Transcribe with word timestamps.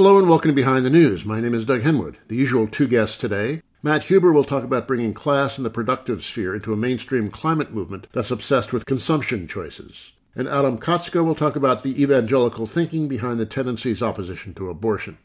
Hello 0.00 0.16
and 0.16 0.30
welcome 0.30 0.48
to 0.48 0.54
Behind 0.54 0.82
the 0.82 0.88
News. 0.88 1.26
My 1.26 1.42
name 1.42 1.52
is 1.52 1.66
Doug 1.66 1.82
Henwood. 1.82 2.14
The 2.28 2.34
usual 2.34 2.66
two 2.66 2.88
guests 2.88 3.18
today. 3.18 3.60
Matt 3.82 4.04
Huber 4.04 4.32
will 4.32 4.44
talk 4.44 4.64
about 4.64 4.88
bringing 4.88 5.12
class 5.12 5.58
and 5.58 5.66
the 5.66 5.68
productive 5.68 6.24
sphere 6.24 6.54
into 6.54 6.72
a 6.72 6.76
mainstream 6.76 7.30
climate 7.30 7.70
movement 7.74 8.06
that's 8.10 8.30
obsessed 8.30 8.72
with 8.72 8.86
consumption 8.86 9.46
choices. 9.46 10.12
And 10.34 10.48
Adam 10.48 10.78
Kotsko 10.78 11.22
will 11.22 11.34
talk 11.34 11.54
about 11.54 11.82
the 11.82 12.02
evangelical 12.02 12.64
thinking 12.64 13.08
behind 13.08 13.38
the 13.38 13.44
tendency's 13.44 14.02
opposition 14.02 14.54
to 14.54 14.70
abortion. 14.70 15.18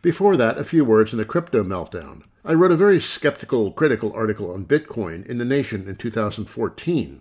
Before 0.00 0.34
that, 0.38 0.56
a 0.56 0.64
few 0.64 0.82
words 0.82 1.12
on 1.12 1.18
the 1.18 1.26
crypto 1.26 1.62
meltdown. 1.62 2.22
I 2.42 2.54
wrote 2.54 2.72
a 2.72 2.76
very 2.76 3.00
skeptical, 3.00 3.70
critical 3.70 4.14
article 4.14 4.50
on 4.50 4.64
Bitcoin 4.64 5.26
in 5.26 5.36
The 5.36 5.44
Nation 5.44 5.86
in 5.86 5.96
2014. 5.96 7.20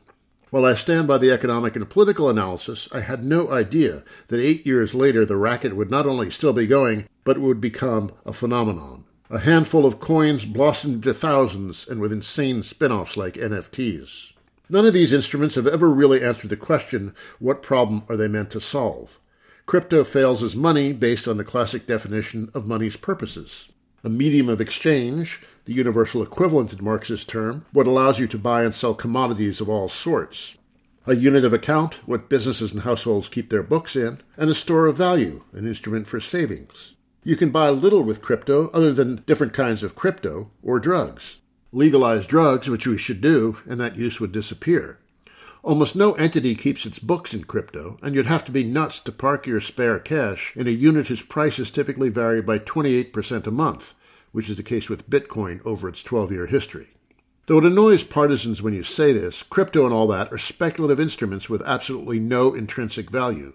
While 0.51 0.65
I 0.65 0.73
stand 0.73 1.07
by 1.07 1.17
the 1.17 1.31
economic 1.31 1.77
and 1.77 1.89
political 1.89 2.29
analysis, 2.29 2.89
I 2.91 2.99
had 2.99 3.23
no 3.23 3.49
idea 3.49 4.03
that 4.27 4.41
eight 4.41 4.65
years 4.65 4.93
later 4.93 5.25
the 5.25 5.37
racket 5.37 5.77
would 5.77 5.89
not 5.89 6.05
only 6.05 6.29
still 6.29 6.51
be 6.51 6.67
going, 6.67 7.07
but 7.23 7.37
would 7.37 7.61
become 7.61 8.11
a 8.25 8.33
phenomenon. 8.33 9.05
A 9.29 9.39
handful 9.39 9.85
of 9.85 10.01
coins 10.01 10.43
blossomed 10.43 10.95
into 10.95 11.13
thousands 11.13 11.87
and 11.87 12.01
with 12.01 12.11
insane 12.11 12.63
spin 12.63 12.91
offs 12.91 13.15
like 13.15 13.35
NFTs. 13.35 14.33
None 14.69 14.85
of 14.85 14.93
these 14.93 15.13
instruments 15.13 15.55
have 15.55 15.67
ever 15.67 15.89
really 15.89 16.21
answered 16.21 16.49
the 16.49 16.57
question 16.57 17.15
what 17.39 17.61
problem 17.61 18.03
are 18.09 18.17
they 18.17 18.27
meant 18.27 18.49
to 18.51 18.59
solve? 18.59 19.21
Crypto 19.65 20.03
fails 20.03 20.43
as 20.43 20.53
money 20.53 20.91
based 20.91 21.29
on 21.29 21.37
the 21.37 21.45
classic 21.45 21.87
definition 21.87 22.51
of 22.53 22.67
money's 22.67 22.97
purposes 22.97 23.69
a 24.03 24.09
medium 24.09 24.49
of 24.49 24.59
exchange, 24.59 25.41
the 25.65 25.73
universal 25.73 26.23
equivalent 26.23 26.73
in 26.73 26.83
Marx's 26.83 27.23
term, 27.23 27.65
what 27.71 27.87
allows 27.87 28.19
you 28.19 28.27
to 28.27 28.37
buy 28.37 28.63
and 28.63 28.73
sell 28.73 28.93
commodities 28.93 29.61
of 29.61 29.69
all 29.69 29.89
sorts. 29.89 30.55
A 31.07 31.15
unit 31.15 31.43
of 31.43 31.53
account, 31.53 31.95
what 32.07 32.29
businesses 32.29 32.71
and 32.71 32.81
households 32.81 33.27
keep 33.27 33.49
their 33.49 33.63
books 33.63 33.95
in, 33.95 34.21
and 34.37 34.49
a 34.49 34.53
store 34.53 34.85
of 34.85 34.97
value, 34.97 35.43
an 35.53 35.67
instrument 35.67 36.07
for 36.07 36.19
savings. 36.19 36.93
You 37.23 37.35
can 37.35 37.51
buy 37.51 37.69
little 37.69 38.03
with 38.03 38.21
crypto 38.21 38.69
other 38.69 38.93
than 38.93 39.23
different 39.27 39.53
kinds 39.53 39.83
of 39.83 39.95
crypto 39.95 40.51
or 40.63 40.79
drugs. 40.79 41.37
Legalize 41.71 42.25
drugs, 42.25 42.67
which 42.67 42.85
we 42.85 42.97
should 42.97 43.21
do, 43.21 43.57
and 43.67 43.79
that 43.79 43.95
use 43.95 44.19
would 44.19 44.31
disappear. 44.31 44.99
Almost 45.63 45.95
no 45.95 46.13
entity 46.13 46.55
keeps 46.55 46.87
its 46.87 46.97
books 46.97 47.33
in 47.33 47.43
crypto, 47.43 47.97
and 48.01 48.15
you'd 48.15 48.25
have 48.25 48.43
to 48.45 48.51
be 48.51 48.63
nuts 48.63 48.99
to 49.01 49.11
park 49.11 49.45
your 49.45 49.61
spare 49.61 49.99
cash 49.99 50.55
in 50.57 50.67
a 50.67 50.71
unit 50.71 51.07
whose 51.07 51.21
prices 51.21 51.69
typically 51.69 52.09
vary 52.09 52.41
by 52.41 52.57
28% 52.57 53.45
a 53.45 53.51
month, 53.51 53.93
which 54.31 54.49
is 54.49 54.57
the 54.57 54.63
case 54.63 54.89
with 54.89 55.09
Bitcoin 55.09 55.65
over 55.65 55.87
its 55.87 56.03
12 56.03 56.31
year 56.31 56.45
history. 56.45 56.89
Though 57.47 57.57
it 57.57 57.65
annoys 57.65 58.03
partisans 58.03 58.61
when 58.61 58.73
you 58.73 58.83
say 58.83 59.13
this, 59.13 59.43
crypto 59.43 59.85
and 59.85 59.93
all 59.93 60.07
that 60.07 60.31
are 60.31 60.37
speculative 60.37 60.99
instruments 60.99 61.49
with 61.49 61.61
absolutely 61.63 62.19
no 62.19 62.53
intrinsic 62.53 63.09
value. 63.09 63.53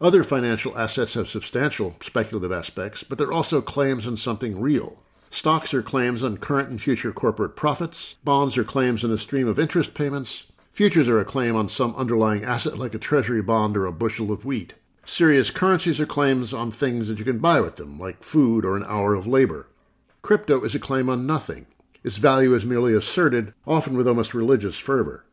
Other 0.00 0.24
financial 0.24 0.76
assets 0.76 1.14
have 1.14 1.28
substantial 1.28 1.96
speculative 2.02 2.52
aspects, 2.52 3.04
but 3.04 3.18
they're 3.18 3.32
also 3.32 3.60
claims 3.62 4.06
on 4.06 4.16
something 4.16 4.60
real. 4.60 4.98
Stocks 5.30 5.72
are 5.72 5.82
claims 5.82 6.22
on 6.22 6.36
current 6.36 6.68
and 6.68 6.82
future 6.82 7.12
corporate 7.12 7.56
profits, 7.56 8.16
bonds 8.24 8.58
are 8.58 8.64
claims 8.64 9.04
on 9.04 9.10
a 9.10 9.18
stream 9.18 9.48
of 9.48 9.58
interest 9.58 9.94
payments, 9.94 10.46
Futures 10.72 11.06
are 11.06 11.20
a 11.20 11.24
claim 11.24 11.54
on 11.54 11.68
some 11.68 11.94
underlying 11.96 12.44
asset 12.44 12.78
like 12.78 12.94
a 12.94 12.98
treasury 12.98 13.42
bond 13.42 13.76
or 13.76 13.84
a 13.84 13.92
bushel 13.92 14.32
of 14.32 14.46
wheat. 14.46 14.72
Serious 15.04 15.50
currencies 15.50 16.00
are 16.00 16.06
claims 16.06 16.54
on 16.54 16.70
things 16.70 17.08
that 17.08 17.18
you 17.18 17.26
can 17.26 17.40
buy 17.40 17.60
with 17.60 17.76
them, 17.76 18.00
like 18.00 18.22
food 18.22 18.64
or 18.64 18.74
an 18.74 18.84
hour 18.84 19.12
of 19.12 19.26
labor. 19.26 19.66
Crypto 20.22 20.62
is 20.62 20.74
a 20.76 20.78
claim 20.78 21.10
on 21.10 21.26
nothing. 21.26 21.66
Its 22.04 22.16
value 22.16 22.54
is 22.54 22.64
merely 22.64 22.94
asserted, 22.94 23.52
often 23.66 23.96
with 23.96 24.06
almost 24.06 24.34
religious 24.34 24.78
fervor. 24.78 25.24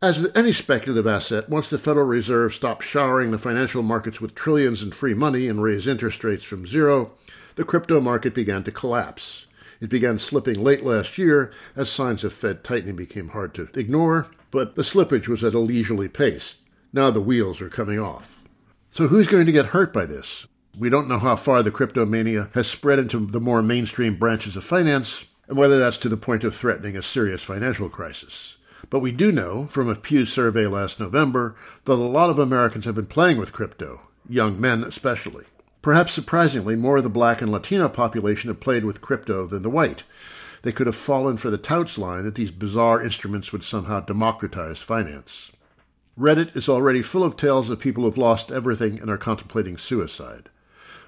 As 0.00 0.18
with 0.18 0.34
any 0.34 0.52
speculative 0.52 1.06
asset, 1.06 1.50
once 1.50 1.68
the 1.68 1.78
Federal 1.78 2.06
Reserve 2.06 2.54
stopped 2.54 2.82
showering 2.82 3.30
the 3.30 3.38
financial 3.38 3.82
markets 3.82 4.20
with 4.20 4.34
trillions 4.34 4.82
in 4.82 4.90
free 4.90 5.12
money 5.12 5.48
and 5.48 5.62
raised 5.62 5.86
interest 5.86 6.24
rates 6.24 6.44
from 6.44 6.66
zero, 6.66 7.12
the 7.56 7.64
crypto 7.64 8.00
market 8.00 8.34
began 8.34 8.64
to 8.64 8.72
collapse. 8.72 9.46
It 9.80 9.90
began 9.90 10.16
slipping 10.16 10.62
late 10.62 10.82
last 10.82 11.18
year 11.18 11.52
as 11.76 11.90
signs 11.90 12.24
of 12.24 12.32
Fed 12.32 12.64
tightening 12.64 12.96
became 12.96 13.28
hard 13.28 13.52
to 13.54 13.68
ignore, 13.74 14.28
but 14.50 14.76
the 14.76 14.82
slippage 14.82 15.28
was 15.28 15.44
at 15.44 15.54
a 15.54 15.58
leisurely 15.58 16.08
pace. 16.08 16.56
Now 16.92 17.10
the 17.10 17.20
wheels 17.20 17.60
are 17.60 17.68
coming 17.68 17.98
off. 17.98 18.44
So 18.88 19.08
who's 19.08 19.28
going 19.28 19.46
to 19.46 19.52
get 19.52 19.66
hurt 19.66 19.92
by 19.92 20.06
this? 20.06 20.46
We 20.78 20.88
don't 20.88 21.08
know 21.08 21.18
how 21.18 21.36
far 21.36 21.62
the 21.62 21.70
cryptomania 21.70 22.52
has 22.54 22.66
spread 22.66 22.98
into 22.98 23.26
the 23.26 23.40
more 23.40 23.62
mainstream 23.62 24.16
branches 24.16 24.56
of 24.56 24.64
finance, 24.64 25.26
and 25.46 25.58
whether 25.58 25.78
that's 25.78 25.98
to 25.98 26.08
the 26.08 26.16
point 26.16 26.44
of 26.44 26.56
threatening 26.56 26.96
a 26.96 27.02
serious 27.02 27.42
financial 27.42 27.90
crisis. 27.90 28.56
But 28.88 29.00
we 29.00 29.12
do 29.12 29.32
know 29.32 29.66
from 29.66 29.88
a 29.88 29.94
Pew 29.94 30.24
survey 30.24 30.66
last 30.66 30.98
November 30.98 31.56
that 31.84 31.92
a 31.92 31.94
lot 31.94 32.30
of 32.30 32.38
Americans 32.38 32.86
have 32.86 32.94
been 32.94 33.06
playing 33.06 33.36
with 33.36 33.52
crypto, 33.52 34.00
young 34.28 34.58
men 34.58 34.82
especially. 34.82 35.44
Perhaps 35.82 36.12
surprisingly, 36.12 36.74
more 36.74 36.96
of 36.96 37.02
the 37.02 37.10
black 37.10 37.42
and 37.42 37.52
Latino 37.52 37.88
population 37.88 38.48
have 38.48 38.60
played 38.60 38.84
with 38.84 39.02
crypto 39.02 39.46
than 39.46 39.62
the 39.62 39.70
white, 39.70 40.04
they 40.62 40.72
could 40.72 40.86
have 40.86 40.96
fallen 40.96 41.36
for 41.36 41.50
the 41.50 41.58
touts 41.58 41.98
line 41.98 42.24
that 42.24 42.36
these 42.36 42.50
bizarre 42.50 43.02
instruments 43.02 43.52
would 43.52 43.64
somehow 43.64 44.00
democratize 44.00 44.78
finance. 44.78 45.50
Reddit 46.18 46.56
is 46.56 46.68
already 46.68 47.02
full 47.02 47.24
of 47.24 47.36
tales 47.36 47.68
of 47.68 47.78
people 47.78 48.04
who've 48.04 48.16
lost 48.16 48.52
everything 48.52 49.00
and 49.00 49.10
are 49.10 49.18
contemplating 49.18 49.76
suicide. 49.76 50.48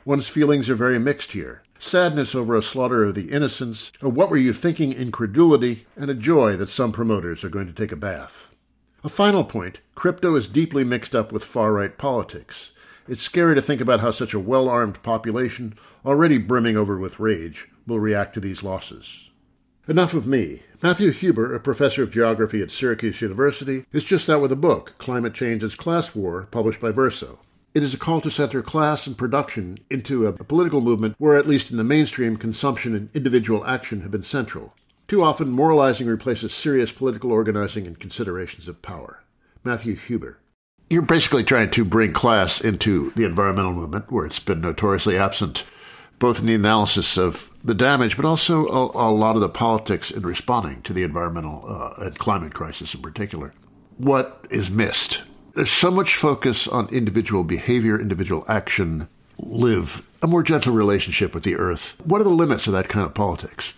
One's 0.05 0.29
feelings 0.29 0.69
are 0.69 0.75
very 0.75 0.99
mixed 0.99 1.33
here 1.33 1.63
sadness 1.85 2.35
over 2.35 2.57
a 2.57 2.63
slaughter 2.63 3.05
of 3.05 3.15
the 3.15 3.31
innocents, 3.31 3.93
a 4.01 4.09
what 4.09 4.31
were 4.31 4.37
you 4.37 4.53
thinking 4.53 4.93
incredulity, 4.93 5.87
and 5.97 6.11
a 6.11 6.15
joy 6.15 6.57
that 6.57 6.71
some 6.71 6.93
promoters 6.93 7.45
are 7.45 7.51
going 7.51 7.67
to 7.67 7.73
take 7.73 7.93
a 7.93 7.97
bath. 7.97 8.55
A 9.03 9.09
final 9.09 9.45
point 9.45 9.81
crypto 9.95 10.35
is 10.35 10.49
deeply 10.49 10.83
mixed 10.83 11.15
up 11.15 11.31
with 11.31 11.45
far 11.45 11.73
right 11.75 11.97
politics. 11.97 12.73
It's 13.07 13.21
scary 13.21 13.55
to 13.55 13.63
think 13.63 13.83
about 13.83 14.01
how 14.01 14.13
such 14.13 14.33
a 14.33 14.41
well 14.41 14.69
armed 14.69 15.03
population, 15.03 15.75
already 16.07 16.39
brimming 16.39 16.77
over 16.77 16.97
with 16.97 17.21
rage, 17.21 17.69
will 17.87 18.01
react 18.01 18.33
to 18.35 18.41
these 18.41 18.63
losses. 18.63 19.31
Enough 19.87 20.15
of 20.15 20.27
me. 20.27 20.63
Matthew 20.83 21.11
Huber, 21.11 21.55
a 21.55 21.61
professor 21.61 22.03
of 22.03 22.11
geography 22.11 22.63
at 22.63 22.71
Syracuse 22.71 23.21
University, 23.21 23.85
is 23.93 24.05
just 24.05 24.31
out 24.31 24.41
with 24.41 24.53
a 24.53 24.57
book, 24.57 24.95
Climate 24.97 25.35
Change 25.35 25.63
as 25.63 25.75
Class 25.75 26.15
War, 26.15 26.49
published 26.51 26.81
by 26.81 26.91
Verso. 26.91 27.41
It 27.75 27.83
is 27.83 27.93
a 27.93 27.99
call 27.99 28.21
to 28.21 28.31
center 28.31 28.63
class 28.63 29.09
and 29.09 29.19
production 29.19 29.79
into 29.91 30.27
a 30.27 30.33
political 30.33 30.81
movement 30.81 31.17
where, 31.19 31.37
at 31.37 31.49
least 31.49 31.73
in 31.73 31.77
the 31.77 31.83
mainstream, 31.83 32.37
consumption 32.37 32.95
and 32.95 33.11
individual 33.15 33.67
action 33.67 34.03
have 34.03 34.13
been 34.13 34.23
central. 34.23 34.75
Too 35.09 35.25
often, 35.25 35.51
moralizing 35.51 36.07
replaces 36.07 36.55
serious 36.55 36.93
political 36.93 37.33
organizing 37.33 37.89
and 37.89 37.99
considerations 37.99 38.69
of 38.69 38.81
power. 38.81 39.25
Matthew 39.65 39.97
Huber. 39.97 40.39
You're 40.89 41.03
basically 41.03 41.43
trying 41.43 41.71
to 41.71 41.85
bring 41.85 42.13
class 42.13 42.61
into 42.61 43.11
the 43.17 43.25
environmental 43.25 43.73
movement, 43.73 44.13
where 44.13 44.25
it's 44.25 44.39
been 44.39 44.61
notoriously 44.61 45.19
absent 45.19 45.65
both 46.21 46.39
in 46.39 46.47
the 46.47 46.55
analysis 46.55 47.19
of 47.19 47.51
the 47.65 47.75
damage, 47.75 48.15
but 48.15 48.25
also 48.25 48.69
a, 48.69 49.09
a 49.09 49.11
lot 49.11 49.35
of 49.35 49.41
the 49.41 49.49
politics 49.49 50.13
in 50.13 50.23
responding 50.23 50.81
to 50.83 50.93
the 50.93 51.03
environmental 51.03 51.65
uh, 51.67 52.05
and 52.05 52.17
climate 52.21 52.55
crisis 52.55 52.95
in 52.95 53.03
particular. 53.03 53.53
What 53.99 54.47
is 54.49 54.71
missed? 54.71 55.25
There's 55.55 55.71
so 55.71 55.93
much 55.93 56.17
focus 56.17 56.67
on 56.67 56.89
individual 56.89 57.45
behavior, 57.45 58.01
individual 58.01 58.45
action, 58.49 59.09
live 59.39 60.11
a 60.21 60.27
more 60.27 60.43
gentle 60.43 60.75
relationship 60.75 61.33
with 61.33 61.45
the 61.45 61.55
earth. 61.55 61.95
What 62.05 62.21
are 62.21 62.25
the 62.25 62.31
limits 62.31 62.67
of 62.67 62.73
that 62.73 62.89
kind 62.89 63.07
of 63.07 63.15
politics? 63.15 63.73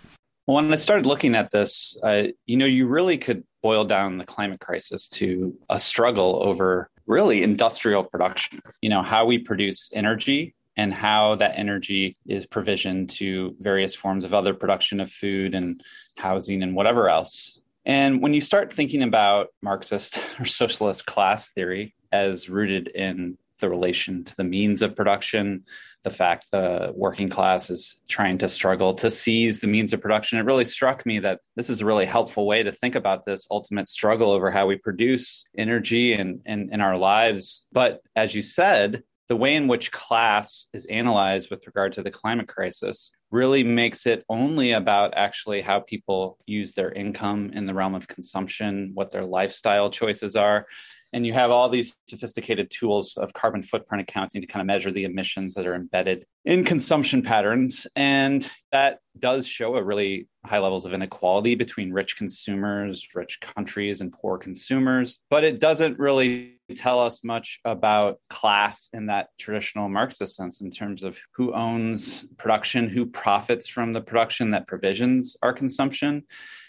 Well, 0.47 0.55
When 0.55 0.73
I 0.73 0.77
started 0.77 1.05
looking 1.05 1.35
at 1.35 1.51
this, 1.51 1.95
uh, 2.01 2.29
you 2.47 2.57
know, 2.57 2.65
you 2.65 2.87
really 2.87 3.19
could 3.19 3.43
boil 3.61 3.85
down 3.85 4.17
the 4.17 4.25
climate 4.25 4.59
crisis 4.59 5.07
to 5.09 5.55
a 5.69 5.77
struggle 5.77 6.41
over 6.43 6.89
really 7.05 7.43
industrial 7.43 8.03
production. 8.03 8.59
You 8.81 8.89
know, 8.89 9.03
how 9.03 9.25
we 9.25 9.37
produce 9.37 9.91
energy 9.93 10.55
and 10.77 10.91
how 10.91 11.35
that 11.35 11.57
energy 11.57 12.17
is 12.25 12.47
provisioned 12.47 13.09
to 13.09 13.55
various 13.59 13.93
forms 13.93 14.25
of 14.25 14.33
other 14.33 14.55
production 14.55 14.99
of 14.99 15.11
food 15.11 15.53
and 15.53 15.83
housing 16.15 16.63
and 16.63 16.75
whatever 16.75 17.07
else. 17.07 17.59
And 17.87 18.21
when 18.21 18.33
you 18.33 18.41
start 18.41 18.73
thinking 18.73 19.01
about 19.01 19.47
Marxist 19.61 20.19
or 20.39 20.45
socialist 20.45 21.07
class 21.07 21.49
theory 21.49 21.95
as 22.11 22.49
rooted 22.49 22.89
in 22.89 23.37
the 23.59 23.69
relation 23.69 24.23
to 24.25 24.35
the 24.35 24.43
means 24.43 24.81
of 24.83 24.95
production, 24.95 25.63
the 26.03 26.09
fact 26.11 26.51
the 26.51 26.91
working 26.95 27.29
class 27.29 27.69
is 27.69 27.99
trying 28.07 28.37
to 28.39 28.49
struggle 28.49 28.93
to 28.95 29.09
seize 29.09 29.61
the 29.61 29.67
means 29.67 29.93
of 29.93 30.01
production, 30.01 30.37
it 30.37 30.43
really 30.45 30.65
struck 30.65 31.05
me 31.05 31.19
that 31.19 31.39
this 31.55 31.69
is 31.69 31.81
a 31.81 31.85
really 31.85 32.05
helpful 32.05 32.45
way 32.45 32.61
to 32.61 32.71
think 32.71 32.93
about 32.93 33.25
this 33.25 33.47
ultimate 33.49 33.89
struggle 33.89 34.31
over 34.31 34.51
how 34.51 34.67
we 34.67 34.75
produce 34.75 35.43
energy 35.57 36.13
and 36.13 36.41
in 36.45 36.81
our 36.81 36.97
lives. 36.97 37.65
But 37.71 38.01
as 38.15 38.35
you 38.35 38.41
said, 38.43 39.03
the 39.27 39.35
way 39.35 39.55
in 39.55 39.67
which 39.67 39.91
class 39.91 40.67
is 40.73 40.85
analyzed 40.85 41.49
with 41.49 41.65
regard 41.65 41.93
to 41.93 42.03
the 42.03 42.11
climate 42.11 42.47
crisis 42.47 43.11
really 43.31 43.63
makes 43.63 44.05
it 44.05 44.23
only 44.29 44.71
about 44.71 45.13
actually 45.15 45.61
how 45.61 45.79
people 45.79 46.37
use 46.45 46.73
their 46.73 46.91
income 46.91 47.51
in 47.53 47.65
the 47.65 47.73
realm 47.73 47.95
of 47.95 48.07
consumption, 48.07 48.91
what 48.93 49.11
their 49.11 49.25
lifestyle 49.25 49.89
choices 49.89 50.35
are. 50.35 50.65
And 51.13 51.25
you 51.25 51.33
have 51.33 51.51
all 51.51 51.69
these 51.69 51.95
sophisticated 52.09 52.69
tools 52.69 53.17
of 53.17 53.33
carbon 53.33 53.63
footprint 53.63 54.07
accounting 54.07 54.41
to 54.41 54.47
kind 54.47 54.61
of 54.61 54.67
measure 54.67 54.91
the 54.91 55.05
emissions 55.05 55.53
that 55.53 55.65
are 55.65 55.75
embedded 55.75 56.25
in 56.43 56.65
consumption 56.65 57.21
patterns. 57.21 57.87
And 57.95 58.49
that 58.71 58.99
does 59.17 59.47
show 59.47 59.75
a 59.75 59.83
really 59.83 60.27
high 60.45 60.59
levels 60.59 60.85
of 60.85 60.93
inequality 60.93 61.55
between 61.55 61.91
rich 61.93 62.17
consumers, 62.17 63.07
rich 63.15 63.39
countries, 63.39 64.01
and 64.01 64.11
poor 64.11 64.37
consumers. 64.37 65.19
But 65.29 65.43
it 65.43 65.59
doesn't 65.59 65.99
really 65.99 66.59
tell 66.75 66.99
us 66.99 67.23
much 67.23 67.59
about 67.63 68.19
class 68.29 68.89
in 68.93 69.07
that 69.07 69.29
traditional 69.39 69.87
Marxist 69.89 70.35
sense 70.35 70.61
in 70.61 70.69
terms 70.69 71.03
of 71.03 71.17
who 71.31 71.53
owns 71.53 72.25
production, 72.37 72.89
who 72.89 73.05
profits 73.05 73.67
from 73.67 73.93
the 73.93 74.01
production 74.01 74.51
that 74.51 74.67
provisions 74.67 75.37
our 75.41 75.53
consumption. 75.53 76.23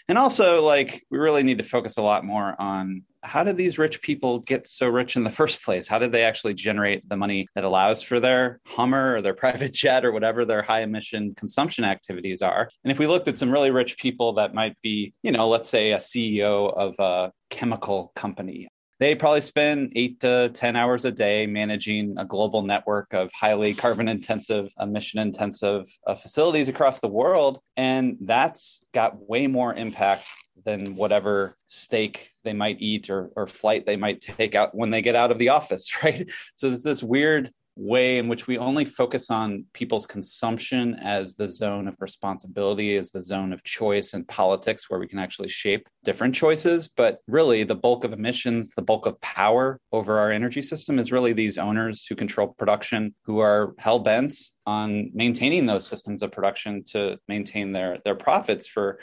And 0.07 0.17
also, 0.17 0.63
like, 0.63 1.05
we 1.11 1.19
really 1.19 1.43
need 1.43 1.59
to 1.59 1.63
focus 1.63 1.97
a 1.97 2.01
lot 2.01 2.25
more 2.25 2.55
on 2.59 3.03
how 3.23 3.43
did 3.43 3.57
these 3.57 3.77
rich 3.77 4.01
people 4.01 4.39
get 4.39 4.67
so 4.67 4.87
rich 4.87 5.15
in 5.15 5.23
the 5.23 5.29
first 5.29 5.63
place? 5.63 5.87
How 5.87 5.99
did 5.99 6.11
they 6.11 6.23
actually 6.23 6.53
generate 6.53 7.07
the 7.07 7.17
money 7.17 7.47
that 7.55 7.63
allows 7.63 8.01
for 8.01 8.19
their 8.19 8.59
Hummer 8.65 9.15
or 9.15 9.21
their 9.21 9.33
private 9.45 9.73
jet 9.73 10.05
or 10.05 10.11
whatever 10.11 10.45
their 10.45 10.61
high 10.61 10.81
emission 10.81 11.33
consumption 11.35 11.83
activities 11.83 12.41
are? 12.41 12.69
And 12.83 12.91
if 12.91 12.99
we 12.99 13.07
looked 13.07 13.27
at 13.27 13.35
some 13.35 13.51
really 13.51 13.71
rich 13.71 13.97
people 13.97 14.33
that 14.33 14.53
might 14.53 14.77
be, 14.81 15.13
you 15.23 15.31
know, 15.31 15.47
let's 15.47 15.69
say 15.69 15.91
a 15.91 15.97
CEO 15.97 16.73
of 16.73 16.95
a 16.99 17.31
chemical 17.49 18.11
company 18.15 18.67
they 18.99 19.15
probably 19.15 19.41
spend 19.41 19.93
eight 19.95 20.19
to 20.19 20.49
10 20.53 20.75
hours 20.75 21.05
a 21.05 21.11
day 21.11 21.47
managing 21.47 22.15
a 22.17 22.25
global 22.25 22.63
network 22.63 23.13
of 23.13 23.31
highly 23.33 23.73
carbon 23.73 24.09
intensive, 24.09 24.69
emission 24.79 25.19
intensive 25.21 25.85
uh, 26.05 26.15
facilities 26.15 26.67
across 26.67 26.99
the 26.99 27.07
world. 27.07 27.59
And 27.77 28.17
that's 28.19 28.81
got 28.93 29.29
way 29.29 29.47
more 29.47 29.73
impact 29.73 30.25
than 30.65 30.95
whatever 30.95 31.55
steak 31.65 32.31
they 32.49 32.53
might 32.53 32.77
eat 32.79 33.11
or, 33.11 33.29
or 33.35 33.45
flight 33.45 33.85
they 33.85 33.95
might 33.95 34.21
take 34.21 34.55
out 34.55 34.73
when 34.73 34.89
they 34.89 35.03
get 35.03 35.15
out 35.15 35.29
of 35.29 35.37
the 35.37 35.49
office, 35.49 35.87
right? 36.03 36.27
So 36.55 36.67
there's 36.67 36.81
this 36.81 37.03
weird 37.03 37.51
way 37.75 38.17
in 38.17 38.27
which 38.27 38.47
we 38.47 38.57
only 38.57 38.83
focus 38.83 39.29
on 39.29 39.63
people's 39.73 40.07
consumption 40.07 40.95
as 40.95 41.35
the 41.35 41.49
zone 41.49 41.87
of 41.87 41.95
responsibility, 41.99 42.97
as 42.97 43.11
the 43.11 43.23
zone 43.23 43.53
of 43.53 43.63
choice 43.63 44.13
and 44.13 44.27
politics 44.27 44.89
where 44.89 44.99
we 44.99 45.07
can 45.07 45.19
actually 45.19 45.47
shape 45.47 45.87
different 46.03 46.33
choices. 46.35 46.89
But 46.89 47.19
really, 47.27 47.63
the 47.63 47.75
bulk 47.75 48.03
of 48.03 48.11
emissions, 48.11 48.71
the 48.71 48.81
bulk 48.81 49.05
of 49.05 49.21
power 49.21 49.79
over 49.91 50.17
our 50.17 50.31
energy 50.31 50.63
system 50.63 50.97
is 50.99 51.11
really 51.11 51.31
these 51.31 51.59
owners 51.59 52.05
who 52.05 52.15
control 52.15 52.47
production, 52.57 53.13
who 53.23 53.39
are 53.39 53.75
hell 53.77 53.99
bent 53.99 54.33
on 54.65 55.11
maintaining 55.13 55.65
those 55.65 55.87
systems 55.87 56.21
of 56.21 56.31
production 56.31 56.83
to 56.83 57.17
maintain 57.27 57.71
their, 57.71 57.99
their 58.03 58.15
profits 58.15 58.67
for 58.67 58.99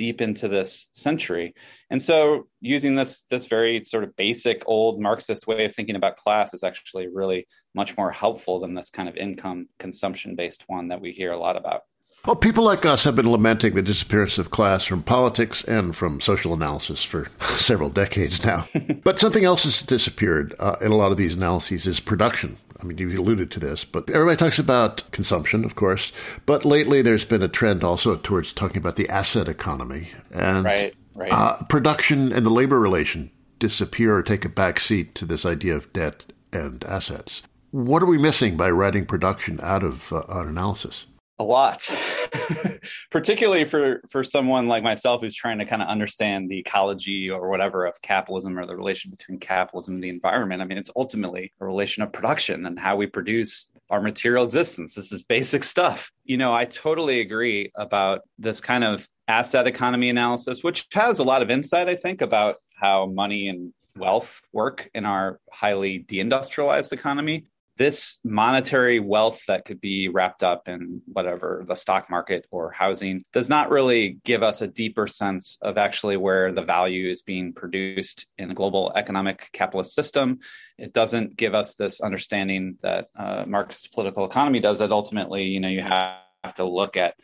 deep 0.00 0.22
into 0.22 0.48
this 0.48 0.88
century. 0.92 1.54
And 1.90 2.00
so 2.00 2.48
using 2.62 2.94
this 2.94 3.24
this 3.28 3.44
very 3.44 3.84
sort 3.84 4.02
of 4.02 4.16
basic 4.16 4.62
old 4.64 4.98
Marxist 4.98 5.46
way 5.46 5.66
of 5.66 5.74
thinking 5.74 5.94
about 5.94 6.16
class 6.16 6.54
is 6.54 6.62
actually 6.62 7.08
really 7.12 7.46
much 7.74 7.98
more 7.98 8.10
helpful 8.10 8.60
than 8.60 8.74
this 8.74 8.88
kind 8.88 9.10
of 9.10 9.16
income 9.18 9.68
consumption 9.78 10.36
based 10.36 10.64
one 10.68 10.88
that 10.88 11.02
we 11.02 11.12
hear 11.12 11.32
a 11.32 11.38
lot 11.38 11.58
about. 11.58 11.82
Well, 12.26 12.36
people 12.36 12.64
like 12.64 12.84
us 12.84 13.04
have 13.04 13.16
been 13.16 13.30
lamenting 13.30 13.74
the 13.74 13.82
disappearance 13.82 14.36
of 14.36 14.50
class 14.50 14.84
from 14.84 15.02
politics 15.02 15.64
and 15.64 15.96
from 15.96 16.20
social 16.20 16.52
analysis 16.52 17.02
for 17.02 17.28
several 17.58 17.88
decades 17.88 18.44
now. 18.44 18.68
but 19.04 19.18
something 19.18 19.44
else 19.44 19.64
has 19.64 19.80
disappeared 19.80 20.54
uh, 20.58 20.76
in 20.82 20.92
a 20.92 20.96
lot 20.96 21.12
of 21.12 21.16
these 21.16 21.36
analyses 21.36 21.86
is 21.86 21.98
production. 21.98 22.58
I 22.78 22.84
mean, 22.84 22.98
you've 22.98 23.18
alluded 23.18 23.50
to 23.52 23.60
this, 23.60 23.84
but 23.84 24.08
everybody 24.10 24.36
talks 24.36 24.58
about 24.58 25.10
consumption, 25.12 25.64
of 25.64 25.74
course. 25.74 26.12
But 26.46 26.64
lately, 26.64 27.02
there's 27.02 27.24
been 27.24 27.42
a 27.42 27.48
trend 27.48 27.84
also 27.84 28.16
towards 28.16 28.52
talking 28.52 28.78
about 28.78 28.96
the 28.96 29.08
asset 29.08 29.48
economy 29.48 30.08
and 30.30 30.64
right, 30.64 30.94
right. 31.14 31.32
Uh, 31.32 31.62
production 31.64 32.32
and 32.32 32.44
the 32.44 32.50
labor 32.50 32.78
relation 32.78 33.30
disappear 33.58 34.16
or 34.16 34.22
take 34.22 34.44
a 34.44 34.48
back 34.48 34.80
seat 34.80 35.14
to 35.14 35.24
this 35.24 35.44
idea 35.44 35.74
of 35.74 35.92
debt 35.92 36.26
and 36.52 36.84
assets. 36.84 37.42
What 37.70 38.02
are 38.02 38.06
we 38.06 38.18
missing 38.18 38.56
by 38.56 38.70
writing 38.70 39.06
production 39.06 39.60
out 39.62 39.82
of 39.82 40.12
uh, 40.12 40.22
an 40.28 40.48
analysis? 40.48 41.06
A 41.40 41.42
lot 41.42 41.90
particularly 43.10 43.64
for 43.64 44.02
for 44.08 44.22
someone 44.22 44.68
like 44.68 44.82
myself 44.82 45.22
who's 45.22 45.34
trying 45.34 45.58
to 45.58 45.64
kind 45.64 45.82
of 45.82 45.88
understand 45.88 46.50
the 46.50 46.58
ecology 46.58 47.30
or 47.30 47.48
whatever 47.48 47.86
of 47.86 48.00
capitalism 48.02 48.58
or 48.58 48.66
the 48.66 48.76
relation 48.76 49.10
between 49.10 49.38
capitalism 49.38 49.94
and 49.94 50.04
the 50.04 50.08
environment. 50.08 50.62
I 50.62 50.64
mean 50.64 50.78
it's 50.78 50.90
ultimately 50.96 51.52
a 51.60 51.64
relation 51.64 52.02
of 52.02 52.12
production 52.12 52.66
and 52.66 52.78
how 52.78 52.96
we 52.96 53.06
produce 53.06 53.68
our 53.88 54.00
material 54.00 54.44
existence. 54.44 54.94
This 54.94 55.12
is 55.12 55.22
basic 55.22 55.64
stuff. 55.64 56.12
You 56.24 56.36
know 56.36 56.54
i 56.54 56.64
totally 56.64 57.20
agree 57.20 57.72
about 57.74 58.20
this 58.38 58.60
kind 58.60 58.84
of 58.84 59.08
asset 59.26 59.66
economy 59.66 60.10
analysis 60.10 60.62
which 60.62 60.86
has 60.92 61.20
a 61.20 61.24
lot 61.24 61.40
of 61.40 61.50
insight 61.50 61.88
i 61.88 61.94
think 61.94 62.20
about 62.20 62.56
how 62.74 63.06
money 63.06 63.46
and 63.48 63.72
wealth 63.96 64.42
work 64.52 64.90
in 64.94 65.04
our 65.04 65.40
highly 65.52 66.00
deindustrialized 66.00 66.92
economy 66.92 67.44
this 67.80 68.18
monetary 68.22 69.00
wealth 69.00 69.40
that 69.48 69.64
could 69.64 69.80
be 69.80 70.10
wrapped 70.10 70.42
up 70.42 70.68
in 70.68 71.00
whatever 71.06 71.64
the 71.66 71.74
stock 71.74 72.10
market 72.10 72.46
or 72.50 72.70
housing 72.70 73.24
does 73.32 73.48
not 73.48 73.70
really 73.70 74.18
give 74.22 74.42
us 74.42 74.60
a 74.60 74.66
deeper 74.66 75.06
sense 75.06 75.56
of 75.62 75.78
actually 75.78 76.18
where 76.18 76.52
the 76.52 76.60
value 76.60 77.10
is 77.10 77.22
being 77.22 77.54
produced 77.54 78.26
in 78.36 78.50
a 78.50 78.54
global 78.54 78.92
economic 78.96 79.48
capitalist 79.54 79.94
system. 79.94 80.40
It 80.76 80.92
doesn't 80.92 81.38
give 81.38 81.54
us 81.54 81.74
this 81.74 82.02
understanding 82.02 82.76
that 82.82 83.08
uh, 83.16 83.44
Marx's 83.48 83.86
political 83.86 84.26
economy 84.26 84.60
does 84.60 84.80
that 84.80 84.92
ultimately, 84.92 85.44
you 85.44 85.58
know, 85.58 85.68
you 85.68 85.80
have 85.80 86.18
to 86.56 86.64
look 86.64 86.98
at 86.98 87.14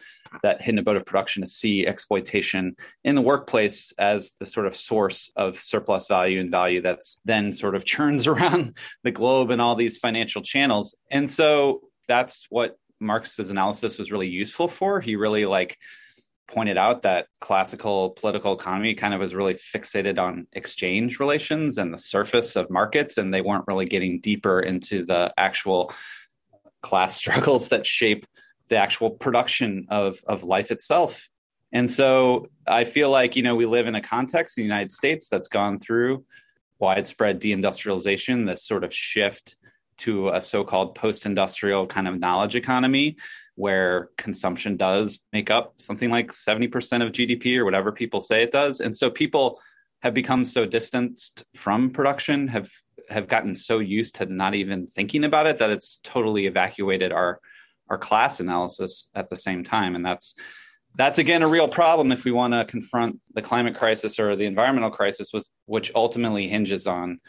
that 0.43 0.63
hidden 0.63 0.79
abode 0.79 0.97
of 0.97 1.07
production 1.07 1.43
to 1.43 1.49
see 1.49 1.87
exploitation 1.87 2.77
in 3.05 3.15
the 3.15 3.21
workplace 3.21 3.93
as 3.99 4.35
the 4.41 4.47
sort 4.47 4.67
of 4.67 4.77
source 4.77 5.31
of 5.37 5.59
surplus 5.59 6.09
value 6.09 6.41
and 6.41 6.51
value 6.51 6.81
that's 6.81 7.19
then 7.25 7.53
sort 7.53 7.75
of 7.75 7.85
churns 7.85 8.27
around 8.27 8.77
the 9.03 9.11
globe 9.11 9.51
in 9.51 9.61
all 9.61 9.75
these 9.75 9.99
financial 9.99 10.43
channels. 10.43 10.95
And 11.11 11.29
so 11.29 11.83
that's 12.09 12.47
what 12.51 12.79
Marx's 13.01 13.51
analysis 13.51 13.99
was 13.99 14.11
really 14.11 14.29
useful 14.29 14.69
for. 14.69 15.01
He 15.01 15.17
really 15.17 15.45
like 15.47 15.77
pointed 16.49 16.77
out 16.77 17.03
that 17.03 17.27
classical 17.41 18.11
political 18.11 18.55
economy 18.55 18.95
kind 18.95 19.13
of 19.13 19.21
was 19.21 19.35
really 19.35 19.55
fixated 19.55 20.19
on 20.19 20.47
exchange 20.53 21.19
relations 21.19 21.79
and 21.79 21.93
the 21.93 21.99
surface 21.99 22.57
of 22.57 22.71
markets 22.71 23.19
and 23.19 23.35
they 23.35 23.41
weren't 23.41 23.65
really 23.67 23.87
getting 23.87 24.21
deeper 24.21 24.61
into 24.61 25.05
the 25.05 25.33
actual 25.37 25.93
class 26.83 27.17
struggles 27.23 27.69
that 27.69 27.87
shape 27.87 28.27
the 28.69 28.77
actual 28.77 29.11
production 29.11 29.87
of 29.91 30.21
of 30.27 30.45
life 30.45 30.71
itself. 30.71 31.29
And 31.73 31.91
so 31.91 32.49
I 32.67 32.85
feel 32.85 33.11
like 33.11 33.37
you 33.37 33.43
know 33.43 33.55
we 33.55 33.67
live 33.67 33.87
in 33.87 33.95
a 33.95 34.01
context 34.01 34.59
in 34.59 34.63
the 34.63 34.67
United 34.67 34.91
States 34.91 35.29
that's 35.29 35.49
gone 35.49 35.79
through 35.79 36.25
widespread 36.79 37.41
deindustrialization, 37.41 38.47
this 38.47 38.65
sort 38.65 38.85
of 38.85 38.93
shift 38.95 39.57
to 39.99 40.29
a 40.29 40.43
so-called 40.43 40.95
post-industrial 40.95 41.87
kind 41.87 42.07
of 42.07 42.21
knowledge 42.21 42.55
economy 42.55 43.17
where 43.55 44.11
consumption 44.19 44.77
does 44.77 45.19
make 45.33 45.51
up 45.51 45.73
something 45.79 46.11
like 46.11 46.31
70% 46.31 46.71
of 47.03 47.13
GDP 47.13 47.57
or 47.57 47.65
whatever 47.65 47.91
people 47.91 48.21
say 48.21 48.43
it 48.43 48.53
does. 48.53 48.81
And 48.81 48.95
so 48.95 49.09
people 49.09 49.59
have 50.03 50.13
become 50.13 50.45
so 50.45 50.67
distanced 50.67 51.45
from 51.55 51.91
production, 51.91 52.49
have 52.49 52.69
have 53.09 53.29
gotten 53.29 53.55
so 53.55 53.79
used 53.79 54.17
to 54.17 54.27
not 54.27 54.55
even 54.55 54.89
thinking 54.89 55.25
about 55.25 55.47
it 55.47 55.59
that 55.59 55.71
it's 55.71 55.99
totally 56.03 56.47
evacuated 56.47 57.13
our 57.13 57.41
our 57.89 57.99
class 57.99 58.41
analysis 58.41 59.09
at 59.15 59.31
the 59.31 59.37
same 59.37 59.65
time 59.65 59.95
and 59.95 60.05
that's 60.05 60.35
that's 60.97 61.19
again 61.19 61.43
a 61.43 61.49
real 61.49 61.69
problem 61.69 62.13
if 62.13 62.25
we 62.25 62.33
want 62.33 62.55
to 62.55 62.65
confront 62.65 63.21
the 63.35 63.43
climate 63.43 63.75
crisis 63.75 64.19
or 64.19 64.35
the 64.37 64.47
environmental 64.47 64.91
crisis 64.91 65.33
with 65.33 65.49
which 65.67 65.93
ultimately 65.95 66.49
hinges 66.49 66.87
on 66.87 67.21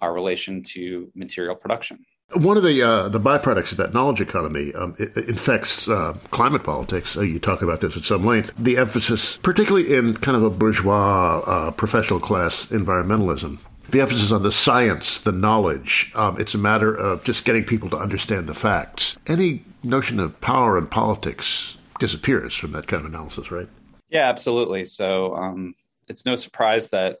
our 0.00 0.12
relation 0.12 0.62
to 0.62 1.10
material 1.14 1.56
production 1.56 2.04
one 2.34 2.56
of 2.56 2.64
the 2.64 2.82
uh, 2.82 3.08
the 3.08 3.20
byproducts 3.20 3.70
of 3.70 3.78
that 3.78 3.94
knowledge 3.94 4.20
economy 4.20 4.74
um, 4.74 4.96
infects 4.98 5.88
uh, 5.88 6.18
climate 6.32 6.64
politics. 6.64 7.16
Uh, 7.16 7.20
you 7.20 7.38
talk 7.38 7.62
about 7.62 7.80
this 7.80 7.96
at 7.96 8.02
some 8.02 8.26
length. 8.26 8.52
The 8.58 8.78
emphasis, 8.78 9.36
particularly 9.36 9.94
in 9.94 10.14
kind 10.16 10.36
of 10.36 10.42
a 10.42 10.50
bourgeois 10.50 11.38
uh, 11.46 11.70
professional 11.70 12.18
class 12.18 12.66
environmentalism, 12.66 13.60
the 13.90 14.00
emphasis 14.00 14.32
on 14.32 14.42
the 14.42 14.52
science, 14.52 15.20
the 15.20 15.32
knowledge. 15.32 16.10
Um, 16.14 16.40
it's 16.40 16.54
a 16.54 16.58
matter 16.58 16.92
of 16.92 17.22
just 17.22 17.44
getting 17.44 17.64
people 17.64 17.90
to 17.90 17.96
understand 17.96 18.48
the 18.48 18.54
facts. 18.54 19.16
Any 19.28 19.62
notion 19.82 20.20
of 20.20 20.40
power 20.40 20.76
and 20.76 20.90
politics 20.90 21.76
disappears 21.98 22.54
from 22.54 22.72
that 22.72 22.86
kind 22.86 23.04
of 23.04 23.10
analysis, 23.10 23.50
right? 23.50 23.68
Yeah, 24.08 24.28
absolutely. 24.28 24.86
So 24.86 25.34
um, 25.34 25.74
it's 26.08 26.24
no 26.24 26.36
surprise 26.36 26.90
that 26.90 27.18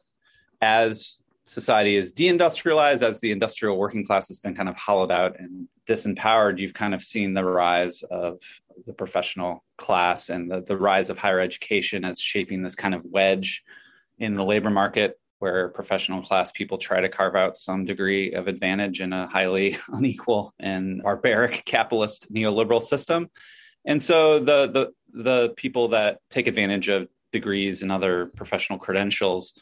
as 0.60 1.18
society 1.44 1.96
is 1.96 2.12
deindustrialized, 2.12 3.02
as 3.02 3.20
the 3.20 3.30
industrial 3.30 3.76
working 3.76 4.04
class 4.04 4.28
has 4.28 4.38
been 4.38 4.54
kind 4.54 4.68
of 4.68 4.76
hollowed 4.76 5.12
out 5.12 5.38
and 5.38 5.68
disempowered, 5.86 6.58
you've 6.58 6.74
kind 6.74 6.94
of 6.94 7.02
seen 7.02 7.34
the 7.34 7.44
rise 7.44 8.02
of 8.02 8.40
the 8.84 8.92
professional 8.92 9.64
class 9.78 10.28
and 10.28 10.50
the, 10.50 10.60
the 10.62 10.76
rise 10.76 11.08
of 11.08 11.18
higher 11.18 11.40
education 11.40 12.04
as 12.04 12.20
shaping 12.20 12.62
this 12.62 12.74
kind 12.74 12.94
of 12.94 13.02
wedge 13.04 13.62
in 14.18 14.34
the 14.34 14.44
labor 14.44 14.70
market 14.70 15.18
where 15.38 15.68
professional 15.68 16.22
class 16.22 16.50
people 16.50 16.78
try 16.78 17.00
to 17.00 17.08
carve 17.08 17.36
out 17.36 17.56
some 17.56 17.84
degree 17.84 18.32
of 18.32 18.48
advantage 18.48 19.00
in 19.00 19.12
a 19.12 19.26
highly 19.26 19.76
unequal 19.88 20.52
and 20.58 21.02
barbaric 21.02 21.62
capitalist 21.66 22.32
neoliberal 22.32 22.82
system. 22.82 23.28
And 23.84 24.00
so 24.00 24.38
the 24.38 24.66
the 24.68 24.92
the 25.12 25.54
people 25.56 25.88
that 25.88 26.18
take 26.30 26.46
advantage 26.46 26.88
of 26.88 27.08
degrees 27.32 27.82
and 27.82 27.92
other 27.92 28.26
professional 28.26 28.78
credentials, 28.78 29.54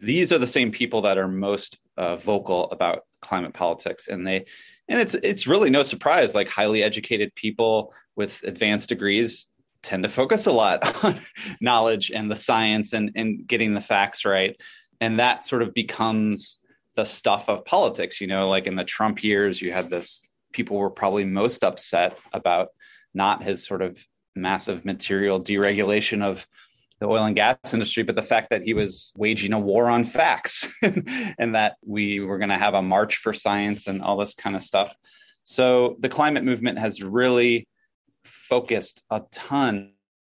these 0.00 0.32
are 0.32 0.38
the 0.38 0.46
same 0.46 0.70
people 0.70 1.02
that 1.02 1.18
are 1.18 1.28
most 1.28 1.78
uh, 1.96 2.16
vocal 2.16 2.70
about 2.70 3.02
climate 3.20 3.54
politics, 3.54 4.06
and 4.08 4.26
they 4.26 4.46
and 4.88 5.00
it's 5.00 5.14
it's 5.14 5.46
really 5.46 5.70
no 5.70 5.82
surprise 5.82 6.34
like 6.34 6.48
highly 6.48 6.82
educated 6.82 7.34
people 7.34 7.92
with 8.16 8.42
advanced 8.44 8.88
degrees 8.88 9.48
tend 9.82 10.02
to 10.02 10.08
focus 10.08 10.46
a 10.46 10.52
lot 10.52 11.04
on 11.04 11.18
knowledge 11.60 12.10
and 12.10 12.30
the 12.30 12.36
science 12.36 12.92
and 12.92 13.12
and 13.14 13.46
getting 13.46 13.74
the 13.74 13.80
facts 13.80 14.24
right 14.24 14.60
and 15.00 15.18
that 15.18 15.46
sort 15.46 15.62
of 15.62 15.74
becomes 15.74 16.58
the 16.96 17.04
stuff 17.04 17.48
of 17.48 17.64
politics 17.64 18.20
you 18.20 18.26
know 18.26 18.48
like 18.48 18.66
in 18.66 18.76
the 18.76 18.84
trump 18.84 19.22
years 19.22 19.60
you 19.60 19.72
had 19.72 19.90
this 19.90 20.28
people 20.52 20.76
were 20.76 20.90
probably 20.90 21.24
most 21.24 21.62
upset 21.64 22.18
about 22.32 22.68
not 23.14 23.42
his 23.42 23.64
sort 23.64 23.82
of 23.82 23.98
massive 24.34 24.84
material 24.84 25.40
deregulation 25.40 26.22
of 26.22 26.46
the 27.00 27.06
oil 27.06 27.24
and 27.24 27.36
gas 27.36 27.56
industry, 27.72 28.02
but 28.02 28.16
the 28.16 28.22
fact 28.22 28.50
that 28.50 28.62
he 28.62 28.74
was 28.74 29.12
waging 29.16 29.52
a 29.52 29.60
war 29.60 29.88
on 29.88 30.04
facts 30.04 30.72
and 30.82 31.54
that 31.54 31.76
we 31.84 32.20
were 32.20 32.38
going 32.38 32.48
to 32.48 32.58
have 32.58 32.74
a 32.74 32.82
march 32.82 33.16
for 33.16 33.32
science 33.32 33.86
and 33.86 34.02
all 34.02 34.16
this 34.16 34.34
kind 34.34 34.56
of 34.56 34.62
stuff. 34.62 34.96
So 35.44 35.96
the 36.00 36.08
climate 36.08 36.44
movement 36.44 36.78
has 36.78 37.02
really 37.02 37.68
focused 38.24 39.02
a 39.10 39.22
ton 39.30 39.92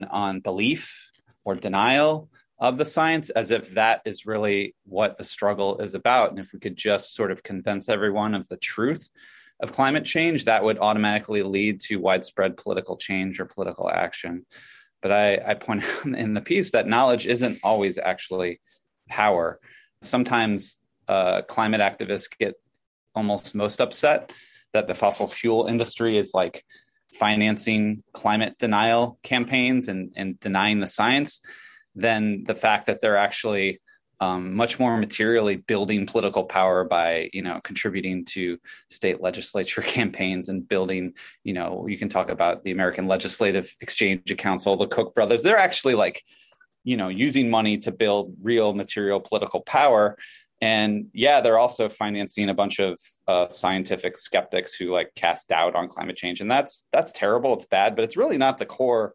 on 0.10 0.40
belief 0.40 1.10
or 1.44 1.56
denial 1.56 2.30
of 2.58 2.78
the 2.78 2.86
science 2.86 3.30
as 3.32 3.52
if 3.52 3.74
that 3.74 4.02
is 4.06 4.26
really 4.26 4.76
what 4.86 5.18
the 5.18 5.24
struggle 5.24 5.80
is 5.80 5.94
about. 5.94 6.30
And 6.30 6.40
if 6.40 6.54
we 6.54 6.60
could 6.60 6.78
just 6.78 7.14
sort 7.14 7.32
of 7.32 7.44
convince 7.44 7.90
everyone 7.90 8.34
of 8.34 8.48
the 8.48 8.58
truth 8.58 9.10
of 9.60 9.74
climate 9.74 10.06
change, 10.06 10.46
that 10.46 10.64
would 10.64 10.80
automatically 10.80 11.44
lead 11.44 11.80
to 11.82 11.98
widespread 11.98 12.58
political 12.58 12.98
change 12.98 13.40
or 13.40 13.46
political 13.46 13.90
action. 13.90 14.46
But 15.02 15.12
I, 15.12 15.36
I 15.46 15.54
point 15.56 15.84
out 16.06 16.06
in 16.06 16.34
the 16.34 16.42
piece 16.42 16.72
that 16.72 16.88
knowledge 16.88 17.28
isn't 17.28 17.60
always 17.64 17.98
actually 17.98 18.62
power. 19.10 19.60
Sometimes 20.02 20.80
uh, 21.08 21.42
climate 21.44 21.82
activists 21.82 22.30
get 22.38 22.56
almost 23.14 23.56
most 23.56 23.82
upset 23.82 24.32
that 24.74 24.88
the 24.88 24.96
fossil 24.96 25.28
fuel 25.28 25.68
industry 25.68 26.18
is 26.18 26.34
like 26.34 26.66
financing 27.14 28.04
climate 28.14 28.58
denial 28.58 29.18
campaigns 29.24 29.88
and, 29.88 30.12
and 30.16 30.40
denying 30.40 30.80
the 30.80 30.88
science 30.88 31.42
than 31.96 32.44
the 32.44 32.56
fact 32.56 32.88
that 32.88 33.02
they're 33.02 33.18
actually 33.18 33.80
um, 34.22 34.54
much 34.54 34.80
more 34.80 34.98
materially 34.98 35.58
building 35.58 36.06
political 36.06 36.46
power 36.46 36.84
by 36.84 37.30
you 37.34 37.42
know 37.42 37.60
contributing 37.64 38.24
to 38.26 38.58
state 38.90 39.22
legislature 39.22 39.82
campaigns 39.98 40.50
and 40.50 40.68
building 40.68 41.14
you 41.44 41.54
know 41.54 41.86
you 41.88 41.98
can 41.98 42.10
talk 42.10 42.30
about 42.30 42.64
the 42.64 42.72
American 42.72 43.08
Legislative 43.08 43.74
Exchange 43.82 44.36
Council, 44.38 44.78
the 44.78 44.88
Koch 44.88 45.14
brothers. 45.14 45.44
They're 45.44 45.58
actually 45.58 45.96
like 45.96 46.24
you 46.84 46.98
know 46.98 47.10
using 47.10 47.50
money 47.50 47.78
to 47.80 47.92
build 47.92 48.36
real 48.42 48.74
material 48.74 49.20
political 49.20 49.62
power. 49.62 50.18
And 50.62 51.08
yeah, 51.14 51.42
they're 51.42 51.60
also 51.60 51.90
financing 51.90 52.50
a 52.50 52.54
bunch 52.54 52.80
of 52.80 52.98
uh, 53.28 53.50
scientific 53.50 54.18
skeptics 54.18 54.74
who 54.74 54.94
like 54.94 55.14
cast 55.14 55.50
doubt 55.50 55.76
on 55.76 55.90
climate 55.90 56.16
change, 56.16 56.40
and 56.40 56.50
that's 56.50 56.86
that's 56.94 57.12
terrible. 57.12 57.54
It's 57.54 57.66
bad, 57.66 57.96
but 57.96 58.06
it's 58.06 58.16
really 58.16 58.38
not 58.38 58.58
the 58.58 58.66
core 58.66 59.14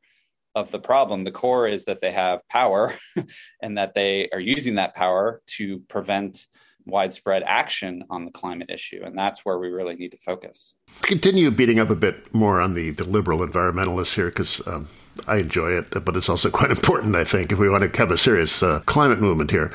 of 0.55 0.71
the 0.71 0.79
problem. 0.79 1.25
The 1.25 1.31
core 1.31 1.67
is 1.67 1.85
that 1.85 2.01
they 2.01 2.13
have 2.13 2.47
power 2.49 2.95
and 3.63 3.79
that 3.79 3.95
they 3.95 4.29
are 4.33 4.41
using 4.41 4.77
that 4.77 4.95
power 4.95 5.43
to 5.59 5.81
prevent 5.89 6.47
widespread 6.87 7.43
action 7.45 8.05
on 8.11 8.25
the 8.25 8.31
climate 8.31 8.71
issue. 8.71 9.01
And 9.05 9.17
that's 9.17 9.45
where 9.45 9.59
we 9.59 9.69
really 9.69 9.95
need 9.95 10.11
to 10.13 10.19
focus. 10.19 10.75
Continue 11.03 11.51
beating 11.51 11.79
up 11.79 11.91
a 11.91 11.95
bit 11.95 12.35
more 12.35 12.61
on 12.61 12.75
the, 12.75 12.91
the 12.91 13.05
liberal 13.05 13.41
environmentalists 13.41 14.15
here 14.15 14.27
because 14.27 14.67
um, 14.67 14.89
I 15.27 15.37
enjoy 15.37 15.73
it, 15.73 16.05
but 16.05 16.17
it's 16.17 16.29
also 16.29 16.51
quite 16.61 16.71
important, 16.71 17.17
I 17.17 17.25
think, 17.25 17.53
if 17.53 17.59
we 17.59 17.69
want 17.69 17.91
to 17.91 17.99
have 17.99 18.11
a 18.11 18.19
serious 18.19 18.63
uh, 18.63 18.81
climate 18.87 19.21
movement 19.21 19.51
here. 19.51 19.73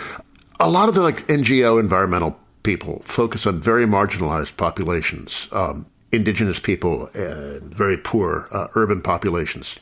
A 0.59 0.69
lot 0.69 0.89
of 0.89 0.95
the 0.95 1.01
like 1.01 1.27
NGO 1.27 1.79
environmental 1.79 2.37
people 2.63 3.01
focus 3.03 3.45
on 3.45 3.61
very 3.61 3.85
marginalized 3.85 4.57
populations, 4.57 5.47
um, 5.51 5.85
indigenous 6.11 6.59
people, 6.59 7.07
and 7.13 7.73
very 7.73 7.97
poor 7.97 8.47
uh, 8.51 8.67
urban 8.75 9.01
populations. 9.01 9.77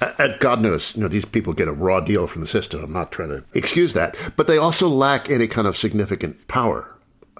And 0.00 0.38
God 0.38 0.60
knows, 0.62 0.96
you 0.96 1.02
know, 1.02 1.08
these 1.08 1.24
people 1.24 1.52
get 1.52 1.68
a 1.68 1.72
raw 1.72 2.00
deal 2.00 2.26
from 2.26 2.40
the 2.40 2.46
system. 2.46 2.82
I'm 2.82 2.92
not 2.92 3.12
trying 3.12 3.28
to 3.30 3.44
excuse 3.52 3.92
that, 3.92 4.16
but 4.36 4.46
they 4.46 4.56
also 4.56 4.88
lack 4.88 5.28
any 5.28 5.46
kind 5.46 5.66
of 5.66 5.76
significant 5.76 6.48
power, 6.48 6.94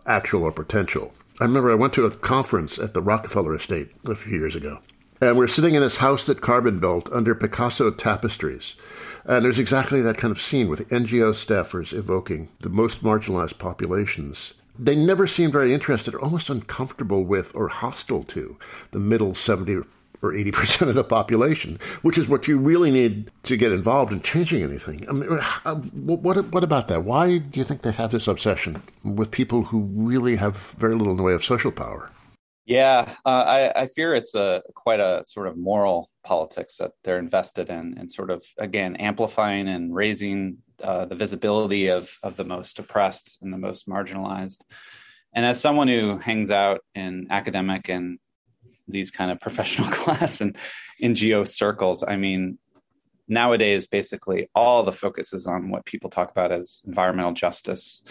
actual 0.06 0.44
or 0.44 0.52
potential. 0.52 1.14
I 1.40 1.44
remember 1.44 1.70
I 1.70 1.76
went 1.76 1.94
to 1.94 2.04
a 2.04 2.10
conference 2.10 2.78
at 2.78 2.92
the 2.92 3.00
Rockefeller 3.00 3.54
Estate 3.54 3.90
a 4.06 4.14
few 4.14 4.38
years 4.38 4.54
ago, 4.54 4.80
and 5.22 5.38
we're 5.38 5.46
sitting 5.46 5.74
in 5.74 5.80
this 5.80 5.96
house 5.96 6.26
that 6.26 6.42
Carbon 6.42 6.80
built 6.80 7.10
under 7.12 7.34
Picasso 7.34 7.90
tapestries. 7.90 8.76
And 9.24 9.44
there's 9.44 9.58
exactly 9.58 10.02
that 10.02 10.18
kind 10.18 10.32
of 10.32 10.40
scene 10.40 10.68
with 10.68 10.88
NGO 10.90 11.32
staffers 11.32 11.94
evoking 11.94 12.50
the 12.60 12.68
most 12.68 13.02
marginalized 13.02 13.56
populations. 13.56 14.52
They 14.78 14.96
never 14.96 15.26
seem 15.26 15.50
very 15.50 15.72
interested 15.74 16.14
or 16.14 16.20
almost 16.20 16.50
uncomfortable 16.50 17.24
with 17.24 17.54
or 17.54 17.68
hostile 17.68 18.24
to 18.24 18.58
the 18.92 18.98
middle 18.98 19.34
70 19.34 19.82
or 20.22 20.32
80% 20.32 20.88
of 20.88 20.94
the 20.94 21.04
population, 21.04 21.78
which 22.02 22.18
is 22.18 22.28
what 22.28 22.46
you 22.46 22.58
really 22.58 22.90
need 22.90 23.30
to 23.44 23.56
get 23.56 23.72
involved 23.72 24.12
in 24.12 24.20
changing 24.20 24.62
anything. 24.62 25.08
I 25.08 25.12
mean, 25.12 25.38
uh, 25.64 25.74
what, 25.74 26.44
what 26.46 26.64
about 26.64 26.88
that? 26.88 27.04
Why 27.04 27.38
do 27.38 27.58
you 27.58 27.64
think 27.64 27.82
they 27.82 27.92
have 27.92 28.10
this 28.10 28.28
obsession 28.28 28.82
with 29.02 29.30
people 29.30 29.64
who 29.64 29.80
really 29.80 30.36
have 30.36 30.56
very 30.56 30.94
little 30.94 31.12
in 31.12 31.16
the 31.16 31.22
way 31.22 31.32
of 31.32 31.44
social 31.44 31.72
power? 31.72 32.10
Yeah, 32.66 33.16
uh, 33.24 33.28
I, 33.28 33.82
I, 33.82 33.86
fear 33.88 34.14
it's 34.14 34.36
a 34.36 34.62
quite 34.76 35.00
a 35.00 35.24
sort 35.26 35.48
of 35.48 35.56
moral 35.56 36.08
politics 36.22 36.76
that 36.76 36.92
they're 37.02 37.18
invested 37.18 37.68
in, 37.68 37.96
and 37.98 38.12
sort 38.12 38.30
of 38.30 38.44
again 38.58 38.94
amplifying 38.94 39.66
and 39.66 39.92
raising 39.92 40.58
uh, 40.80 41.04
the 41.06 41.16
visibility 41.16 41.88
of 41.88 42.16
of 42.22 42.36
the 42.36 42.44
most 42.44 42.78
oppressed 42.78 43.38
and 43.42 43.52
the 43.52 43.58
most 43.58 43.88
marginalized. 43.88 44.60
And 45.34 45.44
as 45.44 45.60
someone 45.60 45.88
who 45.88 46.18
hangs 46.18 46.52
out 46.52 46.80
in 46.94 47.26
academic 47.30 47.88
and 47.88 48.20
these 48.90 49.10
kind 49.10 49.30
of 49.30 49.40
professional 49.40 49.88
class 49.90 50.40
and 50.40 50.56
NGO 51.02 51.46
circles. 51.46 52.04
I 52.06 52.16
mean, 52.16 52.58
nowadays, 53.28 53.86
basically, 53.86 54.48
all 54.54 54.82
the 54.82 54.92
focus 54.92 55.32
is 55.32 55.46
on 55.46 55.70
what 55.70 55.86
people 55.86 56.10
talk 56.10 56.30
about 56.30 56.52
as 56.52 56.82
environmental 56.86 57.32
justice, 57.32 58.02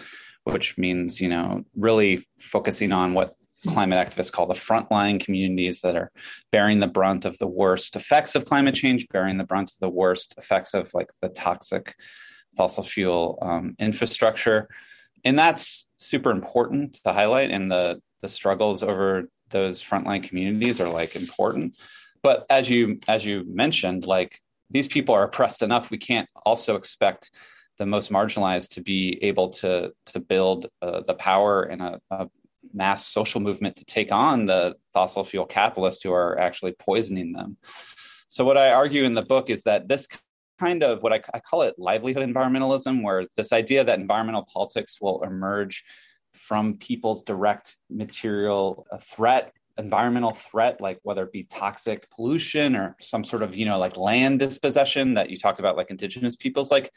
which 0.44 0.78
means, 0.78 1.20
you 1.20 1.28
know, 1.28 1.64
really 1.76 2.26
focusing 2.38 2.92
on 2.92 3.14
what 3.14 3.36
climate 3.66 4.08
activists 4.08 4.32
call 4.32 4.46
the 4.46 4.54
frontline 4.54 5.22
communities 5.22 5.82
that 5.82 5.94
are 5.94 6.10
bearing 6.50 6.80
the 6.80 6.86
brunt 6.86 7.26
of 7.26 7.36
the 7.38 7.46
worst 7.46 7.94
effects 7.94 8.34
of 8.34 8.46
climate 8.46 8.74
change, 8.74 9.06
bearing 9.08 9.36
the 9.36 9.44
brunt 9.44 9.70
of 9.70 9.76
the 9.80 9.88
worst 9.88 10.34
effects 10.38 10.72
of 10.72 10.92
like 10.94 11.10
the 11.20 11.28
toxic 11.28 11.94
fossil 12.56 12.82
fuel 12.82 13.38
um, 13.42 13.76
infrastructure. 13.78 14.68
And 15.24 15.38
that's 15.38 15.86
super 15.98 16.30
important 16.30 16.94
to 17.04 17.12
highlight. 17.12 17.50
And 17.50 17.70
the 17.70 18.00
the 18.22 18.28
struggles 18.28 18.82
over 18.82 19.28
those 19.50 19.82
frontline 19.82 20.22
communities 20.22 20.80
are 20.80 20.88
like 20.88 21.16
important. 21.16 21.76
But 22.22 22.46
as 22.50 22.68
you 22.68 22.98
as 23.08 23.24
you 23.24 23.44
mentioned 23.46 24.06
like 24.06 24.40
these 24.70 24.86
people 24.86 25.14
are 25.14 25.24
oppressed 25.24 25.62
enough 25.62 25.90
we 25.90 25.98
can't 25.98 26.28
also 26.46 26.76
expect 26.76 27.30
the 27.78 27.86
most 27.86 28.12
marginalized 28.12 28.68
to 28.68 28.82
be 28.82 29.18
able 29.22 29.48
to 29.48 29.92
to 30.06 30.20
build 30.20 30.68
uh, 30.82 31.00
the 31.06 31.14
power 31.14 31.62
and 31.62 31.82
a, 31.82 32.00
a, 32.10 32.28
mass 32.74 33.06
social 33.06 33.40
movement 33.40 33.74
to 33.74 33.84
take 33.86 34.12
on 34.12 34.44
the 34.46 34.76
fossil 34.92 35.24
fuel 35.24 35.46
capitalists 35.46 36.02
who 36.02 36.12
are 36.12 36.38
actually 36.38 36.72
poisoning 36.72 37.32
them. 37.32 37.56
So 38.28 38.44
what 38.44 38.58
i 38.58 38.70
argue 38.70 39.04
in 39.04 39.14
the 39.14 39.22
book 39.22 39.50
is 39.50 39.62
that 39.64 39.88
this 39.88 40.06
kind 40.60 40.82
of 40.82 41.02
what 41.02 41.12
I, 41.12 41.22
I 41.32 41.40
call 41.40 41.62
it 41.62 41.78
livelihood 41.78 42.22
environmentalism 42.22 43.02
where 43.02 43.26
this 43.34 43.52
idea 43.52 43.82
that 43.82 43.98
environmental 43.98 44.46
politics 44.52 44.98
will 45.00 45.22
emerge 45.24 45.82
from 46.34 46.74
people's 46.74 47.22
direct 47.22 47.76
material 47.88 48.86
threat 49.02 49.52
environmental 49.78 50.32
threat 50.32 50.80
like 50.80 50.98
whether 51.02 51.24
it 51.24 51.32
be 51.32 51.44
toxic 51.44 52.08
pollution 52.10 52.76
or 52.76 52.94
some 53.00 53.24
sort 53.24 53.42
of 53.42 53.56
you 53.56 53.64
know 53.64 53.78
like 53.78 53.96
land 53.96 54.38
dispossession 54.38 55.14
that 55.14 55.30
you 55.30 55.36
talked 55.36 55.58
about 55.58 55.76
like 55.76 55.90
indigenous 55.90 56.36
peoples 56.36 56.70
like 56.70 56.92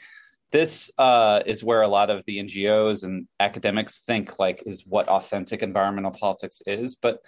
this 0.52 0.92
uh, 1.00 1.42
is 1.48 1.64
where 1.64 1.82
a 1.82 1.88
lot 1.88 2.12
of 2.12 2.24
the 2.28 2.38
ngos 2.38 3.04
and 3.04 3.28
academics 3.40 4.02
think 4.02 4.38
like 4.38 4.62
is 4.68 4.86
what 4.86 5.08
authentic 5.08 5.64
environmental 5.64 6.12
politics 6.12 6.62
is. 6.68 6.96
But 6.96 7.22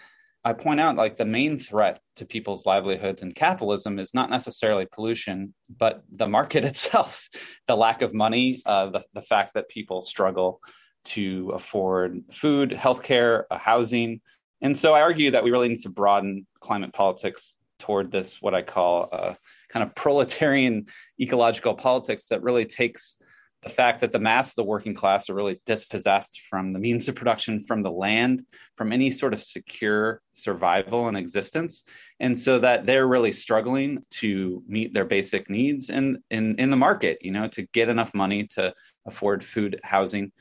i 0.43 0.53
point 0.53 0.79
out 0.79 0.95
like 0.95 1.17
the 1.17 1.25
main 1.25 1.57
threat 1.57 1.99
to 2.15 2.23
people's 2.23 2.67
livelihoods 2.67 3.23
and 3.23 3.33
capitalism 3.33 3.97
is 3.97 4.13
not 4.13 4.29
necessarily 4.29 4.85
pollution 4.85 5.55
but 5.75 6.03
the 6.11 6.29
market 6.29 6.63
itself 6.71 7.27
the 7.65 7.75
lack 7.75 8.03
of 8.03 8.13
money 8.13 8.61
uh, 8.67 8.85
the, 8.91 9.01
the 9.13 9.23
fact 9.23 9.55
that 9.55 9.67
people 9.69 10.03
struggle 10.03 10.61
to 11.05 11.51
afford 11.53 12.23
food, 12.31 12.71
healthcare, 12.71 13.43
uh, 13.49 13.57
housing. 13.57 14.21
And 14.61 14.77
so 14.77 14.93
I 14.93 15.01
argue 15.01 15.31
that 15.31 15.43
we 15.43 15.51
really 15.51 15.69
need 15.69 15.81
to 15.81 15.89
broaden 15.89 16.45
climate 16.59 16.93
politics 16.93 17.55
toward 17.79 18.11
this, 18.11 18.41
what 18.41 18.55
I 18.55 18.61
call 18.61 19.09
a 19.11 19.37
kind 19.69 19.83
of 19.83 19.93
proletarian 19.95 20.85
ecological 21.19 21.75
politics 21.75 22.25
that 22.25 22.41
really 22.41 22.65
takes 22.65 23.17
the 23.65 23.69
fact 23.71 23.99
that 24.01 24.11
the 24.11 24.19
mass 24.19 24.49
of 24.49 24.55
the 24.55 24.63
working 24.63 24.93
class 24.93 25.27
are 25.27 25.33
really 25.33 25.59
dispossessed 25.65 26.41
from 26.41 26.71
the 26.71 26.77
means 26.77 27.09
of 27.09 27.15
production, 27.15 27.63
from 27.63 27.81
the 27.81 27.91
land, 27.91 28.45
from 28.77 28.93
any 28.93 29.09
sort 29.09 29.33
of 29.33 29.41
secure 29.41 30.21
survival 30.33 31.07
and 31.07 31.17
existence. 31.17 31.83
And 32.19 32.39
so 32.39 32.59
that 32.59 32.85
they're 32.85 33.07
really 33.07 33.31
struggling 33.31 34.03
to 34.11 34.63
meet 34.67 34.93
their 34.93 35.03
basic 35.03 35.49
needs 35.49 35.89
in, 35.89 36.19
in, 36.29 36.59
in 36.59 36.69
the 36.69 36.75
market, 36.75 37.17
you 37.21 37.31
know, 37.31 37.47
to 37.49 37.63
get 37.73 37.89
enough 37.89 38.13
money 38.13 38.45
to 38.51 38.71
afford 39.07 39.43
food, 39.43 39.79
housing, 39.83 40.31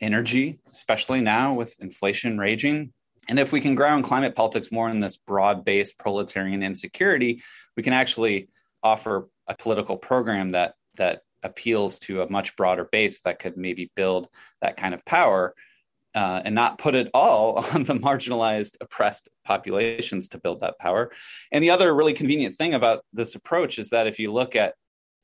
energy, 0.00 0.58
especially 0.72 1.20
now 1.20 1.54
with 1.54 1.78
inflation 1.80 2.38
raging. 2.38 2.92
And 3.28 3.38
if 3.38 3.52
we 3.52 3.60
can 3.60 3.74
ground 3.74 4.04
climate 4.04 4.34
politics 4.34 4.70
more 4.70 4.88
in 4.88 5.00
this 5.00 5.16
broad 5.16 5.64
based 5.64 5.96
proletarian 5.98 6.62
insecurity, 6.62 7.42
we 7.76 7.82
can 7.82 7.92
actually 7.92 8.48
offer 8.82 9.28
a 9.46 9.54
political 9.54 9.96
program 9.96 10.52
that 10.52 10.74
that 10.96 11.22
appeals 11.42 11.98
to 12.00 12.22
a 12.22 12.30
much 12.30 12.56
broader 12.56 12.88
base 12.90 13.20
that 13.22 13.38
could 13.38 13.56
maybe 13.56 13.90
build 13.94 14.28
that 14.62 14.76
kind 14.76 14.94
of 14.94 15.04
power 15.04 15.54
uh, 16.14 16.40
and 16.44 16.54
not 16.54 16.78
put 16.78 16.94
it 16.94 17.10
all 17.12 17.56
on 17.74 17.84
the 17.84 17.94
marginalized, 17.94 18.76
oppressed 18.80 19.28
populations 19.44 20.28
to 20.28 20.38
build 20.38 20.60
that 20.60 20.78
power. 20.78 21.10
And 21.52 21.62
the 21.62 21.70
other 21.70 21.94
really 21.94 22.14
convenient 22.14 22.56
thing 22.56 22.74
about 22.74 23.04
this 23.12 23.34
approach 23.34 23.78
is 23.78 23.90
that 23.90 24.06
if 24.06 24.18
you 24.18 24.32
look 24.32 24.56
at 24.56 24.74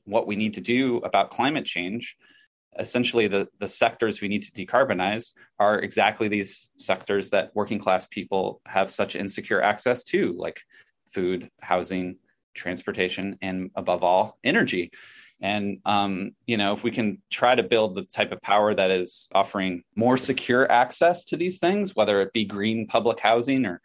what 0.05 0.27
we 0.27 0.37
need 0.37 0.55
to 0.55 0.61
do 0.61 0.99
about 0.99 1.31
climate 1.31 1.65
change, 1.65 2.17
essentially 2.79 3.27
the, 3.27 3.49
the 3.59 3.69
sectors 3.69 4.21
we 4.21 4.29
need 4.29 4.43
to 4.43 4.53
decarbonize 4.53 5.33
are 5.59 5.81
exactly 5.81 6.29
these 6.29 6.69
sectors 6.77 7.31
that 7.31 7.51
working 7.55 7.79
class 7.79 8.07
people 8.07 8.61
have 8.67 8.91
such 8.91 9.17
insecure 9.17 9.61
access 9.61 10.05
to, 10.05 10.33
like 10.37 10.61
food, 11.13 11.51
housing, 11.61 12.17
transportation, 12.55 13.37
and 13.43 13.71
above 13.75 14.03
all, 14.03 14.39
energy. 14.45 14.91
And 15.41 15.79
um, 15.87 16.33
you 16.47 16.57
know, 16.57 16.73
if 16.73 16.83
we 16.85 16.91
can 16.91 17.23
try 17.31 17.55
to 17.55 17.63
build 17.63 17.95
the 17.95 18.03
type 18.03 18.31
of 18.31 18.43
power 18.43 18.75
that 18.75 18.91
is 18.91 19.29
offering 19.35 19.83
more 19.97 20.17
secure 20.17 20.71
access 20.71 21.25
to 21.27 21.37
these 21.37 21.59
things, 21.59 21.97
whether 21.97 22.21
it 22.21 22.33
be 22.33 22.45
green 22.45 22.87
public 22.87 23.21
housing 23.21 23.65
or 23.65 23.81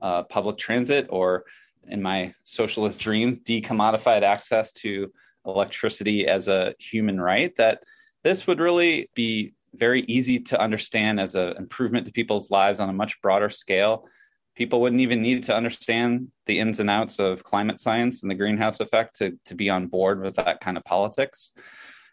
uh, 0.00 0.22
public 0.24 0.56
transit, 0.56 1.08
or 1.10 1.44
in 1.88 2.00
my 2.00 2.32
socialist 2.44 3.00
dreams, 3.00 3.40
decommodified 3.40 4.22
access 4.22 4.72
to 4.72 5.12
electricity 5.44 6.28
as 6.28 6.46
a 6.48 6.74
human 6.78 7.20
right, 7.20 7.54
that 7.56 7.82
this 8.22 8.46
would 8.46 8.60
really 8.60 9.08
be 9.14 9.54
very 9.74 10.02
easy 10.02 10.40
to 10.40 10.60
understand 10.60 11.20
as 11.20 11.34
an 11.34 11.56
improvement 11.56 12.06
to 12.06 12.12
people's 12.12 12.50
lives 12.50 12.80
on 12.80 12.88
a 12.88 12.92
much 12.92 13.20
broader 13.22 13.48
scale 13.48 14.06
people 14.60 14.82
wouldn't 14.82 15.00
even 15.00 15.22
need 15.22 15.42
to 15.44 15.56
understand 15.56 16.30
the 16.44 16.58
ins 16.58 16.80
and 16.80 16.90
outs 16.90 17.18
of 17.18 17.42
climate 17.44 17.80
science 17.80 18.22
and 18.22 18.30
the 18.30 18.34
greenhouse 18.34 18.80
effect 18.80 19.16
to, 19.16 19.38
to 19.44 19.54
be 19.54 19.70
on 19.70 19.86
board 19.86 20.22
with 20.22 20.36
that 20.36 20.60
kind 20.60 20.76
of 20.76 20.84
politics. 20.84 21.52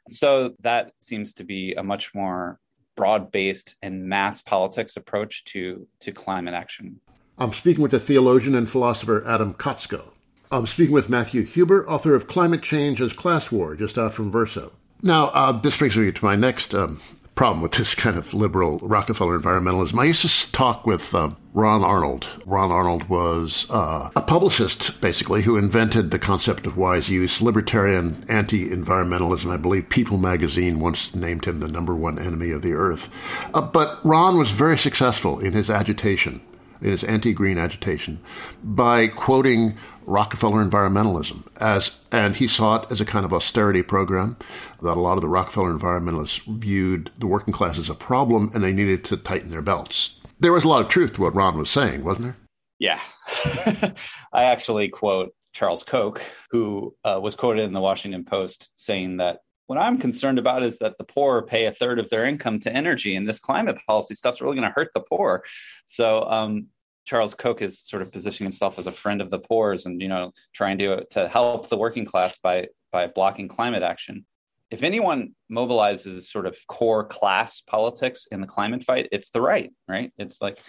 So 0.07 0.55
that 0.61 0.93
seems 0.99 1.33
to 1.35 1.43
be 1.43 1.73
a 1.73 1.83
much 1.83 2.15
more 2.15 2.57
broad-based 2.95 3.75
and 3.81 4.07
mass 4.07 4.41
politics 4.41 4.95
approach 4.95 5.43
to, 5.45 5.87
to 5.99 6.13
climate 6.13 6.53
action. 6.53 7.01
I'm 7.37 7.51
speaking 7.51 7.81
with 7.81 7.91
the 7.91 7.99
theologian 7.99 8.55
and 8.55 8.69
philosopher 8.69 9.23
Adam 9.27 9.53
Kotsko. 9.53 10.11
I'm 10.49 10.65
speaking 10.65 10.93
with 10.93 11.09
Matthew 11.09 11.43
Huber, 11.43 11.87
author 11.89 12.15
of 12.15 12.27
Climate 12.27 12.63
Change 12.63 13.01
as 13.01 13.11
Class 13.11 13.51
War, 13.51 13.75
just 13.75 13.97
out 13.97 14.13
from 14.13 14.31
Verso. 14.31 14.71
Now, 15.01 15.27
uh, 15.27 15.51
this 15.51 15.77
brings 15.77 15.95
me 15.95 16.11
to 16.11 16.25
my 16.25 16.35
next 16.35 16.73
um, 16.73 16.99
problem 17.37 17.61
with 17.61 17.73
this 17.73 17.93
kind 17.93 18.17
of 18.17 18.33
liberal 18.33 18.79
Rockefeller 18.79 19.39
environmentalism. 19.39 19.99
I 19.99 20.05
used 20.05 20.27
to 20.27 20.51
talk 20.51 20.87
with 20.87 21.13
uh, 21.13 21.29
Ron 21.53 21.83
Arnold. 21.83 22.27
Ron 22.47 22.71
Arnold 22.71 23.07
was 23.09 23.67
uh, 23.69 24.09
a 24.15 24.21
publicist, 24.21 24.99
basically, 24.99 25.43
who 25.43 25.55
invented 25.55 26.09
the 26.09 26.17
concept 26.17 26.65
of 26.65 26.77
wise 26.77 27.09
use, 27.09 27.39
libertarian 27.39 28.25
anti 28.27 28.67
environmentalism. 28.69 29.51
I 29.51 29.57
believe 29.57 29.87
People 29.87 30.17
magazine 30.17 30.79
once 30.79 31.13
named 31.13 31.45
him 31.45 31.59
the 31.59 31.67
number 31.67 31.95
one 31.95 32.17
enemy 32.17 32.49
of 32.49 32.63
the 32.63 32.73
earth. 32.73 33.13
Uh, 33.53 33.61
but 33.61 34.03
Ron 34.03 34.39
was 34.39 34.49
very 34.49 34.77
successful 34.77 35.39
in 35.39 35.53
his 35.53 35.69
agitation, 35.69 36.41
in 36.81 36.89
his 36.89 37.03
anti 37.03 37.33
green 37.33 37.59
agitation, 37.59 38.19
by 38.63 39.07
quoting 39.07 39.77
Rockefeller 40.07 40.63
environmentalism 40.63 41.43
as, 41.59 41.99
and 42.13 42.37
he 42.37 42.47
saw 42.47 42.81
it 42.81 42.91
as 42.91 43.01
a 43.01 43.05
kind 43.05 43.25
of 43.25 43.33
austerity 43.33 43.83
program 43.83 44.37
that 44.81 44.95
a 44.95 45.01
lot 45.01 45.15
of 45.15 45.21
the 45.21 45.27
Rockefeller 45.27 45.71
environmentalists 45.71 46.41
viewed 46.59 47.11
the 47.17 47.27
working 47.27 47.53
class 47.53 47.77
as 47.77 47.89
a 47.89 47.95
problem 47.95 48.49
and 48.53 48.63
they 48.63 48.71
needed 48.71 49.03
to 49.03 49.17
tighten 49.17 49.49
their 49.49 49.61
belts. 49.61 50.19
There 50.39 50.53
was 50.53 50.63
a 50.63 50.69
lot 50.69 50.81
of 50.81 50.87
truth 50.87 51.13
to 51.15 51.21
what 51.21 51.35
Ron 51.35 51.57
was 51.57 51.69
saying, 51.69 52.05
wasn't 52.05 52.27
there? 52.27 52.37
Yeah. 52.79 53.01
I 54.33 54.45
actually 54.45 54.87
quote 54.87 55.33
Charles 55.51 55.83
Koch, 55.83 56.21
who 56.51 56.95
uh, 57.03 57.19
was 57.21 57.35
quoted 57.35 57.63
in 57.63 57.73
the 57.73 57.81
Washington 57.81 58.23
Post 58.23 58.71
saying 58.79 59.17
that 59.17 59.39
what 59.65 59.77
I'm 59.77 59.97
concerned 59.97 60.39
about 60.39 60.63
is 60.63 60.79
that 60.79 60.97
the 60.97 61.03
poor 61.03 61.41
pay 61.41 61.65
a 61.65 61.73
third 61.73 61.99
of 61.99 62.09
their 62.09 62.25
income 62.25 62.59
to 62.59 62.73
energy, 62.73 63.17
and 63.17 63.27
this 63.27 63.39
climate 63.39 63.77
policy 63.85 64.15
stuff's 64.15 64.39
really 64.39 64.55
going 64.55 64.67
to 64.67 64.73
hurt 64.73 64.91
the 64.93 65.01
poor. 65.01 65.43
So, 65.85 66.23
um, 66.29 66.67
Charles 67.07 67.33
Koch 67.33 67.61
is 67.61 67.79
sort 67.79 68.01
of 68.01 68.11
positioning 68.11 68.47
himself 68.47 68.77
as 68.77 68.85
a 68.85 68.91
friend 68.91 69.21
of 69.21 69.31
the 69.31 69.39
poor's 69.39 69.85
and 69.85 70.01
you 70.01 70.09
know 70.09 70.33
trying 70.53 70.77
to 70.79 71.05
to 71.05 71.27
help 71.27 71.69
the 71.69 71.77
working 71.77 72.05
class 72.05 72.37
by 72.37 72.67
by 72.91 73.07
blocking 73.07 73.47
climate 73.47 73.81
action. 73.81 74.25
If 74.69 74.83
anyone 74.83 75.33
mobilizes 75.49 76.23
sort 76.23 76.45
of 76.45 76.57
core 76.67 77.05
class 77.05 77.61
politics 77.61 78.27
in 78.29 78.41
the 78.41 78.47
climate 78.47 78.83
fight, 78.83 79.07
it's 79.13 79.29
the 79.29 79.39
right, 79.39 79.71
right? 79.87 80.11
It's 80.17 80.41
like 80.41 80.59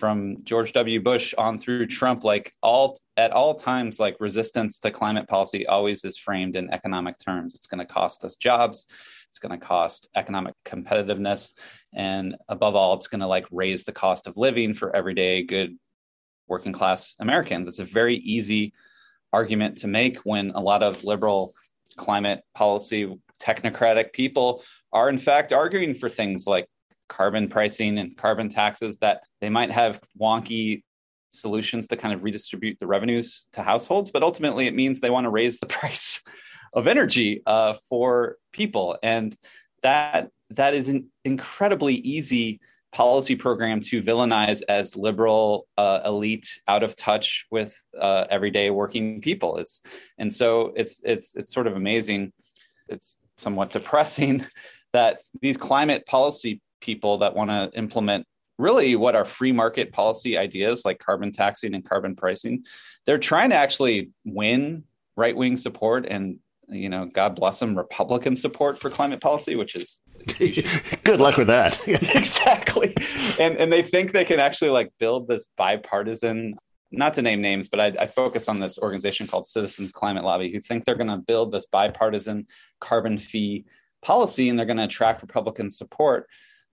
from 0.00 0.38
George 0.42 0.72
W. 0.72 1.00
Bush 1.00 1.34
on 1.36 1.58
through 1.58 1.86
Trump, 1.86 2.24
like 2.24 2.54
all 2.62 2.98
at 3.16 3.30
all 3.30 3.54
times, 3.54 4.00
like 4.00 4.16
resistance 4.18 4.78
to 4.80 4.90
climate 4.90 5.28
policy 5.28 5.66
always 5.66 6.04
is 6.04 6.16
framed 6.16 6.56
in 6.56 6.72
economic 6.72 7.16
terms. 7.18 7.54
It's 7.54 7.66
going 7.66 7.86
to 7.86 7.92
cost 7.92 8.24
us 8.24 8.34
jobs. 8.34 8.86
It's 9.28 9.38
going 9.38 9.58
to 9.58 9.64
cost 9.64 10.08
economic 10.16 10.54
competitiveness. 10.64 11.52
And 11.94 12.36
above 12.48 12.74
all, 12.74 12.94
it's 12.94 13.08
going 13.08 13.20
to 13.20 13.26
like 13.26 13.46
raise 13.52 13.84
the 13.84 13.92
cost 13.92 14.26
of 14.26 14.36
living 14.36 14.74
for 14.74 14.94
everyday 14.96 15.44
good 15.44 15.76
working 16.48 16.72
class 16.72 17.14
Americans. 17.20 17.68
It's 17.68 17.78
a 17.78 17.84
very 17.84 18.16
easy 18.16 18.72
argument 19.32 19.78
to 19.78 19.86
make 19.86 20.18
when 20.24 20.50
a 20.50 20.60
lot 20.60 20.82
of 20.82 21.04
liberal 21.04 21.54
climate 21.96 22.42
policy 22.54 23.16
technocratic 23.40 24.12
people 24.12 24.62
are 24.92 25.08
in 25.08 25.18
fact 25.18 25.52
arguing 25.52 25.94
for 25.94 26.08
things 26.08 26.46
like 26.46 26.66
carbon 27.10 27.48
pricing 27.48 27.98
and 27.98 28.16
carbon 28.16 28.48
taxes 28.48 28.98
that 29.00 29.24
they 29.42 29.50
might 29.50 29.70
have 29.70 30.00
wonky 30.18 30.82
solutions 31.28 31.86
to 31.88 31.96
kind 31.96 32.14
of 32.14 32.24
redistribute 32.24 32.78
the 32.80 32.86
revenues 32.86 33.46
to 33.52 33.62
households 33.62 34.10
but 34.10 34.22
ultimately 34.22 34.66
it 34.66 34.74
means 34.74 34.98
they 35.00 35.10
want 35.10 35.24
to 35.24 35.30
raise 35.30 35.58
the 35.58 35.66
price 35.78 36.22
of 36.72 36.86
energy 36.86 37.42
uh, 37.46 37.74
for 37.88 38.36
people. 38.52 38.98
And 39.02 39.36
that 39.82 40.30
that 40.50 40.74
is 40.74 40.88
an 40.88 41.10
incredibly 41.24 41.94
easy 41.94 42.60
policy 42.92 43.36
program 43.36 43.80
to 43.80 44.02
villainize 44.02 44.62
as 44.68 44.96
liberal 44.96 45.68
uh, 45.78 46.00
elite 46.04 46.60
out 46.66 46.82
of 46.82 46.96
touch 46.96 47.46
with 47.50 47.80
uh, 47.98 48.26
everyday 48.30 48.70
working 48.70 49.20
people. 49.20 49.58
It's 49.58 49.82
and 50.18 50.32
so 50.32 50.72
it's 50.76 51.00
it's 51.04 51.34
it's 51.34 51.52
sort 51.52 51.66
of 51.66 51.76
amazing. 51.76 52.32
It's 52.88 53.18
somewhat 53.36 53.70
depressing 53.70 54.44
that 54.92 55.20
these 55.40 55.56
climate 55.56 56.04
policy 56.06 56.60
people 56.80 57.18
that 57.18 57.34
want 57.34 57.50
to 57.50 57.70
implement 57.78 58.26
really 58.58 58.94
what 58.94 59.14
are 59.14 59.24
free 59.24 59.52
market 59.52 59.92
policy 59.92 60.36
ideas 60.36 60.84
like 60.84 60.98
carbon 60.98 61.32
taxing 61.32 61.74
and 61.74 61.84
carbon 61.88 62.14
pricing 62.14 62.62
they're 63.06 63.18
trying 63.18 63.50
to 63.50 63.56
actually 63.56 64.10
win 64.24 64.84
right 65.16 65.36
wing 65.36 65.56
support 65.56 66.06
and 66.06 66.38
you 66.72 66.88
know, 66.88 67.06
God 67.06 67.36
bless 67.36 67.58
them, 67.58 67.76
Republican 67.76 68.36
support 68.36 68.78
for 68.78 68.90
climate 68.90 69.20
policy, 69.20 69.56
which 69.56 69.74
is 69.74 69.98
good 71.04 71.20
luck 71.20 71.36
with 71.36 71.48
that. 71.48 71.78
exactly. 71.88 72.94
And 73.38 73.56
and 73.56 73.72
they 73.72 73.82
think 73.82 74.12
they 74.12 74.24
can 74.24 74.40
actually 74.40 74.70
like 74.70 74.92
build 74.98 75.28
this 75.28 75.46
bipartisan 75.56 76.54
not 76.92 77.14
to 77.14 77.22
name 77.22 77.40
names, 77.40 77.68
but 77.68 77.78
I, 77.78 77.86
I, 78.00 78.06
focus 78.06 78.48
on 78.48 78.58
this 78.58 78.76
organization 78.76 79.28
called 79.28 79.46
Citizens 79.46 79.92
Climate 79.92 80.24
Lobby, 80.24 80.50
who 80.52 80.58
think 80.58 80.84
they're 80.84 80.96
going 80.96 81.06
to 81.06 81.18
build 81.18 81.52
this 81.52 81.64
bipartisan 81.64 82.48
carbon 82.80 83.16
fee 83.16 83.64
policy 84.02 84.48
and 84.48 84.58
they're 84.58 84.66
going 84.66 84.76
to 84.76 84.84
attract 84.84 85.22
Republican 85.22 85.70
support. 85.70 86.28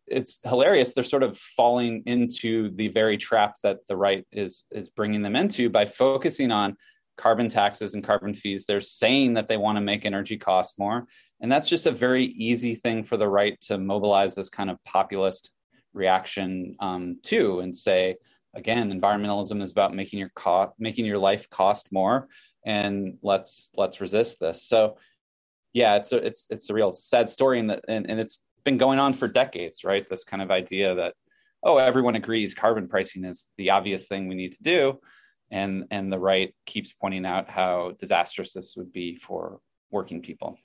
It's 0.08 0.40
hilarious. 0.44 0.94
They're 0.94 1.04
sort 1.04 1.24
of 1.24 1.38
falling 1.38 2.04
into 2.06 2.72
the 2.76 2.88
very 2.88 3.18
trap 3.18 3.56
that 3.64 3.86
the 3.88 3.98
right 3.98 4.26
is 4.32 4.64
is 4.72 4.90
bringing 4.90 5.22
them 5.22 5.36
into 5.36 5.70
by 5.70 5.86
focusing 5.86 6.52
on 6.52 6.78
carbon 7.18 7.50
taxes 7.50 7.94
and 7.94 8.04
carbon 8.04 8.34
fees. 8.34 8.66
They're 8.66 8.80
saying 8.82 9.34
that 9.34 9.48
they 9.48 9.58
want 9.58 9.78
to 9.78 9.82
make 9.82 10.06
energy 10.06 10.38
cost 10.38 10.78
more. 10.78 11.08
And 11.42 11.52
that's 11.52 11.68
just 11.68 11.86
a 11.86 11.92
very 11.92 12.26
easy 12.26 12.76
thing 12.76 13.04
for 13.04 13.18
the 13.18 13.28
right 13.28 13.60
to 13.62 13.78
mobilize 13.78 14.36
this 14.36 14.50
kind 14.50 14.70
of 14.70 14.82
populist 14.84 15.52
reaction 15.94 16.76
um, 16.80 17.18
to 17.24 17.60
and 17.60 17.76
say, 17.76 18.16
again, 18.56 18.92
environmentalism 18.92 19.62
is 19.62 19.72
about 19.72 19.96
making 19.96 20.20
your 20.20 20.32
cost, 20.36 20.72
making 20.80 21.06
your 21.06 21.18
life 21.18 21.50
cost 21.50 21.92
more, 21.92 22.28
and 22.66 23.18
let's 23.22 23.72
let's 23.76 24.02
resist 24.02 24.40
this. 24.40 24.64
So, 24.64 24.98
yeah, 25.74 25.96
it's 25.96 26.12
a 26.12 26.18
it's 26.18 26.48
it's 26.50 26.70
a 26.70 26.74
real 26.74 26.94
sad 26.94 27.30
story, 27.30 27.60
and 27.60 27.72
and, 27.88 28.10
and 28.10 28.20
it's 28.20 28.40
been 28.68 28.78
going 28.78 29.00
on 29.00 29.14
for 29.14 29.28
decades, 29.28 29.84
right? 29.84 30.08
This 30.10 30.24
kind 30.24 30.44
of 30.44 30.52
idea 30.52 30.96
that 30.96 31.14
oh, 31.64 31.78
everyone 31.78 32.16
agrees 32.16 32.54
carbon 32.54 32.88
pricing 32.88 33.26
is 33.26 33.48
the 33.58 33.72
obvious 33.72 34.08
thing 34.08 34.28
we 34.28 34.36
need 34.36 34.54
to 34.54 34.64
do 34.64 35.00
and 35.52 35.86
and 35.92 36.12
the 36.12 36.20
right 36.20 36.54
keeps 36.66 36.94
pointing 36.94 37.26
out 37.26 37.50
how 37.50 37.94
disastrous 38.00 38.54
this 38.54 38.76
would 38.76 38.92
be 38.92 39.16
for 39.16 39.60
working 39.92 40.22
people 40.22 40.58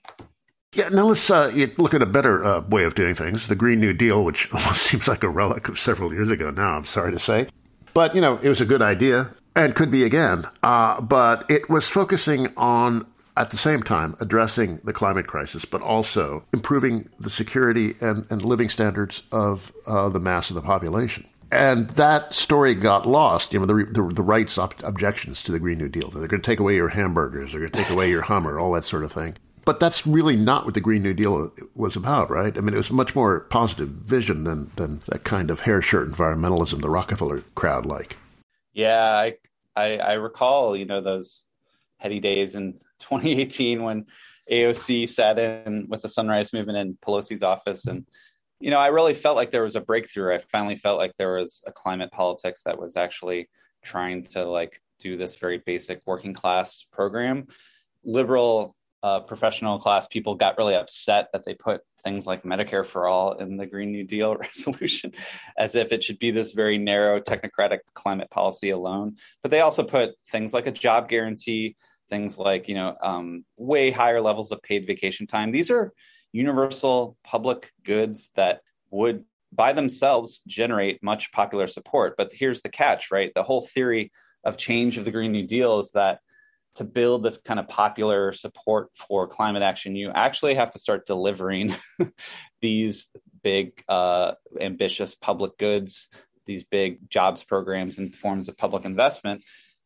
Yeah, 0.74 0.88
now 0.88 1.06
let's 1.06 1.30
uh, 1.30 1.52
look 1.76 1.94
at 1.94 2.02
a 2.02 2.06
better 2.06 2.44
uh, 2.44 2.60
way 2.62 2.84
of 2.84 2.94
doing 2.94 3.14
things 3.14 3.48
the 3.48 3.54
Green 3.54 3.80
New 3.80 3.92
Deal, 3.92 4.24
which 4.24 4.48
almost 4.52 4.82
seems 4.82 5.06
like 5.06 5.22
a 5.22 5.28
relic 5.28 5.68
of 5.68 5.78
several 5.78 6.12
years 6.12 6.30
ago 6.30 6.50
now, 6.50 6.76
I'm 6.76 6.86
sorry 6.86 7.12
to 7.12 7.18
say. 7.18 7.46
But, 7.94 8.14
you 8.14 8.20
know, 8.20 8.38
it 8.42 8.48
was 8.48 8.60
a 8.60 8.64
good 8.64 8.80
idea 8.80 9.34
and 9.54 9.74
could 9.74 9.90
be 9.90 10.02
again. 10.04 10.44
Uh, 10.62 11.00
but 11.02 11.48
it 11.50 11.68
was 11.68 11.86
focusing 11.86 12.52
on, 12.56 13.06
at 13.37 13.51
the 13.51 13.57
same 13.57 13.83
time, 13.83 14.16
addressing 14.21 14.77
the 14.85 14.92
climate 14.92 15.27
crisis, 15.27 15.64
but 15.64 15.81
also 15.81 16.45
improving 16.53 17.09
the 17.18 17.31
security 17.31 17.95
and, 18.01 18.27
and 18.31 18.45
living 18.45 18.68
standards 18.68 19.23
of 19.33 19.73
uh, 19.87 20.09
the 20.09 20.21
mass 20.21 20.51
of 20.51 20.55
the 20.55 20.62
population. 20.62 21.27
And 21.51 21.88
that 21.90 22.33
story 22.33 22.75
got 22.75 23.07
lost. 23.07 23.53
You 23.53 23.61
know, 23.61 23.66
the, 23.66 23.85
the, 23.85 24.14
the 24.14 24.23
rights 24.23 24.59
ob- 24.59 24.75
objections 24.83 25.42
to 25.42 25.53
the 25.53 25.59
Green 25.59 25.79
New 25.79 25.88
Deal. 25.88 26.09
They're 26.09 26.27
going 26.27 26.40
to 26.40 26.51
take 26.51 26.61
away 26.61 26.77
your 26.77 26.88
hamburgers. 26.88 27.53
They're 27.53 27.61
going 27.61 27.73
to 27.73 27.79
take 27.79 27.90
away 27.90 28.09
your 28.09 28.23
Hummer, 28.23 28.59
all 28.59 28.73
that 28.73 28.85
sort 28.85 29.05
of 29.05 29.12
thing. 29.12 29.37
But 29.64 29.79
that's 29.79 30.07
really 30.07 30.37
not 30.37 30.64
what 30.64 30.75
the 30.75 30.81
Green 30.81 31.03
New 31.03 31.14
Deal 31.14 31.53
was 31.75 31.95
about, 31.95 32.31
right? 32.31 32.57
I 32.57 32.61
mean, 32.61 32.75
it 32.75 32.79
was 32.79 32.90
a 32.90 32.95
much 32.95 33.14
more 33.14 33.40
positive 33.40 33.88
vision 33.88 34.45
than, 34.45 34.71
than 34.77 35.03
that 35.07 35.25
kind 35.25 35.51
of 35.51 35.61
hair 35.61 35.81
shirt 35.83 36.11
environmentalism 36.11 36.81
the 36.81 36.90
Rockefeller 36.90 37.42
crowd 37.55 37.87
like. 37.87 38.16
Yeah, 38.73 39.05
I, 39.05 39.37
I, 39.77 39.99
I 39.99 40.12
recall, 40.14 40.77
you 40.77 40.87
know, 40.87 41.01
those 41.01 41.45
heady 41.99 42.18
days 42.18 42.55
in 42.55 42.81
2018 43.02 43.82
when 43.82 44.06
AOC 44.50 45.08
sat 45.08 45.38
in 45.38 45.86
with 45.88 46.02
the 46.02 46.08
Sunrise 46.08 46.52
Movement 46.52 46.78
in 46.78 46.98
Pelosi's 47.04 47.42
office. 47.42 47.86
And, 47.86 48.06
you 48.60 48.70
know, 48.70 48.78
I 48.78 48.88
really 48.88 49.14
felt 49.14 49.36
like 49.36 49.50
there 49.50 49.62
was 49.62 49.76
a 49.76 49.80
breakthrough. 49.80 50.34
I 50.34 50.38
finally 50.50 50.76
felt 50.76 50.98
like 50.98 51.12
there 51.18 51.34
was 51.34 51.62
a 51.66 51.72
climate 51.72 52.10
politics 52.12 52.62
that 52.64 52.80
was 52.80 52.96
actually 52.96 53.48
trying 53.82 54.22
to 54.24 54.44
like 54.44 54.80
do 55.00 55.16
this 55.16 55.34
very 55.34 55.58
basic 55.58 56.00
working 56.06 56.34
class 56.34 56.84
program. 56.92 57.46
Liberal 58.04 58.76
uh, 59.02 59.20
professional 59.20 59.78
class 59.78 60.06
people 60.06 60.34
got 60.36 60.56
really 60.58 60.76
upset 60.76 61.28
that 61.32 61.44
they 61.44 61.54
put 61.54 61.80
things 62.04 62.26
like 62.26 62.42
Medicare 62.42 62.86
for 62.86 63.06
all 63.06 63.32
in 63.34 63.56
the 63.56 63.66
Green 63.66 63.90
New 63.90 64.04
Deal 64.04 64.36
resolution, 64.40 65.12
as 65.58 65.74
if 65.74 65.92
it 65.92 66.02
should 66.04 66.18
be 66.18 66.30
this 66.30 66.52
very 66.52 66.78
narrow 66.78 67.20
technocratic 67.20 67.78
climate 67.94 68.30
policy 68.30 68.70
alone. 68.70 69.16
But 69.42 69.50
they 69.50 69.60
also 69.60 69.82
put 69.82 70.10
things 70.30 70.52
like 70.52 70.66
a 70.66 70.72
job 70.72 71.08
guarantee, 71.08 71.76
things 72.12 72.37
like 72.37 72.68
you 72.68 72.75
know 72.75 72.94
um, 73.03 73.42
way 73.57 73.90
higher 73.90 74.20
levels 74.20 74.53
of 74.53 74.61
paid 74.61 74.87
vacation 74.87 75.27
time. 75.27 75.51
These 75.51 75.70
are 75.70 75.94
universal 76.31 77.16
public 77.25 77.72
goods 77.85 78.31
that 78.37 78.61
would 78.90 79.25
by 79.51 79.72
themselves 79.72 80.42
generate 80.46 81.03
much 81.03 81.33
popular 81.33 81.66
support. 81.66 82.14
But 82.18 82.31
here's 82.33 82.61
the 82.61 82.68
catch, 82.68 83.11
right? 83.11 83.33
The 83.35 83.42
whole 83.42 83.62
theory 83.62 84.12
of 84.44 84.59
change 84.59 84.98
of 84.98 85.07
the 85.07 85.11
Green 85.11 85.33
New 85.33 85.46
Deal 85.46 85.81
is 85.81 85.90
that 85.92 86.20
to 86.75 86.85
build 86.85 87.22
this 87.22 87.38
kind 87.38 87.61
of 87.61 87.68
popular 87.68 88.33
support 88.35 88.88
for 88.94 89.27
climate 89.27 89.62
action, 89.62 89.96
you 89.96 90.11
actually 90.11 90.55
have 90.55 90.70
to 90.70 90.79
start 90.79 91.07
delivering 91.07 91.75
these 92.61 93.09
big, 93.42 93.83
uh, 93.88 94.33
ambitious 94.61 95.14
public 95.14 95.57
goods, 95.59 96.09
these 96.46 96.64
big 96.64 97.11
jobs 97.11 97.42
programs 97.42 97.98
and 97.98 98.14
forms 98.14 98.48
of 98.48 98.57
public 98.57 98.85
investment. 98.85 99.42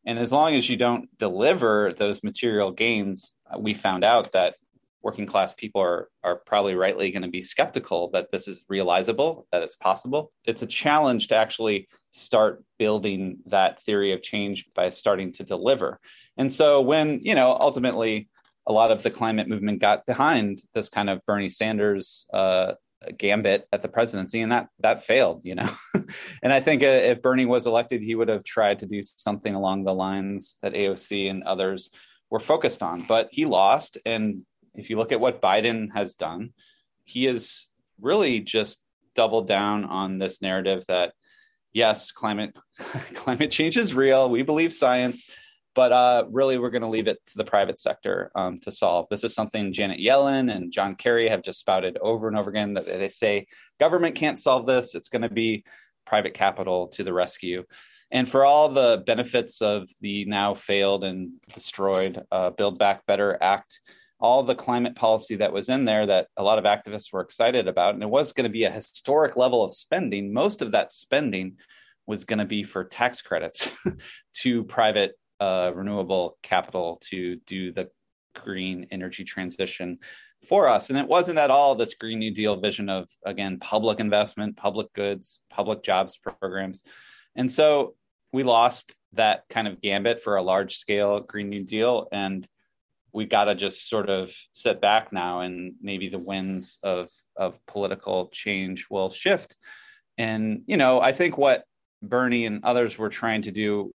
And 0.07 0.17
as 0.17 0.31
long 0.31 0.55
as 0.55 0.69
you 0.69 0.77
don't 0.77 1.15
deliver 1.19 1.93
those 1.93 2.23
material 2.23 2.71
gains, 2.71 3.33
uh, 3.53 3.59
we 3.59 3.73
found 3.73 4.05
out 4.05 4.31
that 4.31 4.55
working 5.03 5.25
class 5.25 5.53
people 5.53 5.81
are 5.81 6.07
are 6.23 6.37
probably 6.37 6.75
rightly 6.75 7.11
going 7.11 7.21
to 7.21 7.27
be 7.29 7.41
skeptical 7.41 8.09
that 8.11 8.31
this 8.31 8.47
is 8.47 8.63
realizable, 8.69 9.45
that 9.51 9.63
it's 9.63 9.75
possible. 9.75 10.31
It's 10.45 10.61
a 10.61 10.65
challenge 10.65 11.27
to 11.27 11.35
actually 11.35 11.89
start 12.11 12.63
building 12.79 13.39
that 13.47 13.83
theory 13.83 14.13
of 14.13 14.23
change 14.23 14.65
by 14.73 14.89
starting 14.89 15.33
to 15.33 15.43
deliver. 15.43 15.99
And 16.37 16.51
so 16.51 16.81
when, 16.81 17.19
you 17.21 17.35
know, 17.35 17.57
ultimately 17.59 18.29
a 18.65 18.71
lot 18.71 18.91
of 18.91 19.03
the 19.03 19.11
climate 19.11 19.47
movement 19.47 19.79
got 19.79 20.05
behind 20.05 20.61
this 20.73 20.89
kind 20.89 21.09
of 21.09 21.25
Bernie 21.25 21.49
Sanders 21.49 22.25
uh, 22.33 22.73
gambit 23.17 23.67
at 23.71 23.81
the 23.81 23.87
presidency, 23.87 24.41
and 24.41 24.51
that 24.51 24.69
that 24.79 25.03
failed, 25.03 25.41
you 25.43 25.55
know. 25.55 25.69
and 26.43 26.53
I 26.53 26.59
think 26.59 26.83
uh, 26.83 26.87
if 26.87 27.21
Bernie 27.21 27.45
was 27.45 27.67
elected, 27.67 28.01
he 28.01 28.15
would 28.15 28.29
have 28.29 28.43
tried 28.43 28.79
to 28.79 28.85
do 28.85 29.01
something 29.03 29.53
along 29.53 29.83
the 29.83 29.93
lines 29.93 30.57
that 30.61 30.73
AOC 30.73 31.29
and 31.29 31.43
others 31.43 31.89
were 32.29 32.39
focused 32.39 32.83
on. 32.83 33.01
But 33.01 33.29
he 33.31 33.45
lost, 33.45 33.97
and 34.05 34.45
if 34.75 34.89
you 34.89 34.97
look 34.97 35.11
at 35.11 35.19
what 35.19 35.41
Biden 35.41 35.89
has 35.93 36.15
done, 36.15 36.53
he 37.03 37.25
has 37.25 37.67
really 38.01 38.39
just 38.39 38.79
doubled 39.15 39.47
down 39.47 39.85
on 39.85 40.19
this 40.19 40.41
narrative 40.41 40.83
that 40.87 41.13
yes, 41.73 42.11
climate 42.11 42.55
climate 43.15 43.51
change 43.51 43.77
is 43.77 43.93
real. 43.93 44.29
We 44.29 44.41
believe 44.41 44.73
science 44.73 45.29
but 45.77 45.91
uh, 45.91 46.25
really, 46.31 46.57
we're 46.57 46.71
going 46.71 46.81
to 46.81 46.87
leave 46.87 47.07
it 47.07 47.23
to 47.27 47.37
the 47.37 47.45
private 47.45 47.77
sector 47.77 48.31
um, 48.33 48.59
to 48.61 48.71
solve. 48.71 49.05
This 49.11 49.23
is 49.23 49.35
something 49.35 49.71
Janet 49.71 49.99
Yellen 49.99 50.51
and 50.51 50.71
John 50.71 50.95
Kerry 50.95 51.29
have 51.29 51.43
just 51.43 51.59
spouted 51.59 51.99
over 52.01 52.27
and 52.27 52.35
over 52.35 52.49
again 52.49 52.73
that 52.73 52.87
they 52.87 53.07
say 53.09 53.45
government 53.79 54.15
can't 54.15 54.39
solve 54.39 54.65
this. 54.65 54.95
It's 54.95 55.07
going 55.07 55.21
to 55.21 55.29
be 55.29 55.63
private 56.03 56.33
capital 56.33 56.87
to 56.87 57.03
the 57.03 57.13
rescue. 57.13 57.63
And 58.09 58.27
for 58.27 58.43
all 58.43 58.69
the 58.69 59.03
benefits 59.05 59.61
of 59.61 59.87
the 60.01 60.25
now 60.25 60.55
failed 60.55 61.03
and 61.03 61.33
destroyed 61.53 62.23
uh, 62.31 62.49
Build 62.49 62.79
Back 62.79 63.05
Better 63.05 63.37
Act, 63.39 63.79
all 64.19 64.41
the 64.41 64.55
climate 64.55 64.95
policy 64.95 65.35
that 65.35 65.53
was 65.53 65.69
in 65.69 65.85
there 65.85 66.07
that 66.07 66.29
a 66.37 66.43
lot 66.43 66.57
of 66.57 66.65
activists 66.65 67.13
were 67.13 67.21
excited 67.21 67.67
about, 67.67 67.93
and 67.93 68.01
it 68.01 68.09
was 68.09 68.33
going 68.33 68.45
to 68.45 68.49
be 68.49 68.63
a 68.63 68.71
historic 68.71 69.37
level 69.37 69.63
of 69.63 69.75
spending, 69.75 70.33
most 70.33 70.63
of 70.63 70.71
that 70.71 70.91
spending 70.91 71.57
was 72.07 72.25
going 72.25 72.39
to 72.39 72.45
be 72.45 72.63
for 72.63 72.83
tax 72.83 73.21
credits 73.21 73.69
to 74.37 74.63
private 74.63 75.11
uh, 75.39 75.71
renewable 75.73 76.37
capital 76.43 77.01
to 77.09 77.37
do 77.45 77.71
the 77.71 77.89
green 78.35 78.87
energy 78.91 79.23
transition 79.23 79.99
for 80.47 80.69
us. 80.69 80.89
And 80.89 80.99
it 80.99 81.07
wasn't 81.07 81.39
at 81.39 81.51
all 81.51 81.75
this 81.75 81.95
Green 81.95 82.19
New 82.19 82.33
Deal 82.33 82.59
vision 82.59 82.89
of, 82.89 83.09
again, 83.25 83.59
public 83.59 83.99
investment, 83.99 84.55
public 84.57 84.93
goods, 84.93 85.39
public 85.49 85.83
jobs 85.83 86.17
programs. 86.17 86.83
And 87.35 87.51
so 87.51 87.95
we 88.31 88.43
lost 88.43 88.93
that 89.13 89.45
kind 89.49 89.67
of 89.67 89.81
gambit 89.81 90.21
for 90.21 90.35
a 90.35 90.43
large 90.43 90.77
scale 90.77 91.19
Green 91.19 91.49
New 91.49 91.63
Deal. 91.63 92.07
And 92.11 92.47
we 93.13 93.25
got 93.25 93.45
to 93.45 93.55
just 93.55 93.89
sort 93.89 94.09
of 94.09 94.31
sit 94.51 94.79
back 94.79 95.11
now 95.11 95.41
and 95.41 95.73
maybe 95.81 96.09
the 96.09 96.19
winds 96.19 96.77
of, 96.83 97.09
of 97.35 97.59
political 97.65 98.27
change 98.27 98.87
will 98.89 99.09
shift. 99.09 99.55
And, 100.17 100.61
you 100.67 100.77
know, 100.77 101.01
I 101.01 101.13
think 101.13 101.37
what 101.37 101.63
Bernie 102.03 102.45
and 102.45 102.63
others 102.63 102.97
were 102.97 103.09
trying 103.09 103.43
to 103.43 103.51
do 103.51 103.91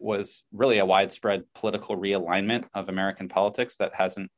was 0.00 0.44
really 0.52 0.78
a 0.78 0.86
widespread 0.86 1.44
political 1.54 1.96
realignment 1.96 2.64
of 2.74 2.88
American 2.88 3.28
politics 3.28 3.76
that 3.76 3.92
hasn't, 3.94 4.30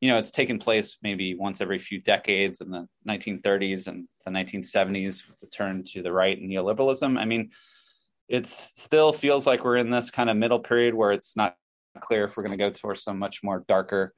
you 0.00 0.08
know, 0.08 0.18
it's 0.18 0.30
taken 0.30 0.58
place 0.58 0.96
maybe 1.02 1.34
once 1.34 1.60
every 1.60 1.78
few 1.78 2.00
decades 2.00 2.60
in 2.60 2.70
the 2.70 2.86
1930s 3.08 3.86
and 3.86 4.08
the 4.24 4.30
1970s 4.30 5.26
with 5.28 5.38
the 5.40 5.46
turn 5.46 5.84
to 5.84 6.02
the 6.02 6.12
right 6.12 6.38
and 6.38 6.50
neoliberalism. 6.50 7.18
I 7.18 7.24
mean, 7.24 7.50
it 8.28 8.46
still 8.46 9.12
feels 9.12 9.46
like 9.46 9.64
we're 9.64 9.76
in 9.76 9.90
this 9.90 10.10
kind 10.10 10.30
of 10.30 10.36
middle 10.36 10.60
period 10.60 10.94
where 10.94 11.12
it's 11.12 11.36
not 11.36 11.56
clear 12.00 12.24
if 12.24 12.36
we're 12.36 12.42
going 12.42 12.58
to 12.58 12.64
go 12.64 12.70
towards 12.70 13.02
some 13.02 13.18
much 13.18 13.42
more 13.42 13.64
darker 13.68 14.14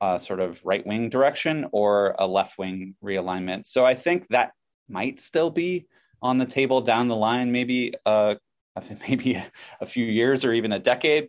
uh, 0.00 0.18
sort 0.18 0.40
of 0.40 0.60
right 0.64 0.86
wing 0.86 1.08
direction 1.08 1.66
or 1.72 2.14
a 2.18 2.26
left 2.26 2.58
wing 2.58 2.94
realignment. 3.02 3.66
So 3.66 3.84
I 3.84 3.94
think 3.94 4.28
that 4.28 4.52
might 4.88 5.20
still 5.20 5.50
be 5.50 5.86
on 6.22 6.38
the 6.38 6.46
table 6.46 6.80
down 6.80 7.08
the 7.08 7.16
line, 7.16 7.52
maybe 7.52 7.94
uh, 8.04 8.36
maybe 9.08 9.42
a 9.80 9.86
few 9.86 10.04
years 10.04 10.44
or 10.44 10.52
even 10.52 10.72
a 10.72 10.78
decade. 10.78 11.28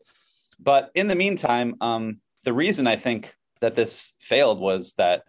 But 0.59 0.91
in 0.95 1.07
the 1.07 1.15
meantime, 1.15 1.75
um, 1.81 2.19
the 2.43 2.53
reason 2.53 2.87
I 2.87 2.95
think 2.95 3.33
that 3.61 3.75
this 3.75 4.13
failed 4.19 4.59
was 4.59 4.93
that 4.93 5.23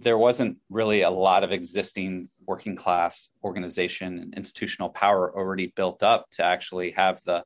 there 0.00 0.18
wasn't 0.18 0.58
really 0.70 1.02
a 1.02 1.10
lot 1.10 1.42
of 1.42 1.50
existing 1.50 2.28
working 2.46 2.76
class 2.76 3.30
organization 3.42 4.18
and 4.18 4.34
institutional 4.34 4.88
power 4.88 5.34
already 5.36 5.72
built 5.74 6.02
up 6.02 6.30
to 6.32 6.44
actually 6.44 6.92
have 6.92 7.20
the 7.24 7.44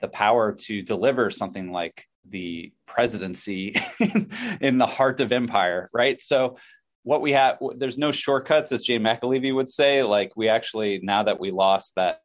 the 0.00 0.08
power 0.08 0.52
to 0.52 0.82
deliver 0.82 1.30
something 1.30 1.70
like 1.70 2.04
the 2.28 2.72
presidency 2.84 3.76
in 4.60 4.76
the 4.76 4.86
heart 4.86 5.20
of 5.20 5.32
empire, 5.32 5.88
right? 5.94 6.20
So 6.20 6.56
what 7.04 7.20
we 7.20 7.32
have 7.32 7.58
there's 7.76 7.98
no 7.98 8.10
shortcuts 8.10 8.72
as 8.72 8.82
Jane 8.82 9.02
McAlevey 9.02 9.54
would 9.54 9.68
say 9.68 10.02
like 10.02 10.32
we 10.36 10.48
actually 10.48 11.00
now 11.02 11.22
that 11.22 11.38
we 11.38 11.50
lost 11.50 11.94
that 11.96 12.20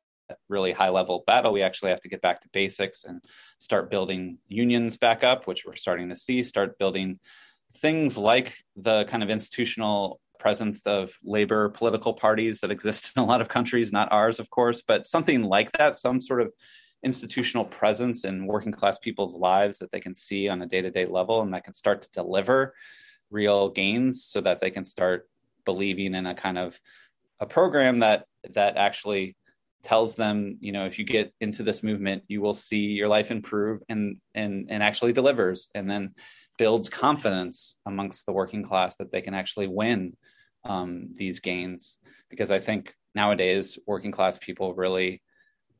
really 0.47 0.71
high 0.71 0.89
level 0.89 1.23
battle, 1.25 1.53
we 1.53 1.61
actually 1.61 1.91
have 1.91 1.99
to 2.01 2.09
get 2.09 2.21
back 2.21 2.41
to 2.41 2.49
basics 2.53 3.03
and 3.03 3.21
start 3.57 3.89
building 3.89 4.37
unions 4.47 4.97
back 4.97 5.23
up, 5.23 5.47
which 5.47 5.65
we're 5.65 5.75
starting 5.75 6.09
to 6.09 6.15
see, 6.15 6.43
start 6.43 6.77
building 6.77 7.19
things 7.77 8.17
like 8.17 8.53
the 8.75 9.05
kind 9.05 9.23
of 9.23 9.29
institutional 9.29 10.19
presence 10.39 10.81
of 10.85 11.13
labor 11.23 11.69
political 11.69 12.13
parties 12.13 12.61
that 12.61 12.71
exist 12.71 13.11
in 13.15 13.21
a 13.21 13.25
lot 13.25 13.41
of 13.41 13.49
countries, 13.49 13.91
not 13.91 14.11
ours, 14.11 14.39
of 14.39 14.49
course, 14.49 14.81
but 14.81 15.05
something 15.05 15.43
like 15.43 15.71
that, 15.73 15.95
some 15.95 16.21
sort 16.21 16.41
of 16.41 16.51
institutional 17.03 17.65
presence 17.65 18.25
in 18.25 18.45
working 18.45 18.71
class 18.71 18.97
people's 18.97 19.35
lives 19.35 19.79
that 19.79 19.91
they 19.91 20.01
can 20.01 20.13
see 20.13 20.49
on 20.49 20.61
a 20.61 20.65
day 20.65 20.81
to 20.81 20.91
day 20.91 21.05
level 21.05 21.41
and 21.41 21.53
that 21.53 21.63
can 21.63 21.73
start 21.73 22.01
to 22.01 22.11
deliver 22.11 22.73
real 23.31 23.69
gains 23.69 24.23
so 24.23 24.41
that 24.41 24.59
they 24.59 24.69
can 24.69 24.83
start 24.83 25.29
believing 25.65 26.15
in 26.15 26.25
a 26.25 26.33
kind 26.33 26.57
of 26.57 26.79
a 27.39 27.45
program 27.45 27.99
that 27.99 28.25
that 28.51 28.75
actually 28.75 29.35
tells 29.81 30.15
them 30.15 30.57
you 30.59 30.71
know 30.71 30.85
if 30.85 30.99
you 30.99 31.05
get 31.05 31.33
into 31.39 31.63
this 31.63 31.81
movement 31.83 32.23
you 32.27 32.41
will 32.41 32.53
see 32.53 32.77
your 32.77 33.07
life 33.07 33.31
improve 33.31 33.81
and 33.87 34.17
and 34.35 34.67
and 34.69 34.83
actually 34.83 35.13
delivers 35.13 35.69
and 35.73 35.89
then 35.89 36.13
builds 36.59 36.89
confidence 36.89 37.77
amongst 37.85 38.25
the 38.25 38.33
working 38.33 38.61
class 38.61 38.97
that 38.97 39.11
they 39.11 39.21
can 39.21 39.33
actually 39.33 39.67
win 39.67 40.15
um, 40.65 41.07
these 41.13 41.39
gains. 41.39 41.95
Because 42.29 42.51
I 42.51 42.59
think 42.59 42.93
nowadays 43.15 43.79
working 43.87 44.11
class 44.11 44.37
people 44.37 44.75
really 44.75 45.23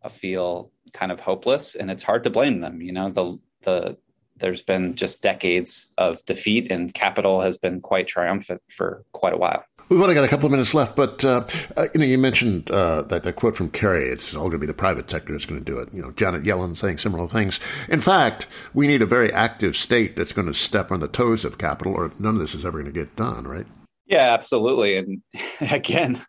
uh, 0.02 0.10
feel 0.10 0.72
kind 0.94 1.12
of 1.12 1.20
hopeless, 1.20 1.76
and 1.76 1.92
it's 1.92 2.02
hard 2.02 2.24
to 2.24 2.30
blame 2.32 2.62
them. 2.62 2.82
You 2.82 2.94
know, 2.94 3.12
the 3.12 3.38
the 3.62 3.98
there's 4.38 4.62
been 4.62 4.96
just 4.96 5.22
decades 5.22 5.88
of 5.98 6.24
defeat, 6.26 6.72
and 6.72 6.94
capital 6.94 7.42
has 7.42 7.58
been 7.58 7.82
quite 7.82 8.08
triumphant 8.08 8.62
for 8.70 9.04
quite 9.12 9.34
a 9.34 9.38
while. 9.38 9.66
We've 9.90 10.00
only 10.00 10.14
got 10.14 10.24
a 10.24 10.28
couple 10.28 10.46
of 10.46 10.52
minutes 10.52 10.76
left, 10.76 10.96
but 10.96 11.26
uh, 11.26 11.48
uh, 11.76 11.88
you 11.96 12.00
know, 12.00 12.06
you 12.06 12.20
mentioned 12.20 12.70
uh, 12.70 13.02
that, 13.04 13.24
that 13.24 13.36
quote 13.36 13.56
from 13.56 13.72
Kerry. 13.72 14.08
It's 14.08 14.36
all 14.36 14.44
going 14.44 14.52
to 14.54 14.58
be 14.60 14.68
the 14.68 14.74
private 14.74 15.10
sector 15.10 15.34
that's 15.34 15.46
going 15.46 15.64
to 15.64 15.66
do 15.66 15.80
it. 15.80 15.92
You 15.92 16.04
know, 16.04 16.12
Janet 16.12 16.44
Yellen 16.44 16.78
saying 16.78 17.00
similar 17.00 17.28
things. 17.28 17.60
In 17.88 18.00
fact, 18.00 18.46
we 18.76 18.86
need 18.86 19.02
a 19.02 19.08
very 19.08 19.34
active 19.34 19.76
state 19.76 20.16
that's 20.16 20.32
going 20.32 20.46
to 20.46 20.54
step 20.54 20.92
on 20.92 21.00
the 21.00 21.08
toes 21.08 21.44
of 21.44 21.58
capital, 21.58 21.96
or 21.96 22.12
none 22.20 22.36
of 22.36 22.40
this 22.40 22.54
is 22.54 22.68
ever 22.68 22.80
going 22.80 22.94
to 22.94 23.00
get 23.00 23.16
done. 23.16 23.48
Right? 23.48 23.66
Yeah, 24.06 24.32
absolutely. 24.32 24.98
And 24.98 25.24
again, 25.62 26.24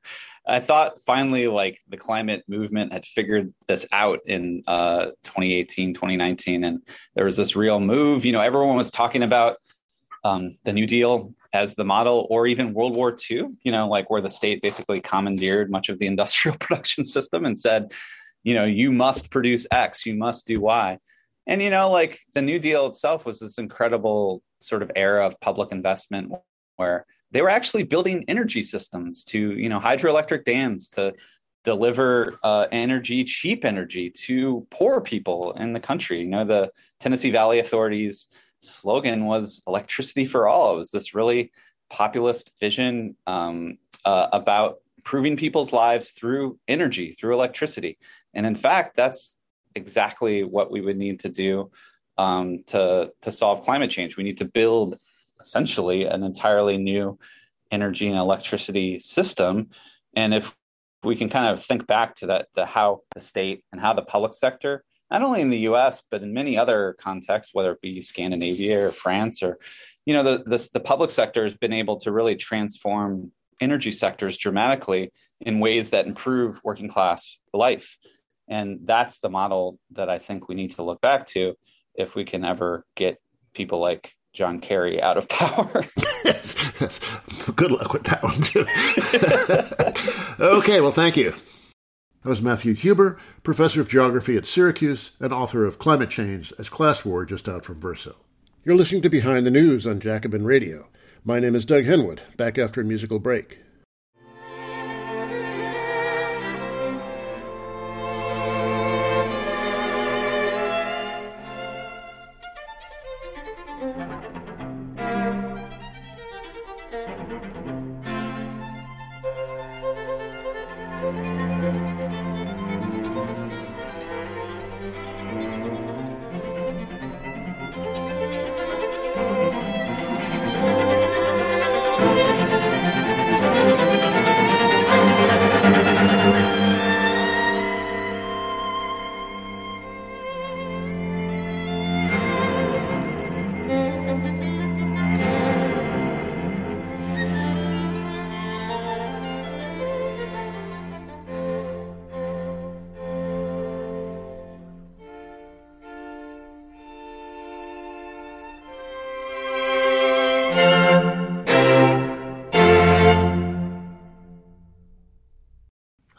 I 0.49 0.61
thought 0.61 1.03
finally 1.05 1.46
like 1.46 1.81
the 1.87 1.99
climate 1.99 2.44
movement 2.49 2.94
had 2.94 3.05
figured 3.05 3.53
this 3.68 3.87
out 3.92 4.20
in 4.25 4.62
uh, 4.66 5.07
2018, 5.25 5.92
2019, 5.92 6.64
and 6.64 6.81
there 7.14 7.27
was 7.27 7.37
this 7.37 7.55
real 7.55 7.79
move. 7.79 8.25
You 8.25 8.33
know, 8.33 8.40
everyone 8.40 8.77
was 8.77 8.90
talking 8.90 9.23
about 9.23 9.59
um, 10.25 10.57
the 10.64 10.73
New 10.73 10.87
Deal 10.87 11.35
as 11.52 11.74
the 11.74 11.84
model, 11.84 12.26
or 12.30 12.46
even 12.46 12.74
World 12.74 12.94
War 12.96 13.14
II, 13.30 13.48
you 13.62 13.72
know, 13.72 13.88
like 13.88 14.10
where 14.10 14.20
the 14.20 14.28
state 14.28 14.62
basically 14.62 15.00
commandeered 15.00 15.70
much 15.70 15.88
of 15.88 15.98
the 15.98 16.06
industrial 16.12 16.56
production 16.58 17.04
system 17.04 17.44
and 17.44 17.58
said, 17.58 17.92
you 18.42 18.54
know, 18.54 18.64
you 18.64 18.92
must 18.92 19.30
produce 19.30 19.66
X, 19.70 20.06
you 20.06 20.14
must 20.14 20.46
do 20.46 20.60
Y. 20.60 20.98
And, 21.46 21.60
you 21.60 21.70
know, 21.70 21.90
like 21.90 22.20
the 22.34 22.42
New 22.42 22.58
Deal 22.58 22.86
itself 22.86 23.26
was 23.26 23.40
this 23.40 23.58
incredible 23.58 24.42
sort 24.60 24.82
of 24.82 24.90
era 24.94 25.26
of 25.26 25.38
public 25.40 25.72
investment 25.72 26.32
where 26.76 27.06
they 27.32 27.42
were 27.42 27.50
actually 27.50 27.82
building 27.82 28.24
energy 28.28 28.62
systems 28.62 29.24
to, 29.24 29.38
you 29.38 29.68
know, 29.68 29.80
hydroelectric 29.80 30.44
dams 30.44 30.88
to 30.90 31.14
deliver 31.64 32.38
uh, 32.42 32.66
energy, 32.72 33.24
cheap 33.24 33.64
energy 33.64 34.10
to 34.10 34.66
poor 34.70 35.00
people 35.00 35.52
in 35.52 35.72
the 35.72 35.80
country. 35.80 36.20
You 36.20 36.28
know, 36.28 36.44
the 36.44 36.70
Tennessee 36.98 37.30
Valley 37.30 37.58
authorities 37.58 38.26
slogan 38.61 39.27
was 39.27 39.62
electricity 39.66 40.27
for 40.27 40.49
all. 40.49 40.75
It 40.75 40.79
was 40.79 40.90
this 40.90 41.14
really 41.14 41.53
populist 41.88 42.53
vision 42.61 43.16
um, 43.27 43.79
uh, 44.05 44.29
about 44.33 44.79
improving 44.99 45.37
people's 45.37 45.73
lives 45.73 46.11
through 46.11 46.59
energy, 46.68 47.12
through 47.12 47.35
electricity. 47.35 47.99
And 48.35 48.46
in 48.46 48.55
fact, 48.55 48.96
that's 48.96 49.37
exactly 49.75 50.44
what 50.44 50.70
we 50.70 50.81
would 50.81 50.96
need 50.96 51.20
to 51.20 51.29
do 51.29 51.70
um, 52.18 52.62
to, 52.66 53.12
to 53.23 53.33
solve 53.33 53.62
climate 53.62 53.90
change. 53.90 54.16
We 54.16 54.25
need 54.25 54.38
to 54.38 54.44
build 54.44 54.99
essentially 55.40 56.05
an 56.05 56.23
entirely 56.23 56.77
new 56.77 57.18
energy 57.70 58.09
and 58.09 58.18
electricity 58.18 59.01
system. 59.01 59.70
And 60.14 60.35
if 60.35 60.55
we 61.03 61.16
can 61.16 61.29
kind 61.29 61.46
of 61.46 61.64
think 61.64 61.87
back 61.87 62.16
to 62.16 62.27
that, 62.27 62.49
the 62.55 62.66
how 62.66 63.03
the 63.14 63.20
state 63.20 63.64
and 63.73 63.81
how 63.81 63.94
the 63.94 64.03
public 64.03 64.35
sector 64.35 64.85
not 65.11 65.23
only 65.23 65.40
in 65.40 65.51
the 65.51 65.59
US, 65.70 66.03
but 66.11 66.23
in 66.23 66.33
many 66.33 66.57
other 66.57 66.96
contexts, 67.01 67.55
whether 67.55 67.73
it 67.73 67.81
be 67.81 68.01
Scandinavia 68.01 68.87
or 68.87 68.90
France 68.90 69.42
or, 69.42 69.59
you 70.07 70.14
know, 70.14 70.23
the, 70.23 70.44
the, 70.46 70.68
the 70.75 70.81
public 70.81 71.11
sector 71.11 71.44
has 71.44 71.55
been 71.55 71.73
able 71.73 71.99
to 71.99 72.12
really 72.12 72.37
transform 72.37 73.33
energy 73.61 73.90
sectors 73.90 74.37
dramatically 74.37 75.12
in 75.40 75.61
ways 75.61 75.90
that 75.90 76.07
improve 76.07 76.61
working 76.64 76.88
class 76.88 77.40
life. 77.53 77.99
And 78.49 78.81
that's 78.85 79.18
the 79.18 79.31
model 79.31 79.79
that 79.92 80.09
I 80.09 80.18
think 80.18 80.49
we 80.49 80.55
need 80.55 80.73
to 80.73 80.83
look 80.83 81.01
back 81.01 81.27
to 81.29 81.57
if 81.94 82.14
we 82.14 82.25
can 82.25 82.44
ever 82.44 82.85
get 82.96 83.18
people 83.53 83.81
like 83.81 84.14
John 84.33 84.61
Kerry 84.61 85.03
out 85.03 85.16
of 85.16 85.29
power. 85.29 85.87
yes, 86.25 86.57
yes. 86.81 87.01
Good 87.57 87.70
luck 87.70 87.92
with 87.92 88.05
that 88.05 88.23
one, 88.23 88.40
too. 88.40 88.66
okay, 90.44 90.81
well, 90.81 90.92
thank 90.92 91.16
you. 91.16 91.35
That 92.22 92.28
was 92.28 92.42
Matthew 92.42 92.74
Huber, 92.74 93.16
professor 93.42 93.80
of 93.80 93.88
geography 93.88 94.37
at 94.37 94.44
Syracuse 94.44 95.12
and 95.20 95.33
author 95.33 95.64
of 95.64 95.78
Climate 95.78 96.11
Change 96.11 96.52
as 96.59 96.68
Class 96.68 97.02
War, 97.02 97.24
just 97.24 97.48
out 97.48 97.64
from 97.64 97.80
Verso. 97.80 98.16
You're 98.62 98.76
listening 98.76 99.00
to 99.02 99.09
Behind 99.09 99.46
the 99.46 99.50
News 99.50 99.87
on 99.87 100.00
Jacobin 100.00 100.44
Radio. 100.44 100.88
My 101.24 101.40
name 101.40 101.54
is 101.54 101.64
Doug 101.64 101.85
Henwood, 101.85 102.20
back 102.37 102.59
after 102.59 102.83
a 102.83 102.85
musical 102.85 103.20
break. 103.20 103.61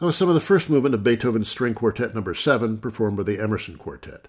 That 0.02 0.06
was 0.06 0.16
some 0.16 0.28
of 0.28 0.34
the 0.34 0.40
first 0.40 0.68
movement 0.68 0.96
of 0.96 1.04
Beethoven's 1.04 1.48
String 1.48 1.74
Quartet 1.74 2.12
Number 2.12 2.32
no. 2.32 2.34
7, 2.34 2.78
performed 2.78 3.18
by 3.18 3.22
the 3.22 3.38
Emerson 3.38 3.76
Quartet. 3.76 4.26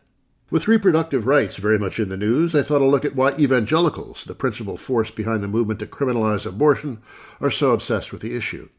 With 0.51 0.67
reproductive 0.67 1.25
rights 1.25 1.55
very 1.55 1.79
much 1.79 1.99
in 1.99 2.09
the 2.09 2.15
news, 2.15 2.53
I 2.53 2.61
thought 2.61 2.83
I'd 2.83 2.91
look 2.91 3.05
at 3.05 3.15
why 3.15 3.35
evangelicals, 3.39 4.23
the 4.25 4.35
principal 4.35 4.77
force 4.77 5.09
behind 5.09 5.41
the 5.41 5.47
movement 5.47 5.79
to 5.79 5.87
criminalize 5.87 6.45
abortion, 6.45 7.01
are 7.41 7.49
so 7.49 7.71
obsessed 7.71 8.11
with 8.11 8.21
the 8.21 8.37
issue. 8.37 8.69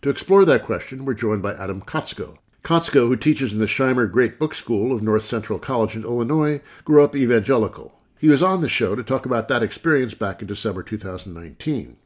To 0.00 0.08
explore 0.08 0.46
that 0.46 0.64
question, 0.64 1.04
we're 1.04 1.12
joined 1.12 1.42
by 1.42 1.52
Adam 1.52 1.82
Kotsko. 1.82 2.38
Kotsko, 2.64 3.06
who 3.06 3.16
teaches 3.16 3.52
in 3.52 3.58
the 3.58 3.66
Shimer 3.66 4.10
Great 4.10 4.38
Book 4.38 4.54
School 4.54 4.92
of 4.92 5.02
North 5.02 5.24
Central 5.24 5.58
College 5.58 5.94
in 5.94 6.04
Illinois, 6.04 6.62
grew 6.84 7.04
up 7.04 7.14
evangelical. 7.14 8.00
He 8.18 8.28
was 8.28 8.42
on 8.42 8.62
the 8.62 8.68
show 8.70 8.94
to 8.94 9.02
talk 9.02 9.26
about 9.26 9.48
that 9.48 9.62
experience 9.62 10.14
back 10.14 10.40
in 10.40 10.46
December 10.46 10.82
2019. 10.82 11.98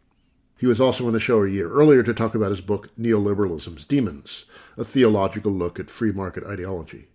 He 0.59 0.67
was 0.67 0.81
also 0.81 1.07
on 1.07 1.13
the 1.13 1.21
show 1.21 1.43
a 1.43 1.49
year 1.49 1.71
earlier 1.71 2.03
to 2.03 2.15
talk 2.15 2.35
about 2.35 2.51
his 2.51 2.61
book 2.61 2.95
Neoliberalism's 2.97 3.85
Demons, 3.85 4.45
a 4.77 4.85
theological 4.85 5.53
look 5.53 5.81
at 5.81 5.91
free 5.91 6.13
market 6.13 6.45
ideology. 6.45 7.09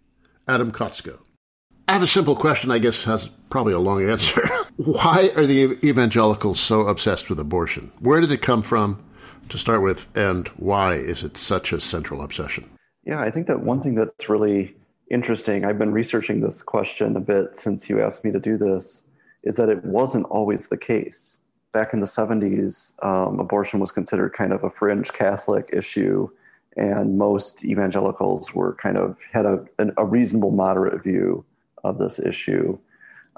Adam 0.47 0.71
Kotsko. 0.71 1.19
I 1.87 1.93
have 1.93 2.03
a 2.03 2.07
simple 2.07 2.35
question, 2.35 2.69
I 2.69 2.79
guess 2.79 3.05
has 3.05 3.29
probably 3.49 3.73
a 3.73 3.79
long 3.79 4.07
answer. 4.07 4.47
Why 4.75 5.31
are 5.35 5.45
the 5.45 5.79
evangelicals 5.83 6.59
so 6.59 6.81
obsessed 6.81 7.29
with 7.29 7.39
abortion? 7.39 7.91
Where 7.99 8.21
did 8.21 8.31
it 8.31 8.41
come 8.41 8.61
from 8.61 9.03
to 9.49 9.57
start 9.57 9.81
with, 9.81 10.07
and 10.15 10.47
why 10.49 10.93
is 10.93 11.23
it 11.23 11.35
such 11.35 11.73
a 11.73 11.81
central 11.81 12.21
obsession? 12.21 12.69
Yeah, 13.03 13.19
I 13.19 13.31
think 13.31 13.47
that 13.47 13.61
one 13.61 13.81
thing 13.81 13.95
that's 13.95 14.29
really 14.29 14.75
interesting, 15.09 15.65
I've 15.65 15.79
been 15.79 15.91
researching 15.91 16.41
this 16.41 16.61
question 16.61 17.15
a 17.17 17.19
bit 17.19 17.55
since 17.55 17.89
you 17.89 18.01
asked 18.01 18.23
me 18.23 18.31
to 18.31 18.39
do 18.39 18.57
this, 18.57 19.03
is 19.43 19.55
that 19.55 19.69
it 19.69 19.83
wasn't 19.83 20.25
always 20.25 20.67
the 20.67 20.77
case 20.77 21.38
back 21.71 21.93
in 21.93 21.99
the 21.99 22.07
70s, 22.07 22.93
um, 23.03 23.39
abortion 23.39 23.79
was 23.79 23.91
considered 23.91 24.33
kind 24.33 24.53
of 24.53 24.63
a 24.63 24.69
fringe 24.69 25.11
Catholic 25.13 25.69
issue, 25.71 26.29
and 26.77 27.17
most 27.17 27.63
evangelicals 27.63 28.53
were 28.53 28.75
kind 28.75 28.97
of 28.97 29.17
had 29.31 29.45
a, 29.45 29.63
a 29.97 30.05
reasonable 30.05 30.51
moderate 30.51 31.03
view 31.03 31.45
of 31.83 31.97
this 31.97 32.19
issue. 32.19 32.77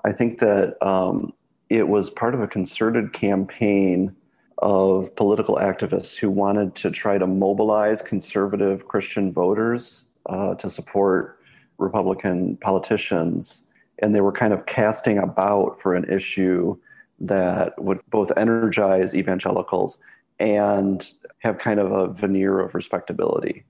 I 0.04 0.12
think 0.12 0.39
that 0.39 0.82
um, 0.86 1.34
it 1.70 1.88
was 1.88 2.10
part 2.10 2.34
of 2.34 2.41
a 2.41 2.48
concerted 2.48 3.13
campaign 3.13 4.15
of 4.60 5.15
political 5.15 5.56
activists 5.56 6.17
who 6.17 6.30
wanted 6.30 6.76
to 6.76 6.91
try 6.91 7.17
to 7.17 7.26
mobilize 7.26 8.02
conservative 8.02 8.88
Christian 8.88 9.32
voters 9.32 10.04
uh, 10.28 10.54
to 10.56 10.70
support 10.70 11.39
Republican 11.78 12.58
politicians. 12.58 13.63
And 14.00 14.13
they 14.13 14.22
were 14.22 14.32
kind 14.32 14.54
of 14.54 14.65
casting 14.65 15.17
about 15.17 15.82
for 15.82 15.96
an 15.96 16.12
issue 16.12 16.78
that 17.22 17.82
would 17.82 18.00
both 18.10 18.32
energize 18.36 19.14
evangelicals 19.14 19.98
and 20.40 21.10
have 21.40 21.58
kind 21.60 21.80
of 21.80 21.92
a 21.92 22.08
veneer 22.14 22.60
of 22.60 22.74
respectability. 22.76 23.64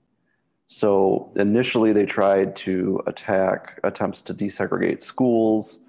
So 0.68 1.30
initially, 1.36 1.92
they 1.92 2.06
tried 2.06 2.56
to 2.56 3.02
attack 3.06 3.78
attempts 3.84 4.22
to 4.22 4.34
desegregate 4.34 5.02
schools. 5.02 5.80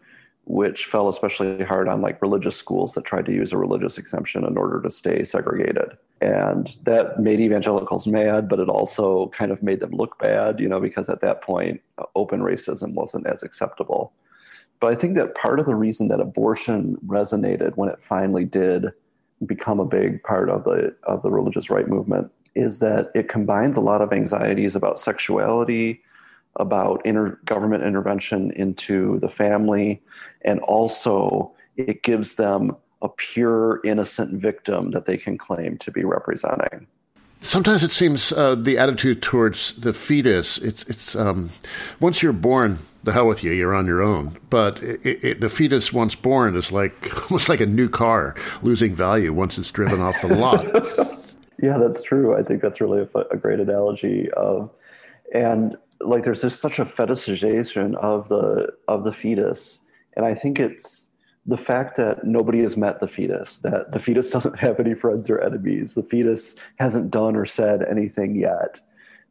which 0.45 0.85
fell 0.85 1.07
especially 1.07 1.63
hard 1.63 1.87
on 1.87 2.01
like 2.01 2.21
religious 2.21 2.57
schools 2.57 2.93
that 2.93 3.05
tried 3.05 3.25
to 3.25 3.31
use 3.31 3.53
a 3.53 3.57
religious 3.57 3.97
exemption 3.97 4.43
in 4.43 4.57
order 4.57 4.81
to 4.81 4.91
stay 4.91 5.23
segregated. 5.23 5.97
And 6.19 6.69
that 6.83 7.19
made 7.19 7.39
evangelicals 7.39 8.07
mad, 8.07 8.49
but 8.49 8.59
it 8.59 8.67
also 8.67 9.31
kind 9.35 9.51
of 9.51 9.63
made 9.63 9.79
them 9.79 9.91
look 9.91 10.19
bad, 10.19 10.59
you 10.59 10.67
know, 10.67 10.81
because 10.81 11.07
at 11.07 11.21
that 11.21 11.41
point, 11.41 11.81
open 12.15 12.41
racism 12.41 12.93
wasn't 12.93 13.27
as 13.27 13.41
acceptable. 13.41 14.11
But 14.83 14.91
I 14.91 14.95
think 14.97 15.15
that 15.15 15.33
part 15.33 15.61
of 15.61 15.65
the 15.65 15.75
reason 15.75 16.09
that 16.09 16.19
abortion 16.19 16.97
resonated 17.07 17.77
when 17.77 17.87
it 17.87 17.99
finally 18.01 18.43
did 18.43 18.91
become 19.45 19.79
a 19.79 19.85
big 19.85 20.21
part 20.23 20.49
of 20.49 20.65
the 20.65 20.93
of 21.03 21.21
the 21.21 21.31
religious 21.31 21.69
right 21.69 21.87
movement 21.87 22.29
is 22.53 22.79
that 22.79 23.09
it 23.15 23.29
combines 23.29 23.77
a 23.77 23.79
lot 23.79 24.01
of 24.01 24.11
anxieties 24.11 24.75
about 24.75 24.99
sexuality, 24.99 26.01
about 26.57 27.01
inter- 27.05 27.39
government 27.45 27.85
intervention 27.85 28.51
into 28.57 29.19
the 29.21 29.29
family, 29.29 30.01
and 30.41 30.59
also 30.59 31.53
it 31.77 32.03
gives 32.03 32.35
them 32.35 32.75
a 33.01 33.07
pure, 33.07 33.79
innocent 33.85 34.33
victim 34.33 34.91
that 34.91 35.05
they 35.05 35.15
can 35.15 35.37
claim 35.37 35.77
to 35.77 35.91
be 35.91 36.03
representing. 36.03 36.87
Sometimes 37.39 37.85
it 37.85 37.93
seems 37.93 38.33
uh, 38.33 38.55
the 38.55 38.77
attitude 38.77 39.21
towards 39.21 39.75
the 39.75 39.93
fetus, 39.93 40.57
it's, 40.57 40.83
it's 40.83 41.15
um, 41.15 41.51
once 42.01 42.21
you're 42.21 42.33
born, 42.33 42.79
the 43.03 43.11
hell 43.11 43.27
with 43.27 43.43
you, 43.43 43.51
you're 43.51 43.75
on 43.75 43.85
your 43.85 44.01
own. 44.01 44.37
But 44.49 44.81
it, 44.81 45.23
it, 45.23 45.41
the 45.41 45.49
fetus, 45.49 45.91
once 45.91 46.15
born, 46.15 46.55
is 46.55 46.71
like 46.71 46.93
almost 47.31 47.49
like 47.49 47.61
a 47.61 47.65
new 47.65 47.89
car, 47.89 48.35
losing 48.61 48.95
value 48.95 49.33
once 49.33 49.57
it's 49.57 49.71
driven 49.71 50.01
off 50.01 50.21
the 50.21 50.33
lot. 50.33 50.65
yeah, 51.61 51.77
that's 51.77 52.01
true. 52.01 52.35
I 52.35 52.43
think 52.43 52.61
that's 52.61 52.81
really 52.81 53.07
a, 53.13 53.19
a 53.31 53.37
great 53.37 53.59
analogy 53.59 54.29
of, 54.31 54.69
and 55.33 55.77
like 56.05 56.23
there's 56.23 56.41
just 56.41 56.59
such 56.59 56.79
a 56.79 56.85
fetishization 56.85 57.95
of 57.95 58.27
the 58.29 58.67
of 58.87 59.03
the 59.03 59.13
fetus 59.13 59.81
and 60.15 60.25
i 60.25 60.33
think 60.33 60.59
it's 60.59 61.07
the 61.45 61.57
fact 61.57 61.97
that 61.97 62.23
nobody 62.23 62.59
has 62.59 62.77
met 62.77 62.99
the 62.99 63.07
fetus 63.07 63.57
that 63.59 63.91
the 63.91 63.99
fetus 63.99 64.29
doesn't 64.31 64.59
have 64.59 64.79
any 64.79 64.93
friends 64.93 65.29
or 65.29 65.39
enemies 65.39 65.93
the 65.93 66.03
fetus 66.03 66.55
hasn't 66.77 67.11
done 67.11 67.35
or 67.35 67.45
said 67.45 67.83
anything 67.89 68.35
yet 68.35 68.79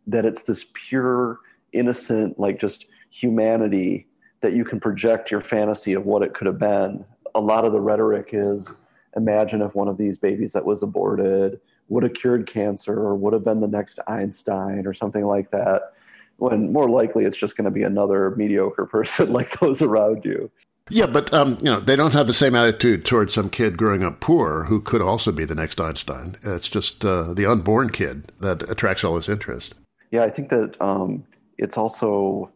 that 0.07 0.25
it's 0.25 0.43
this 0.43 0.65
pure 0.73 1.39
innocent 1.73 2.39
like 2.39 2.61
just 2.61 2.87
humanity 3.13 4.07
that 4.41 4.55
you 4.55 4.65
can 4.65 4.81
project 4.81 5.31
your 5.31 5.41
fantasy 5.41 5.93
of 5.93 6.05
what 6.05 6.23
it 6.23 6.35
could 6.35 6.47
have 6.47 6.59
been 6.59 7.05
a 7.35 7.41
lot 7.41 7.65
of 7.65 7.73
the 7.73 7.81
rhetoric 7.81 8.31
is 8.33 8.71
imagine 9.17 9.63
if 9.63 9.75
one 9.75 9.89
of 9.89 9.99
these 9.99 10.19
babies 10.19 10.53
that 10.53 10.65
was 10.65 10.83
aborted 10.83 11.61
would 11.89 12.03
have 12.03 12.15
cured 12.15 12.47
cancer 12.47 12.95
or 12.95 13.15
would 13.15 13.33
have 13.33 13.45
been 13.45 13.61
the 13.61 13.69
next 13.69 13.99
einstein 14.07 14.87
or 14.87 14.95
something 14.95 15.27
like 15.27 15.51
that 15.51 15.93
when 16.39 16.73
more 16.73 16.89
likely 16.89 17.25
it's 17.25 17.37
just 17.37 17.57
going 17.57 17.65
to 17.65 17.71
be 17.71 17.83
another 17.83 18.31
mediocre 18.37 18.87
person 18.91 19.33
like 19.33 19.51
those 19.61 19.83
around 19.83 20.25
you. 20.25 20.51
Yeah, 20.91 21.07
but 21.07 21.33
um, 21.33 21.59
you 21.63 21.71
know 21.71 21.79
they 21.79 21.95
don't 21.95 22.13
have 22.13 22.27
the 22.27 22.35
same 22.35 22.57
attitude 22.57 23.05
towards 23.05 23.33
some 23.33 23.51
kid 23.51 23.79
growing 23.79 24.03
up 24.03 24.21
poor 24.21 24.65
who 24.65 24.81
could 24.81 25.01
also 25.01 25.31
be 25.31 25.45
the 25.45 25.55
next 25.55 25.81
Einstein. 25.81 26.37
It's 26.43 26.69
just 26.69 27.05
uh, 27.05 27.33
the 27.35 27.47
unborn 27.47 27.91
kid 27.91 28.33
that 28.41 28.69
attracts 28.69 29.05
all 29.05 29.15
this 29.15 29.29
interest. 29.29 29.75
Yeah, 30.11 30.25
I 30.25 30.31
think 30.31 30.51
that 30.51 30.75
um, 30.81 31.25
it's 31.57 31.79
also 31.79 32.51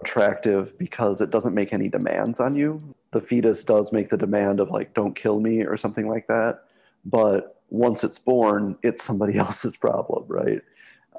attractive 0.00 0.76
because 0.78 1.20
it 1.20 1.30
doesn't 1.30 1.54
make 1.54 1.72
any 1.72 1.88
demands 1.88 2.40
on 2.40 2.54
you. 2.54 2.82
The 3.12 3.20
fetus 3.20 3.64
does 3.64 3.92
make 3.92 4.10
the 4.10 4.16
demand 4.16 4.60
of 4.60 4.70
like 4.70 4.94
"don't 4.94 5.14
kill 5.14 5.40
me" 5.40 5.62
or 5.62 5.76
something 5.76 6.08
like 6.08 6.26
that, 6.28 6.64
but 7.04 7.62
once 7.70 8.04
it's 8.04 8.18
born, 8.18 8.76
it's 8.82 9.02
somebody 9.04 9.38
else's 9.38 9.76
problem, 9.76 10.24
right? 10.28 10.62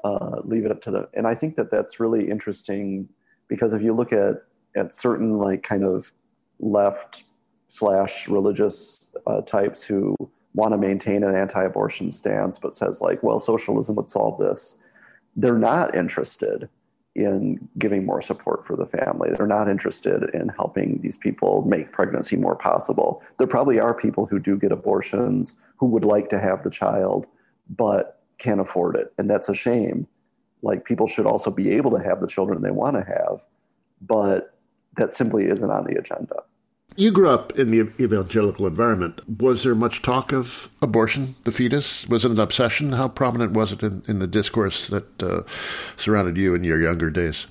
uh, 0.06 0.40
leave 0.44 0.64
it 0.64 0.70
up 0.70 0.82
to 0.82 0.90
them. 0.90 1.06
And 1.14 1.26
I 1.26 1.34
think 1.34 1.56
that 1.56 1.70
that's 1.70 2.00
really 2.00 2.30
interesting 2.30 3.08
because 3.48 3.72
if 3.72 3.82
you 3.82 3.94
look 3.94 4.12
at 4.12 4.42
at 4.76 4.94
certain 4.94 5.38
like 5.38 5.62
kind 5.62 5.84
of 5.84 6.12
left 6.60 7.24
slash 7.68 8.28
religious 8.28 9.08
uh, 9.26 9.40
types 9.42 9.82
who 9.82 10.14
want 10.54 10.72
to 10.72 10.78
maintain 10.78 11.22
an 11.22 11.34
anti-abortion 11.34 12.12
stance 12.12 12.58
but 12.58 12.76
says 12.76 13.00
like 13.00 13.22
well 13.22 13.38
socialism 13.38 13.94
would 13.94 14.08
solve 14.08 14.38
this 14.38 14.76
they're 15.34 15.58
not 15.58 15.94
interested 15.94 16.68
in 17.16 17.68
giving 17.78 18.04
more 18.04 18.20
support 18.20 18.66
for 18.66 18.76
the 18.76 18.86
family 18.86 19.30
they're 19.36 19.46
not 19.46 19.68
interested 19.68 20.30
in 20.34 20.48
helping 20.48 21.00
these 21.00 21.16
people 21.16 21.62
make 21.66 21.90
pregnancy 21.92 22.36
more 22.36 22.54
possible 22.54 23.22
there 23.38 23.46
probably 23.46 23.80
are 23.80 23.94
people 23.94 24.26
who 24.26 24.38
do 24.38 24.56
get 24.56 24.70
abortions 24.70 25.56
who 25.76 25.86
would 25.86 26.04
like 26.04 26.28
to 26.28 26.38
have 26.38 26.62
the 26.62 26.70
child 26.70 27.26
but 27.70 28.16
can't 28.38 28.60
afford 28.60 28.96
it. 28.96 29.12
And 29.18 29.28
that's 29.28 29.48
a 29.48 29.54
shame. 29.54 30.06
Like 30.62 30.84
people 30.84 31.06
should 31.06 31.26
also 31.26 31.50
be 31.50 31.70
able 31.70 31.90
to 31.92 32.02
have 32.02 32.20
the 32.20 32.26
children 32.26 32.62
they 32.62 32.70
want 32.70 32.96
to 32.96 33.02
have, 33.02 33.40
but 34.00 34.58
that 34.96 35.12
simply 35.12 35.46
isn't 35.46 35.70
on 35.70 35.84
the 35.84 35.98
agenda. 35.98 36.42
You 36.98 37.10
grew 37.10 37.28
up 37.28 37.58
in 37.58 37.70
the 37.70 37.92
evangelical 38.02 38.66
environment. 38.66 39.20
Was 39.38 39.64
there 39.64 39.74
much 39.74 40.00
talk 40.00 40.32
of 40.32 40.70
abortion, 40.80 41.34
the 41.44 41.50
fetus? 41.50 42.08
Was 42.08 42.24
it 42.24 42.30
an 42.30 42.40
obsession? 42.40 42.92
How 42.92 43.06
prominent 43.08 43.52
was 43.52 43.70
it 43.70 43.82
in, 43.82 44.02
in 44.08 44.18
the 44.18 44.26
discourse 44.26 44.88
that 44.88 45.22
uh, 45.22 45.42
surrounded 45.98 46.38
you 46.38 46.54
in 46.54 46.64
your 46.64 46.80
younger 46.80 47.10
days? 47.10 47.46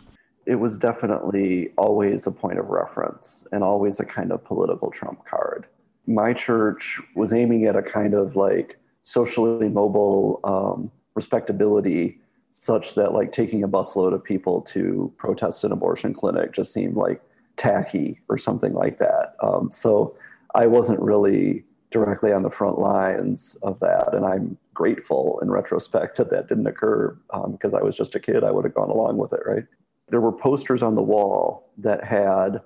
It 0.48 0.56
was 0.56 0.80
definitely 0.80 1.70
always 1.78 2.26
a 2.26 2.32
point 2.32 2.58
of 2.58 2.70
reference 2.70 3.48
and 3.52 3.64
always 3.64 4.00
a 4.00 4.06
kind 4.06 4.32
of 4.32 4.44
political 4.44 4.90
trump 4.90 5.24
card. 5.26 5.68
My 6.08 6.34
church 6.34 7.00
was 7.16 7.32
aiming 7.32 7.66
at 7.66 7.76
a 7.76 7.84
kind 7.84 8.16
of 8.16 8.36
like 8.36 8.80
socially 9.04 9.70
mobile 9.70 10.40
um, 10.44 10.92
respectability 11.14 12.20
such 12.50 12.96
that 12.96 13.14
like 13.14 13.32
taking 13.32 13.64
a 13.64 13.68
busload 13.68 14.12
of 14.12 14.24
people 14.24 14.62
to 14.62 15.14
protest 15.18 15.64
an 15.64 15.72
abortion 15.72 16.16
clinic 16.16 16.52
just 16.52 16.74
seemed 16.74 16.96
like 16.96 17.22
tacky 17.58 18.20
or 18.30 18.38
something 18.38 18.74
like 18.74 18.98
that. 18.98 19.36
Um, 19.42 19.70
so 19.72 20.16
I 20.54 20.68
wasn't 20.68 21.00
really 21.00 21.64
directly 21.92 22.34
on 22.34 22.44
the 22.44 22.50
front 22.50 22.80
lines 22.80 23.56
of 23.64 23.80
that, 23.80 24.14
and 24.14 24.26
I'm 24.26 24.58
grateful 24.74 25.40
in 25.42 25.50
retrospect 25.50 26.18
that 26.18 26.30
that 26.30 26.48
didn't 26.48 26.68
occur 26.68 27.18
because 27.52 27.74
um, 27.74 27.80
I 27.80 27.84
was 27.84 27.96
just 27.96 28.16
a 28.16 28.20
kid. 28.20 28.44
I 28.44 28.52
would 28.52 28.66
have 28.66 28.74
gone 28.74 28.90
along 28.90 29.18
with 29.18 29.34
it, 29.34 29.42
right? 29.46 29.64
There 30.10 30.22
were 30.22 30.32
posters 30.32 30.84
on 30.84 30.96
the 30.96 31.02
wall 31.02 31.70
that 31.78 32.04
had 32.04 32.62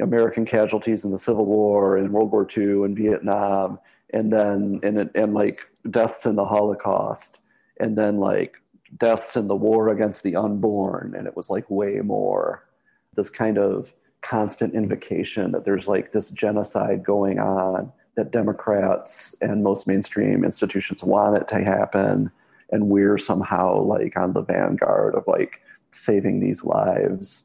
American 0.00 0.46
casualties 0.46 1.04
in 1.04 1.10
the 1.10 1.18
Civil 1.18 1.44
War 1.46 1.96
and 1.96 2.12
World 2.12 2.32
War 2.32 2.46
II 2.56 2.84
and 2.84 2.96
Vietnam, 2.96 3.78
and 4.12 4.32
then 4.32 4.80
and 4.82 5.10
and 5.14 5.34
like 5.34 5.60
deaths 5.90 6.26
in 6.26 6.36
the 6.36 6.44
Holocaust, 6.44 7.40
and 7.78 7.96
then 7.96 8.18
like 8.18 8.56
deaths 8.96 9.36
in 9.36 9.46
the 9.48 9.56
war 9.56 9.90
against 9.90 10.22
the 10.22 10.36
unborn, 10.36 11.14
and 11.16 11.26
it 11.26 11.36
was 11.36 11.50
like 11.50 11.68
way 11.70 11.96
more. 12.02 12.66
This 13.14 13.30
kind 13.30 13.58
of 13.58 13.92
constant 14.22 14.74
invocation 14.74 15.52
that 15.52 15.64
there's 15.64 15.88
like 15.88 16.12
this 16.12 16.30
genocide 16.30 17.04
going 17.04 17.38
on 17.38 17.92
that 18.16 18.30
Democrats 18.30 19.34
and 19.40 19.62
most 19.62 19.86
mainstream 19.86 20.44
institutions 20.44 21.02
want 21.02 21.36
it 21.36 21.48
to 21.48 21.62
happen, 21.64 22.30
and 22.70 22.88
we're 22.88 23.18
somehow 23.18 23.80
like 23.82 24.16
on 24.16 24.32
the 24.32 24.42
vanguard 24.42 25.14
of 25.14 25.24
like 25.26 25.60
saving 25.90 26.40
these 26.40 26.64
lives. 26.64 27.44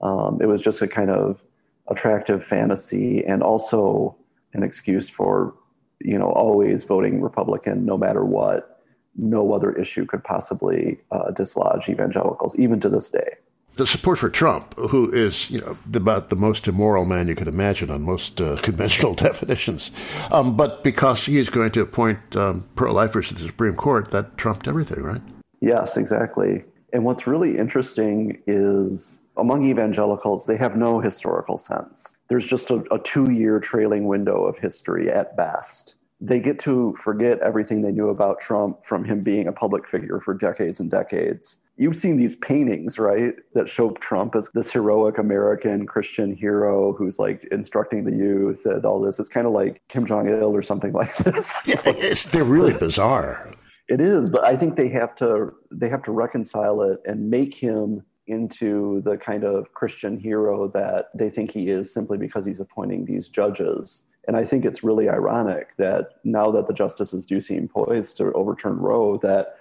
Um, 0.00 0.38
it 0.40 0.46
was 0.46 0.60
just 0.60 0.82
a 0.82 0.88
kind 0.88 1.10
of 1.10 1.42
attractive 1.88 2.44
fantasy 2.44 3.24
and 3.24 3.42
also 3.42 4.16
an 4.52 4.62
excuse 4.62 5.08
for 5.08 5.54
you 6.00 6.18
know, 6.18 6.30
always 6.30 6.84
voting 6.84 7.20
Republican 7.20 7.84
no 7.84 7.96
matter 7.96 8.24
what. 8.24 8.82
No 9.16 9.54
other 9.54 9.72
issue 9.72 10.04
could 10.04 10.22
possibly 10.24 10.98
uh, 11.10 11.30
dislodge 11.30 11.88
evangelicals, 11.88 12.54
even 12.56 12.80
to 12.80 12.88
this 12.88 13.08
day. 13.08 13.36
The 13.76 13.86
support 13.86 14.18
for 14.18 14.30
Trump, 14.30 14.74
who 14.74 15.12
is 15.12 15.50
you 15.50 15.60
know 15.60 15.76
about 15.94 16.30
the 16.30 16.36
most 16.36 16.66
immoral 16.66 17.04
man 17.04 17.28
you 17.28 17.34
could 17.34 17.46
imagine 17.46 17.90
on 17.90 18.02
most 18.02 18.40
uh, 18.40 18.56
conventional 18.62 19.14
definitions, 19.26 19.90
um, 20.30 20.56
but 20.56 20.82
because 20.82 21.26
he 21.26 21.38
is 21.38 21.50
going 21.50 21.72
to 21.72 21.82
appoint 21.82 22.34
um, 22.36 22.66
pro-lifers 22.74 23.28
to 23.28 23.34
the 23.34 23.40
Supreme 23.40 23.74
Court, 23.74 24.10
that 24.12 24.38
trumped 24.38 24.66
everything, 24.66 25.02
right? 25.02 25.20
Yes, 25.60 25.98
exactly. 25.98 26.64
And 26.94 27.04
what's 27.04 27.26
really 27.26 27.58
interesting 27.58 28.42
is 28.46 29.20
among 29.36 29.64
evangelicals, 29.68 30.46
they 30.46 30.56
have 30.56 30.76
no 30.76 31.00
historical 31.00 31.58
sense. 31.58 32.16
There's 32.28 32.46
just 32.46 32.70
a, 32.70 32.82
a 32.90 32.98
two 32.98 33.30
year 33.30 33.60
trailing 33.60 34.06
window 34.06 34.44
of 34.44 34.58
history 34.58 35.10
at 35.10 35.36
best. 35.36 35.96
They 36.18 36.40
get 36.40 36.58
to 36.60 36.96
forget 36.98 37.40
everything 37.40 37.82
they 37.82 37.92
knew 37.92 38.08
about 38.08 38.40
Trump 38.40 38.86
from 38.86 39.04
him 39.04 39.22
being 39.22 39.48
a 39.48 39.52
public 39.52 39.86
figure 39.86 40.20
for 40.20 40.32
decades 40.32 40.80
and 40.80 40.90
decades. 40.90 41.58
You've 41.78 41.96
seen 41.96 42.16
these 42.16 42.36
paintings, 42.36 42.98
right, 42.98 43.34
that 43.54 43.68
show 43.68 43.90
Trump 43.90 44.34
as 44.34 44.48
this 44.54 44.70
heroic 44.70 45.18
American 45.18 45.86
Christian 45.86 46.34
hero 46.34 46.94
who's 46.94 47.18
like 47.18 47.46
instructing 47.52 48.04
the 48.04 48.16
youth 48.16 48.64
and 48.64 48.84
all 48.86 49.00
this. 49.00 49.18
It's 49.18 49.28
kind 49.28 49.46
of 49.46 49.52
like 49.52 49.82
Kim 49.88 50.06
Jong 50.06 50.28
il 50.28 50.56
or 50.56 50.62
something 50.62 50.92
like 50.92 51.14
this. 51.18 51.68
Yeah, 51.68 52.14
they're 52.30 52.44
really 52.44 52.72
bizarre. 52.72 53.52
It 53.88 54.00
is, 54.00 54.30
but 54.30 54.44
I 54.44 54.56
think 54.56 54.76
they 54.76 54.88
have 54.88 55.14
to 55.16 55.52
they 55.70 55.88
have 55.88 56.02
to 56.04 56.12
reconcile 56.12 56.82
it 56.82 56.98
and 57.04 57.30
make 57.30 57.54
him 57.54 58.02
into 58.26 59.02
the 59.02 59.16
kind 59.16 59.44
of 59.44 59.72
Christian 59.72 60.18
hero 60.18 60.68
that 60.68 61.10
they 61.14 61.30
think 61.30 61.52
he 61.52 61.68
is 61.68 61.92
simply 61.92 62.18
because 62.18 62.44
he's 62.44 62.60
appointing 62.60 63.04
these 63.04 63.28
judges. 63.28 64.02
And 64.26 64.36
I 64.36 64.44
think 64.44 64.64
it's 64.64 64.82
really 64.82 65.08
ironic 65.08 65.68
that 65.78 66.14
now 66.24 66.50
that 66.50 66.66
the 66.66 66.72
justices 66.72 67.24
do 67.24 67.40
seem 67.40 67.68
poised 67.68 68.16
to 68.16 68.32
overturn 68.32 68.76
Roe, 68.78 69.18
that 69.18 69.56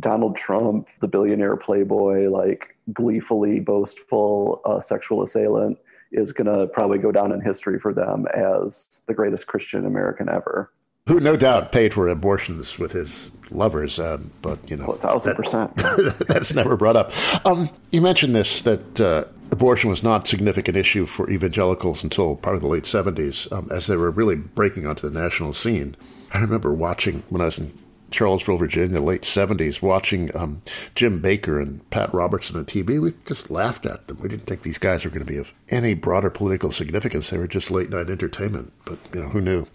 Donald 0.00 0.36
Trump, 0.36 0.88
the 1.00 1.08
billionaire 1.08 1.56
playboy, 1.56 2.28
like 2.28 2.76
gleefully 2.92 3.60
boastful 3.60 4.60
uh, 4.64 4.80
sexual 4.80 5.22
assailant, 5.22 5.78
is 6.12 6.32
going 6.32 6.46
to 6.46 6.66
probably 6.68 6.98
go 6.98 7.12
down 7.12 7.32
in 7.32 7.40
history 7.40 7.78
for 7.78 7.92
them 7.92 8.26
as 8.34 9.02
the 9.06 9.14
greatest 9.14 9.46
Christian 9.46 9.84
American 9.86 10.28
ever. 10.28 10.72
Who 11.06 11.20
no 11.20 11.36
doubt 11.36 11.72
paid 11.72 11.94
for 11.94 12.06
abortions 12.06 12.78
with 12.78 12.92
his 12.92 13.30
lovers, 13.50 13.98
um, 13.98 14.30
but 14.42 14.58
you 14.70 14.76
know, 14.76 14.88
well, 14.88 14.98
thousand 14.98 15.36
percent. 15.36 15.74
that's 16.28 16.54
never 16.54 16.76
brought 16.76 16.96
up. 16.96 17.12
Um, 17.46 17.70
you 17.90 18.02
mentioned 18.02 18.34
this 18.34 18.60
that 18.62 19.00
uh, 19.00 19.24
abortion 19.50 19.88
was 19.88 20.02
not 20.02 20.24
a 20.24 20.28
significant 20.28 20.76
issue 20.76 21.06
for 21.06 21.30
evangelicals 21.30 22.04
until 22.04 22.36
probably 22.36 22.60
the 22.60 22.66
late 22.66 22.84
seventies, 22.84 23.48
um, 23.50 23.68
as 23.70 23.86
they 23.86 23.96
were 23.96 24.10
really 24.10 24.36
breaking 24.36 24.86
onto 24.86 25.08
the 25.08 25.18
national 25.18 25.54
scene. 25.54 25.96
I 26.30 26.40
remember 26.40 26.74
watching 26.74 27.22
when 27.30 27.40
I 27.40 27.46
was 27.46 27.58
in 27.58 27.72
Charlottesville, 28.10 28.56
Virginia, 28.56 28.88
in 28.88 28.94
the 28.94 29.00
late 29.00 29.22
70s, 29.22 29.82
watching 29.82 30.34
um, 30.36 30.62
Jim 30.94 31.20
Bakker 31.20 31.60
and 31.60 31.88
Pat 31.90 32.12
Robertson 32.12 32.56
on 32.56 32.64
TV. 32.64 33.00
We 33.00 33.12
just 33.26 33.50
laughed 33.50 33.86
at 33.86 34.08
them. 34.08 34.18
We 34.20 34.28
didn't 34.28 34.46
think 34.46 34.62
these 34.62 34.78
guys 34.78 35.04
were 35.04 35.10
going 35.10 35.24
to 35.24 35.30
be 35.30 35.38
of 35.38 35.52
any 35.68 35.94
broader 35.94 36.30
political 36.30 36.72
significance. 36.72 37.30
They 37.30 37.38
were 37.38 37.46
just 37.46 37.70
late 37.70 37.90
night 37.90 38.10
entertainment, 38.10 38.72
but, 38.84 38.98
you 39.12 39.22
know, 39.22 39.28
who 39.28 39.40
knew? 39.40 39.66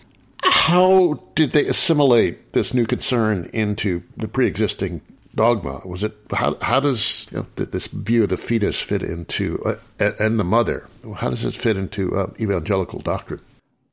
How 0.44 1.22
did 1.36 1.52
they 1.52 1.66
assimilate 1.66 2.54
this 2.54 2.74
new 2.74 2.86
concern 2.86 3.50
into 3.54 4.04
the 4.18 4.28
pre 4.28 4.48
existing 4.48 5.02
dogma? 5.36 5.82
Was 5.86 6.04
it 6.04 6.14
how? 6.32 6.58
How 6.62 6.80
does 6.80 7.28
you 7.32 7.40
know, 7.40 7.66
this 7.66 7.88
view 7.88 8.24
of 8.24 8.30
the 8.30 8.38
fetus 8.38 8.80
fit 8.80 9.04
into 9.04 9.62
uh, 9.64 10.12
and 10.20 10.40
the 10.40 10.44
mother? 10.44 10.88
How 11.16 11.30
does 11.30 11.46
it 11.46 11.54
fit 11.54 11.78
into 11.78 12.16
uh, 12.16 12.32
evangelical 12.40 13.00
doctrine? 13.00 13.42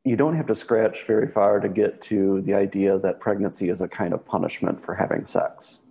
You 0.05 0.17
don't 0.17 0.37
have 0.37 0.47
to 0.47 0.55
scratch 0.55 1.07
very 1.07 1.29
far 1.29 1.61
to 1.61 1.69
get 1.69 2.01
to 2.01 2.41
the 2.43 2.55
idea 2.55 2.99
that 2.99 3.21
pregnancy 3.21 3.69
is 3.69 3.81
a 3.81 3.89
kind 3.89 4.15
of 4.15 4.25
punishment 4.25 4.83
for 4.83 4.95
having 4.95 5.25
sex, 5.25 5.83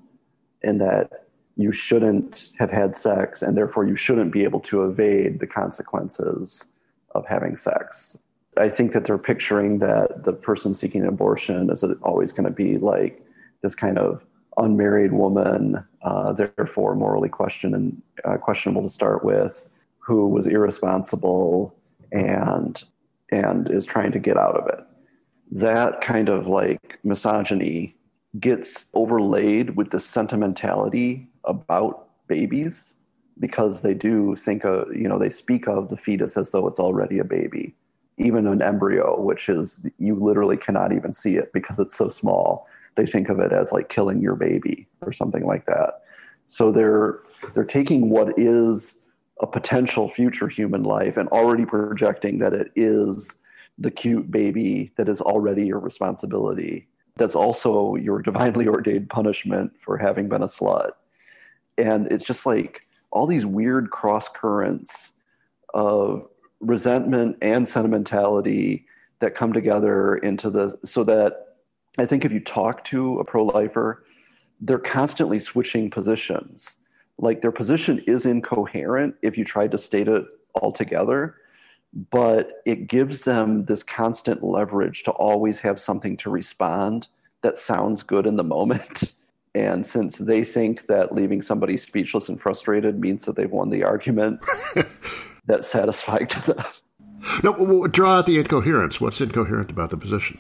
and 0.63 0.81
that 0.81 1.27
you 1.55 1.71
shouldn't 1.71 2.51
have 2.57 2.71
had 2.71 2.95
sex, 2.95 3.41
and 3.41 3.55
therefore 3.57 3.85
you 3.85 3.95
shouldn't 3.95 4.31
be 4.31 4.43
able 4.43 4.61
to 4.61 4.85
evade 4.85 5.39
the 5.39 5.47
consequences 5.47 6.67
of 7.13 7.25
having 7.27 7.55
sex. 7.55 8.17
I 8.57 8.69
think 8.69 8.93
that 8.93 9.05
they're 9.05 9.17
picturing 9.17 9.79
that 9.79 10.23
the 10.23 10.33
person 10.33 10.73
seeking 10.73 11.05
abortion 11.05 11.69
is 11.69 11.83
always 12.01 12.31
going 12.31 12.45
to 12.45 12.51
be 12.51 12.77
like 12.77 13.23
this 13.61 13.75
kind 13.75 13.97
of 13.97 14.25
unmarried 14.57 15.13
woman, 15.13 15.83
uh, 16.01 16.33
therefore 16.33 16.95
morally 16.95 17.29
question 17.29 17.73
and, 17.73 18.01
uh, 18.25 18.37
questionable 18.37 18.81
to 18.81 18.89
start 18.89 19.23
with, 19.23 19.69
who 19.99 20.27
was 20.27 20.47
irresponsible 20.47 21.75
and 22.11 22.83
and 23.31 23.69
is 23.69 23.85
trying 23.85 24.11
to 24.11 24.19
get 24.19 24.37
out 24.37 24.55
of 24.55 24.67
it. 24.67 24.79
That 25.51 26.01
kind 26.01 26.29
of 26.29 26.47
like 26.47 26.99
misogyny 27.03 27.95
gets 28.39 28.87
overlaid 28.93 29.75
with 29.75 29.91
the 29.91 29.99
sentimentality 29.99 31.27
about 31.43 32.07
babies 32.27 32.95
because 33.39 33.81
they 33.81 33.93
do 33.93 34.35
think 34.35 34.63
of, 34.65 34.93
you 34.95 35.07
know, 35.07 35.17
they 35.17 35.29
speak 35.29 35.67
of 35.67 35.89
the 35.89 35.97
fetus 35.97 36.37
as 36.37 36.51
though 36.51 36.67
it's 36.67 36.79
already 36.79 37.19
a 37.19 37.23
baby, 37.23 37.73
even 38.17 38.45
an 38.45 38.61
embryo, 38.61 39.19
which 39.19 39.49
is, 39.49 39.83
you 39.97 40.15
literally 40.15 40.57
cannot 40.57 40.91
even 40.91 41.13
see 41.13 41.37
it 41.37 41.51
because 41.53 41.79
it's 41.79 41.97
so 41.97 42.09
small. 42.09 42.67
They 42.95 43.05
think 43.05 43.29
of 43.29 43.39
it 43.39 43.51
as 43.51 43.71
like 43.71 43.89
killing 43.89 44.21
your 44.21 44.35
baby 44.35 44.87
or 45.01 45.13
something 45.13 45.45
like 45.45 45.65
that. 45.65 46.01
So 46.47 46.71
they're, 46.71 47.19
they're 47.53 47.63
taking 47.63 48.09
what 48.09 48.37
is 48.37 48.99
a 49.39 49.47
potential 49.47 50.09
future 50.09 50.47
human 50.47 50.83
life 50.83 51.17
and 51.17 51.29
already 51.29 51.65
projecting 51.65 52.39
that 52.39 52.53
it 52.53 52.71
is 52.75 53.31
the 53.77 53.91
cute 53.91 54.29
baby 54.29 54.91
that 54.97 55.07
is 55.07 55.21
already 55.21 55.65
your 55.65 55.79
responsibility. 55.79 56.87
That's 57.15 57.35
also 57.35 57.95
your 57.95 58.21
divinely 58.21 58.67
ordained 58.75 59.09
punishment 59.09 59.71
for 59.81 59.97
having 59.97 60.27
been 60.27 60.43
a 60.43 60.47
slut. 60.47 60.91
And 61.77 62.07
it's 62.11 62.25
just 62.25 62.45
like 62.45 62.81
all 63.11 63.25
these 63.25 63.45
weird 63.45 63.89
cross 63.89 64.27
currents 64.27 65.13
of 65.73 66.27
resentment 66.59 67.37
and 67.41 67.67
sentimentality 67.67 68.85
that 69.19 69.35
come 69.35 69.53
together 69.53 70.17
into 70.17 70.49
the 70.49 70.77
so 70.83 71.03
that 71.05 71.55
I 71.97 72.05
think 72.05 72.25
if 72.25 72.31
you 72.31 72.39
talk 72.39 72.83
to 72.85 73.19
a 73.19 73.23
pro 73.23 73.45
lifer, 73.45 74.03
they're 74.61 74.77
constantly 74.77 75.39
switching 75.39 75.89
positions 75.89 76.78
like 77.21 77.41
their 77.41 77.51
position 77.51 78.03
is 78.07 78.25
incoherent 78.25 79.15
if 79.21 79.37
you 79.37 79.45
tried 79.45 79.71
to 79.71 79.77
state 79.77 80.07
it 80.07 80.23
altogether 80.55 81.35
but 82.11 82.61
it 82.65 82.87
gives 82.87 83.23
them 83.23 83.65
this 83.65 83.83
constant 83.83 84.43
leverage 84.43 85.03
to 85.03 85.11
always 85.11 85.59
have 85.59 85.81
something 85.81 86.17
to 86.17 86.29
respond 86.29 87.07
that 87.41 87.57
sounds 87.57 88.03
good 88.03 88.25
in 88.25 88.35
the 88.35 88.43
moment. 88.43 89.03
And 89.55 89.85
since 89.85 90.17
they 90.17 90.45
think 90.45 90.85
that 90.87 91.11
leaving 91.11 91.41
somebody 91.41 91.75
speechless 91.75 92.29
and 92.29 92.39
frustrated 92.39 92.99
means 92.99 93.25
that 93.25 93.35
they've 93.35 93.51
won 93.51 93.71
the 93.71 93.83
argument 93.83 94.45
that's 95.47 95.67
satisfying 95.67 96.27
to 96.27 96.53
them. 96.53 96.65
No 97.43 97.87
draw 97.87 98.19
out 98.19 98.27
the 98.27 98.37
incoherence. 98.37 99.01
What's 99.01 99.19
incoherent 99.19 99.71
about 99.71 99.89
the 99.89 99.97
position? 99.97 100.37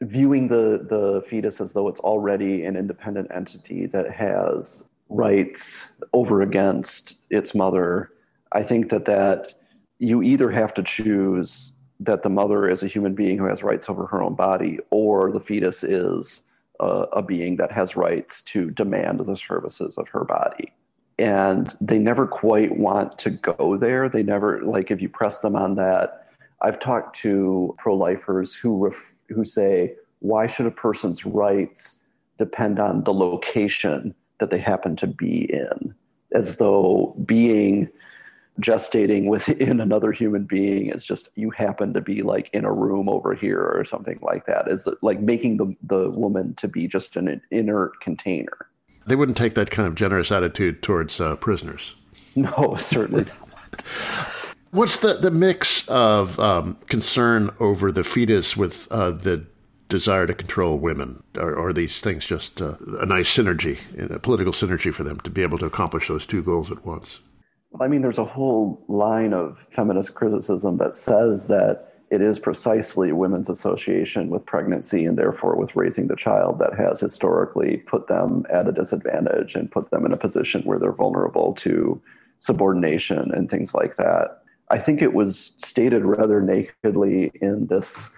Viewing 0.00 0.46
the 0.46 0.86
the 0.88 1.24
fetus 1.28 1.60
as 1.60 1.72
though 1.72 1.88
it's 1.88 1.98
already 1.98 2.64
an 2.64 2.76
independent 2.76 3.28
entity 3.34 3.86
that 3.86 4.12
has 4.12 4.84
rights 5.08 5.86
over 6.12 6.42
against 6.42 7.14
its 7.30 7.54
mother, 7.54 8.10
I 8.52 8.62
think 8.62 8.90
that 8.90 9.04
that 9.06 9.54
you 9.98 10.22
either 10.22 10.50
have 10.50 10.74
to 10.74 10.82
choose 10.82 11.72
that 12.00 12.22
the 12.22 12.28
mother 12.28 12.68
is 12.68 12.82
a 12.82 12.86
human 12.86 13.14
being 13.14 13.38
who 13.38 13.46
has 13.46 13.62
rights 13.62 13.88
over 13.88 14.06
her 14.06 14.22
own 14.22 14.34
body, 14.34 14.78
or 14.90 15.32
the 15.32 15.40
fetus 15.40 15.82
is 15.82 16.42
a, 16.80 16.86
a 16.86 17.22
being 17.22 17.56
that 17.56 17.72
has 17.72 17.96
rights 17.96 18.42
to 18.42 18.70
demand 18.70 19.20
the 19.20 19.36
services 19.36 19.94
of 19.96 20.08
her 20.08 20.24
body. 20.24 20.72
And 21.18 21.76
they 21.80 21.98
never 21.98 22.26
quite 22.26 22.78
want 22.78 23.18
to 23.18 23.30
go 23.30 23.76
there. 23.76 24.08
They 24.08 24.22
never 24.22 24.62
like 24.62 24.92
if 24.92 25.02
you 25.02 25.08
press 25.08 25.40
them 25.40 25.56
on 25.56 25.74
that. 25.74 26.26
I've 26.60 26.78
talked 26.78 27.16
to 27.20 27.74
pro-lifers 27.78 28.54
who 28.54 28.76
ref, 28.76 29.12
who 29.28 29.44
say, 29.44 29.94
"Why 30.20 30.46
should 30.46 30.66
a 30.66 30.70
person's 30.70 31.26
rights 31.26 31.96
depend 32.38 32.78
on 32.78 33.02
the 33.02 33.12
location 33.12 34.14
that 34.40 34.50
they 34.50 34.58
happen 34.58 34.96
to 34.96 35.06
be 35.06 35.50
in, 35.52 35.94
as 36.32 36.56
though 36.56 37.14
being 37.24 37.88
gestating 38.60 39.26
within 39.26 39.80
another 39.80 40.12
human 40.12 40.44
being 40.44 40.90
is 40.90 41.04
just 41.04 41.28
you 41.34 41.50
happen 41.50 41.94
to 41.94 42.00
be 42.00 42.22
like 42.22 42.50
in 42.52 42.64
a 42.64 42.72
room 42.72 43.08
over 43.08 43.34
here 43.34 43.60
or 43.60 43.84
something 43.84 44.18
like 44.22 44.46
that. 44.46 44.68
Is 44.68 44.86
like 45.02 45.20
making 45.20 45.56
the 45.56 45.74
the 45.82 46.10
woman 46.10 46.54
to 46.56 46.68
be 46.68 46.88
just 46.88 47.16
an 47.16 47.40
inert 47.50 48.00
container? 48.00 48.66
They 49.06 49.16
wouldn't 49.16 49.38
take 49.38 49.54
that 49.54 49.70
kind 49.70 49.88
of 49.88 49.94
generous 49.94 50.30
attitude 50.30 50.82
towards 50.82 51.20
uh, 51.20 51.36
prisoners. 51.36 51.94
No 52.36 52.76
certainly 52.78 53.24
not. 53.24 53.82
What's 54.70 54.98
the 54.98 55.14
the 55.14 55.30
mix 55.30 55.88
of 55.88 56.38
um, 56.38 56.76
concern 56.88 57.50
over 57.58 57.90
the 57.90 58.04
fetus 58.04 58.56
with 58.56 58.86
uh, 58.92 59.10
the 59.10 59.44
desire 59.88 60.26
to 60.26 60.34
control 60.34 60.78
women? 60.78 61.22
Or 61.36 61.58
are 61.58 61.72
these 61.72 62.00
things 62.00 62.24
just 62.24 62.60
uh, 62.60 62.76
a 63.00 63.06
nice 63.06 63.34
synergy, 63.34 63.78
a 64.10 64.18
political 64.18 64.52
synergy 64.52 64.92
for 64.92 65.04
them 65.04 65.20
to 65.20 65.30
be 65.30 65.42
able 65.42 65.58
to 65.58 65.66
accomplish 65.66 66.08
those 66.08 66.26
two 66.26 66.42
goals 66.42 66.70
at 66.70 66.84
once? 66.84 67.20
Well, 67.70 67.82
I 67.82 67.88
mean, 67.88 68.02
there's 68.02 68.18
a 68.18 68.24
whole 68.24 68.84
line 68.88 69.32
of 69.32 69.58
feminist 69.70 70.14
criticism 70.14 70.78
that 70.78 70.96
says 70.96 71.48
that 71.48 71.88
it 72.10 72.22
is 72.22 72.38
precisely 72.38 73.12
women's 73.12 73.50
association 73.50 74.30
with 74.30 74.46
pregnancy 74.46 75.04
and 75.04 75.18
therefore 75.18 75.56
with 75.56 75.76
raising 75.76 76.06
the 76.06 76.16
child 76.16 76.58
that 76.58 76.74
has 76.78 77.00
historically 77.00 77.78
put 77.86 78.08
them 78.08 78.46
at 78.50 78.68
a 78.68 78.72
disadvantage 78.72 79.54
and 79.54 79.70
put 79.70 79.90
them 79.90 80.06
in 80.06 80.12
a 80.12 80.16
position 80.16 80.62
where 80.62 80.78
they're 80.78 80.92
vulnerable 80.92 81.52
to 81.54 82.00
subordination 82.38 83.30
and 83.34 83.50
things 83.50 83.74
like 83.74 83.96
that. 83.98 84.42
I 84.70 84.78
think 84.78 85.02
it 85.02 85.12
was 85.12 85.52
stated 85.58 86.04
rather 86.04 86.40
nakedly 86.40 87.30
in 87.42 87.66
this 87.66 88.08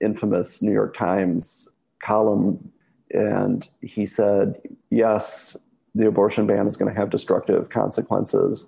infamous 0.00 0.62
New 0.62 0.72
York 0.72 0.96
Times 0.96 1.68
column, 2.02 2.72
and 3.10 3.68
he 3.80 4.06
said, 4.06 4.60
"Yes, 4.90 5.56
the 5.94 6.06
abortion 6.06 6.46
ban 6.46 6.66
is 6.66 6.76
going 6.76 6.92
to 6.92 6.98
have 6.98 7.10
destructive 7.10 7.70
consequences, 7.70 8.66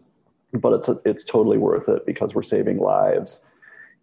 but 0.53 0.73
it's 0.73 0.89
it's 1.05 1.25
totally 1.25 1.59
worth 1.59 1.89
it 1.89 2.07
because 2.07 2.35
we're 2.35 2.43
saving 2.43 2.79
lives." 2.79 3.43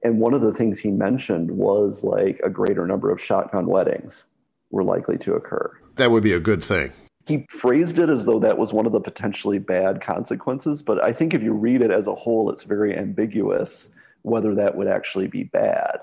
And 0.03 0.19
one 0.19 0.33
of 0.33 0.41
the 0.41 0.53
things 0.53 0.79
he 0.79 0.91
mentioned 0.91 1.51
was 1.51 2.03
like 2.03 2.39
a 2.43 2.49
greater 2.49 2.85
number 2.85 3.09
of 3.11 3.21
shotgun 3.21 3.65
weddings 3.65 4.25
were 4.69 4.83
likely 4.83 5.17
to 5.17 5.33
occur. 5.33 5.71
That 5.95 6.11
would 6.11 6.23
be 6.23 6.33
a 6.33 6.39
good 6.39 6.63
thing. 6.63 6.91
He 7.25 7.45
phrased 7.59 7.99
it 7.99 8.09
as 8.09 8.23
though 8.23 8.39
that 8.39 8.57
was 8.57 8.71
one 8.71 8.85
of 8.85 8.91
the 8.91 9.01
potentially 9.01 9.59
bad 9.59 10.01
consequences, 10.01 10.81
but 10.81 11.03
I 11.03 11.11
think 11.11 11.33
if 11.33 11.41
you 11.41 11.51
read 11.51 11.81
it 11.81 11.91
as 11.91 12.07
a 12.07 12.15
whole, 12.15 12.49
it's 12.49 12.63
very 12.63 12.97
ambiguous 12.97 13.89
whether 14.21 14.55
that 14.55 14.77
would 14.77 14.87
actually 14.87 15.27
be 15.27 15.43
bad 15.43 15.99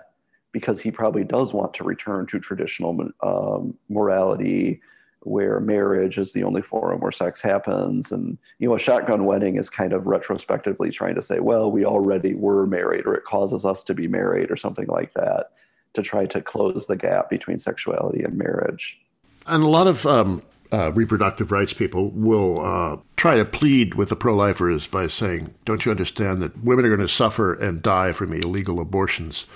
because 0.54 0.80
he 0.80 0.92
probably 0.92 1.24
does 1.24 1.52
want 1.52 1.74
to 1.74 1.82
return 1.84 2.26
to 2.28 2.38
traditional 2.38 3.08
um, 3.22 3.76
morality 3.90 4.80
where 5.24 5.58
marriage 5.58 6.16
is 6.16 6.32
the 6.32 6.44
only 6.44 6.62
forum 6.62 7.00
where 7.00 7.10
sex 7.10 7.40
happens 7.40 8.12
and 8.12 8.38
you 8.58 8.68
know 8.68 8.76
a 8.76 8.78
shotgun 8.78 9.24
wedding 9.24 9.56
is 9.56 9.68
kind 9.68 9.92
of 9.92 10.06
retrospectively 10.06 10.90
trying 10.90 11.14
to 11.14 11.22
say 11.22 11.40
well 11.40 11.70
we 11.70 11.84
already 11.84 12.34
were 12.34 12.66
married 12.66 13.04
or 13.04 13.14
it 13.14 13.24
causes 13.24 13.64
us 13.64 13.82
to 13.82 13.94
be 13.94 14.06
married 14.06 14.50
or 14.50 14.56
something 14.56 14.86
like 14.86 15.12
that 15.14 15.50
to 15.94 16.02
try 16.02 16.24
to 16.24 16.40
close 16.40 16.86
the 16.86 16.96
gap 16.96 17.28
between 17.30 17.58
sexuality 17.58 18.22
and 18.22 18.36
marriage 18.36 18.98
and 19.46 19.62
a 19.62 19.68
lot 19.68 19.86
of 19.86 20.06
um, 20.06 20.42
uh, 20.72 20.92
reproductive 20.92 21.50
rights 21.50 21.72
people 21.72 22.10
will 22.10 22.64
uh, 22.64 22.96
try 23.16 23.36
to 23.36 23.44
plead 23.44 23.94
with 23.94 24.08
the 24.08 24.16
pro 24.16 24.34
lifers 24.34 24.86
by 24.86 25.06
saying, 25.06 25.54
Don't 25.64 25.84
you 25.84 25.90
understand 25.90 26.40
that 26.42 26.64
women 26.64 26.84
are 26.84 26.88
going 26.88 27.00
to 27.00 27.08
suffer 27.08 27.52
and 27.54 27.82
die 27.82 28.12
from 28.12 28.32
illegal 28.32 28.80
abortions? 28.80 29.46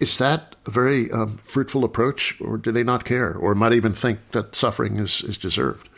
Is 0.00 0.16
that 0.16 0.56
a 0.66 0.70
very 0.70 1.10
um, 1.10 1.36
fruitful 1.36 1.84
approach, 1.84 2.40
or 2.40 2.56
do 2.56 2.72
they 2.72 2.82
not 2.82 3.04
care, 3.04 3.34
or 3.34 3.54
might 3.54 3.74
even 3.74 3.92
think 3.92 4.18
that 4.32 4.56
suffering 4.56 4.98
is, 4.98 5.22
is 5.22 5.36
deserved? 5.36 5.90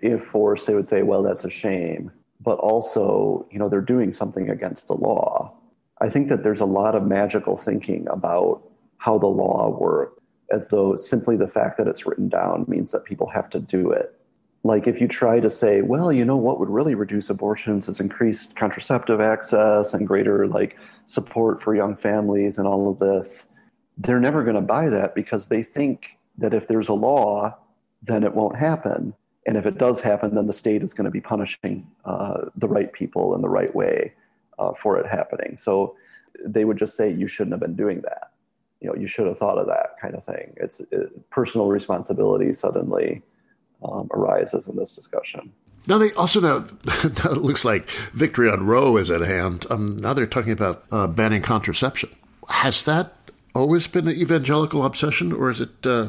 If 0.00 0.24
forced, 0.24 0.66
they 0.66 0.74
would 0.74 0.88
say, 0.88 1.02
well, 1.02 1.22
that's 1.22 1.44
a 1.44 1.50
shame. 1.50 2.10
But 2.40 2.58
also, 2.58 3.46
you 3.52 3.58
know, 3.58 3.68
they're 3.68 3.80
doing 3.82 4.12
something 4.12 4.48
against 4.48 4.88
the 4.88 4.94
law. 4.94 5.54
I 6.00 6.08
think 6.08 6.28
that 6.30 6.42
there's 6.42 6.60
a 6.60 6.66
lot 6.66 6.94
of 6.94 7.06
magical 7.06 7.56
thinking 7.56 8.08
about 8.10 8.62
how 8.96 9.18
the 9.18 9.28
law 9.28 9.68
works, 9.78 10.18
as 10.50 10.68
though 10.68 10.96
simply 10.96 11.36
the 11.36 11.46
fact 11.46 11.76
that 11.76 11.86
it's 11.86 12.06
written 12.06 12.28
down 12.28 12.64
means 12.66 12.90
that 12.92 13.04
people 13.04 13.28
have 13.28 13.50
to 13.50 13.60
do 13.60 13.90
it. 13.90 14.18
Like 14.64 14.86
if 14.86 15.00
you 15.00 15.08
try 15.08 15.40
to 15.40 15.50
say, 15.50 15.82
well, 15.82 16.12
you 16.12 16.24
know 16.24 16.36
what 16.36 16.60
would 16.60 16.68
really 16.68 16.94
reduce 16.94 17.30
abortions 17.30 17.88
is 17.88 17.98
increased 17.98 18.54
contraceptive 18.54 19.20
access 19.20 19.92
and 19.92 20.06
greater 20.06 20.46
like 20.46 20.76
support 21.06 21.62
for 21.62 21.74
young 21.74 21.96
families 21.96 22.58
and 22.58 22.66
all 22.66 22.88
of 22.88 22.98
this, 23.00 23.48
they're 23.98 24.20
never 24.20 24.44
going 24.44 24.54
to 24.54 24.62
buy 24.62 24.88
that 24.88 25.14
because 25.14 25.46
they 25.46 25.62
think 25.62 26.16
that 26.38 26.54
if 26.54 26.68
there's 26.68 26.88
a 26.88 26.94
law, 26.94 27.56
then 28.02 28.22
it 28.22 28.34
won't 28.34 28.56
happen. 28.56 29.14
And 29.46 29.56
if 29.56 29.66
it 29.66 29.78
does 29.78 30.00
happen, 30.00 30.34
then 30.36 30.46
the 30.46 30.52
state 30.52 30.82
is 30.82 30.94
going 30.94 31.06
to 31.06 31.10
be 31.10 31.20
punishing 31.20 31.86
uh, 32.04 32.46
the 32.56 32.68
right 32.68 32.92
people 32.92 33.34
in 33.34 33.42
the 33.42 33.48
right 33.48 33.74
way 33.74 34.12
uh, 34.58 34.72
for 34.80 34.98
it 34.98 35.06
happening. 35.06 35.56
So 35.56 35.96
they 36.44 36.64
would 36.64 36.78
just 36.78 36.96
say, 36.96 37.12
you 37.12 37.26
shouldn't 37.26 37.52
have 37.52 37.60
been 37.60 37.74
doing 37.74 38.00
that. 38.02 38.30
You 38.80 38.88
know, 38.88 38.94
you 38.94 39.08
should 39.08 39.26
have 39.26 39.38
thought 39.38 39.58
of 39.58 39.66
that 39.66 39.96
kind 40.00 40.14
of 40.14 40.24
thing. 40.24 40.54
It's 40.56 40.80
it, 40.92 41.30
personal 41.30 41.66
responsibility 41.66 42.52
suddenly 42.52 43.22
um, 43.84 44.08
arises 44.12 44.66
in 44.66 44.76
this 44.76 44.92
discussion. 44.92 45.52
Now 45.86 45.98
they 45.98 46.12
also 46.12 46.40
now, 46.40 46.58
now, 47.24 47.32
it 47.32 47.42
looks 47.42 47.64
like 47.64 47.88
victory 48.12 48.48
on 48.48 48.66
Roe 48.66 48.96
is 48.96 49.10
at 49.10 49.22
hand. 49.22 49.66
Um, 49.70 49.96
now 49.96 50.14
they're 50.14 50.26
talking 50.26 50.52
about 50.52 50.84
uh, 50.92 51.06
banning 51.06 51.42
contraception. 51.42 52.10
Has 52.48 52.84
that 52.84 53.14
always 53.54 53.86
been 53.86 54.08
an 54.08 54.16
evangelical 54.16 54.84
obsession, 54.84 55.32
or 55.32 55.50
is 55.50 55.60
it 55.60 55.86
uh, 55.86 56.08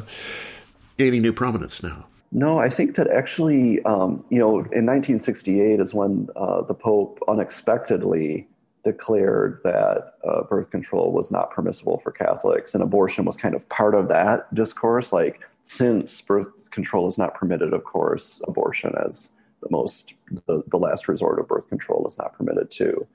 gaining 0.96 1.22
new 1.22 1.32
prominence 1.32 1.82
now? 1.82 2.06
No, 2.32 2.58
I 2.58 2.68
think 2.68 2.96
that 2.96 3.08
actually, 3.08 3.82
um, 3.84 4.24
you 4.28 4.38
know, 4.38 4.58
in 4.58 4.86
1968 4.86 5.78
is 5.78 5.94
when 5.94 6.28
uh, 6.34 6.62
the 6.62 6.74
Pope 6.74 7.20
unexpectedly 7.28 8.48
declared 8.82 9.60
that 9.64 10.14
uh, 10.24 10.42
birth 10.42 10.70
control 10.70 11.12
was 11.12 11.30
not 11.30 11.50
permissible 11.52 12.00
for 12.02 12.10
Catholics, 12.10 12.74
and 12.74 12.82
abortion 12.82 13.24
was 13.24 13.36
kind 13.36 13.54
of 13.54 13.66
part 13.68 13.94
of 13.94 14.08
that 14.08 14.52
discourse. 14.54 15.12
Like, 15.12 15.40
since 15.68 16.20
birth 16.20 16.48
control 16.74 17.08
is 17.08 17.16
not 17.16 17.34
permitted, 17.34 17.72
of 17.72 17.84
course, 17.84 18.42
abortion 18.46 18.92
as 19.06 19.30
the 19.62 19.68
most, 19.70 20.14
the, 20.46 20.62
the 20.66 20.76
last 20.76 21.08
resort 21.08 21.38
of 21.38 21.48
birth 21.48 21.68
control 21.68 22.06
is 22.06 22.18
not 22.18 22.34
permitted 22.34 22.70
too. 22.70 23.06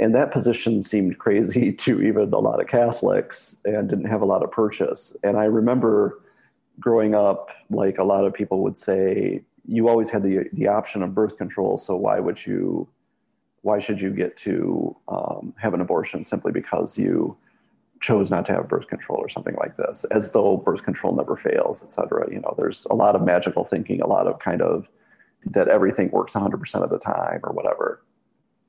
And 0.00 0.14
that 0.14 0.32
position 0.32 0.82
seemed 0.82 1.18
crazy 1.18 1.72
to 1.84 2.02
even 2.02 2.32
a 2.32 2.38
lot 2.38 2.60
of 2.60 2.68
Catholics 2.68 3.56
and 3.64 3.88
didn't 3.88 4.06
have 4.06 4.22
a 4.22 4.26
lot 4.26 4.42
of 4.42 4.50
purchase. 4.52 5.16
And 5.24 5.36
I 5.36 5.44
remember 5.44 6.20
growing 6.78 7.14
up, 7.14 7.50
like 7.70 7.98
a 7.98 8.04
lot 8.04 8.24
of 8.24 8.34
people 8.34 8.62
would 8.62 8.76
say, 8.76 9.42
you 9.66 9.88
always 9.88 10.10
had 10.10 10.22
the 10.22 10.44
the 10.52 10.68
option 10.68 11.02
of 11.02 11.14
birth 11.14 11.38
control, 11.38 11.78
so 11.78 11.96
why 11.96 12.20
would 12.20 12.44
you, 12.44 12.86
why 13.62 13.78
should 13.78 13.98
you 13.98 14.10
get 14.10 14.36
to 14.36 14.94
um, 15.08 15.54
have 15.56 15.72
an 15.72 15.80
abortion 15.80 16.22
simply 16.22 16.52
because 16.52 16.98
you 16.98 17.34
chose 18.04 18.30
not 18.30 18.44
to 18.44 18.52
have 18.52 18.68
birth 18.68 18.86
control 18.88 19.18
or 19.18 19.30
something 19.30 19.56
like 19.58 19.78
this, 19.78 20.04
as 20.10 20.30
though 20.32 20.58
birth 20.58 20.82
control 20.84 21.16
never 21.16 21.36
fails, 21.36 21.82
et 21.82 21.90
cetera. 21.90 22.30
You 22.30 22.40
know, 22.40 22.54
there's 22.58 22.86
a 22.90 22.94
lot 22.94 23.16
of 23.16 23.22
magical 23.22 23.64
thinking, 23.64 24.02
a 24.02 24.06
lot 24.06 24.26
of 24.26 24.38
kind 24.40 24.60
of 24.60 24.86
that 25.46 25.68
everything 25.68 26.10
works 26.10 26.34
100% 26.34 26.82
of 26.82 26.90
the 26.90 26.98
time 26.98 27.40
or 27.42 27.52
whatever. 27.52 28.02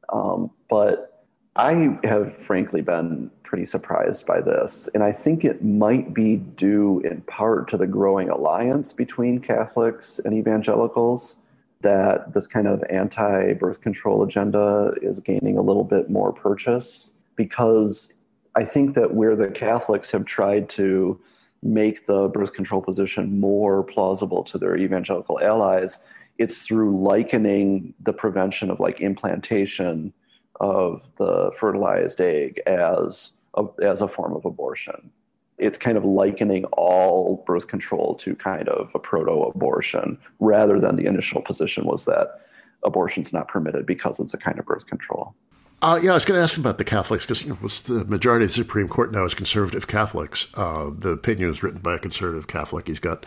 Um, 0.08 0.52
but 0.70 1.26
I 1.58 1.98
have 2.06 2.38
frankly 2.38 2.82
been 2.82 3.30
pretty 3.44 3.66
surprised 3.66 4.26
by 4.26 4.40
this. 4.40 4.88
And 4.94 5.04
I 5.04 5.12
think 5.12 5.44
it 5.44 5.64
might 5.64 6.14
be 6.14 6.38
due 6.38 7.02
in 7.02 7.20
part 7.22 7.68
to 7.70 7.78
the 7.78 7.88
growing 7.88 8.30
alliance 8.30 8.94
between 8.94 9.40
Catholics 9.40 10.20
and 10.24 10.34
evangelicals 10.34 11.38
that 11.82 12.34
this 12.34 12.48
kind 12.48 12.68
of 12.68 12.82
anti 12.90 13.54
birth 13.54 13.82
control 13.82 14.24
agenda 14.24 14.94
is 15.02 15.20
gaining 15.20 15.58
a 15.58 15.62
little 15.62 15.84
bit 15.84 16.10
more 16.10 16.32
purchase. 16.32 17.12
Because 17.36 18.14
I 18.56 18.64
think 18.64 18.96
that 18.96 19.14
where 19.14 19.36
the 19.36 19.50
Catholics 19.50 20.12
have 20.12 20.26
tried 20.26 20.70
to 20.72 21.20
make 21.62 22.08
the 22.08 22.28
birth 22.30 22.54
control 22.54 22.82
position 22.82 23.40
more 23.40 23.84
plausible 23.84 24.44
to 24.46 24.58
their 24.58 24.78
evangelical 24.78 25.42
allies, 25.42 25.98
it's 26.38 26.62
through 26.62 27.02
likening 27.02 27.94
the 28.02 28.14
prevention 28.14 28.70
of 28.70 28.80
like 28.80 29.02
implantation 29.02 30.14
of 30.60 31.02
the 31.18 31.52
fertilized 31.60 32.22
egg 32.22 32.62
as 32.66 33.32
a, 33.56 33.66
as 33.84 34.02
a 34.02 34.08
form 34.08 34.34
of 34.34 34.46
abortion. 34.46 35.12
It's 35.58 35.78
kind 35.78 35.98
of 35.98 36.06
likening 36.06 36.66
all 36.66 37.44
birth 37.46 37.68
control 37.68 38.16
to 38.16 38.36
kind 38.36 38.70
of 38.70 38.90
a 38.94 39.00
proto 39.00 39.44
abortion 39.44 40.18
rather 40.40 40.80
than 40.80 40.96
the 40.96 41.06
initial 41.06 41.42
position 41.42 41.86
was 41.86 42.06
that 42.06 42.42
abortion's 42.84 43.34
not 43.34 43.48
permitted 43.48 43.86
because 43.86 44.20
it's 44.20 44.34
a 44.34 44.38
kind 44.38 44.60
of 44.60 44.66
birth 44.66 44.86
control. 44.88 45.34
Uh, 45.82 46.00
yeah, 46.02 46.12
I 46.12 46.14
was 46.14 46.26
going 46.26 46.38
to 46.38 46.44
ask 46.44 46.58
about 46.58 46.78
the 46.78 46.84
Catholics 46.84 47.26
because 47.26 47.44
you 47.44 47.50
know, 47.50 47.68
the 48.00 48.06
majority 48.06 48.46
of 48.46 48.50
the 48.50 48.56
Supreme 48.56 48.88
Court 48.88 49.12
now 49.12 49.26
is 49.26 49.34
conservative 49.34 49.88
Catholics. 49.88 50.48
Uh, 50.56 50.90
the 50.98 51.10
opinion 51.10 51.52
is 51.52 51.62
written 51.62 51.80
by 51.80 51.96
a 51.96 52.00
conservative 52.00 52.48
Catholic. 52.48 52.88
He's 52.88 53.00
got 53.00 53.26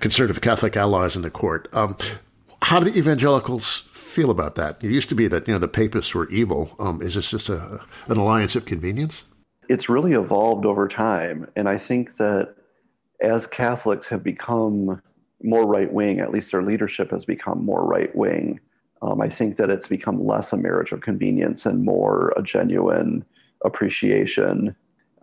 conservative 0.00 0.40
Catholic 0.40 0.76
allies 0.76 1.16
in 1.16 1.22
the 1.22 1.30
court. 1.30 1.68
Um, 1.72 1.96
how 2.62 2.78
do 2.78 2.88
the 2.88 2.96
evangelicals 2.96 3.82
feel 3.90 4.30
about 4.30 4.54
that? 4.54 4.82
It 4.82 4.90
used 4.90 5.08
to 5.08 5.14
be 5.14 5.26
that 5.28 5.48
you 5.48 5.52
know 5.52 5.58
the 5.58 5.68
papists 5.68 6.14
were 6.14 6.28
evil. 6.30 6.74
Um, 6.78 7.02
is 7.02 7.14
this 7.14 7.28
just 7.28 7.48
a, 7.48 7.80
an 8.06 8.16
alliance 8.16 8.54
of 8.54 8.64
convenience? 8.64 9.24
It's 9.68 9.88
really 9.88 10.12
evolved 10.12 10.64
over 10.64 10.88
time, 10.88 11.48
and 11.56 11.68
I 11.68 11.78
think 11.78 12.16
that 12.18 12.54
as 13.20 13.46
Catholics 13.46 14.06
have 14.08 14.22
become 14.22 15.02
more 15.42 15.66
right 15.66 15.92
wing, 15.92 16.20
at 16.20 16.30
least 16.30 16.52
their 16.52 16.62
leadership 16.62 17.10
has 17.10 17.24
become 17.24 17.64
more 17.64 17.84
right 17.84 18.14
wing. 18.14 18.60
Um, 19.02 19.20
I 19.20 19.28
think 19.28 19.56
that 19.56 19.68
it's 19.68 19.88
become 19.88 20.24
less 20.24 20.52
a 20.52 20.56
marriage 20.56 20.92
of 20.92 21.00
convenience 21.00 21.66
and 21.66 21.84
more 21.84 22.32
a 22.36 22.42
genuine 22.42 23.24
appreciation. 23.64 24.74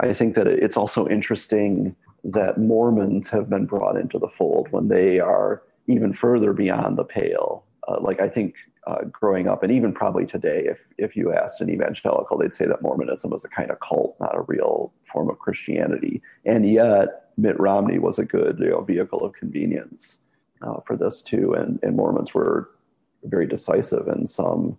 I 0.02 0.14
think 0.14 0.36
that 0.36 0.48
it's 0.48 0.78
also 0.78 1.08
interesting 1.08 1.96
that 2.24 2.58
Mormons 2.58 3.30
have 3.30 3.50
been 3.50 3.66
brought 3.66 3.98
into 3.98 4.20
the 4.20 4.28
fold 4.28 4.68
when 4.72 4.90
they 4.90 5.20
are 5.20 5.64
even 5.88 6.14
further 6.14 6.54
beyond 6.54 6.98
the 6.98 7.06
pale. 7.06 7.64
Uh, 7.88 8.00
like 8.02 8.20
I 8.20 8.28
think 8.28 8.56
uh, 8.86 9.04
growing 9.06 9.48
up, 9.48 9.64
and 9.64 9.72
even 9.72 9.94
probably 9.94 10.26
today, 10.26 10.66
if 10.66 10.80
if 10.98 11.16
you 11.16 11.34
asked 11.34 11.62
an 11.62 11.70
evangelical, 11.70 12.38
they'd 12.38 12.54
say 12.54 12.66
that 12.66 12.82
Mormonism 12.82 13.32
was 13.32 13.46
a 13.46 13.50
kind 13.50 13.72
of 13.72 13.80
cult, 13.80 14.16
not 14.20 14.36
a 14.36 14.42
real 14.42 14.92
form 15.12 15.30
of 15.30 15.40
Christianity. 15.40 16.22
And 16.46 16.70
yet, 16.70 17.30
Mitt 17.38 17.60
Romney 17.60 18.00
was 18.00 18.20
a 18.20 18.26
good 18.26 18.60
you 18.60 18.70
know, 18.70 18.82
vehicle 18.82 19.24
of 19.24 19.34
convenience 19.34 20.20
uh, 20.62 20.82
for 20.86 20.96
this 20.96 21.22
too. 21.22 21.54
And, 21.54 21.80
and 21.84 21.96
Mormons 21.96 22.34
were 22.34 22.72
very 23.24 23.48
decisive 23.48 24.08
in 24.08 24.28
some 24.28 24.78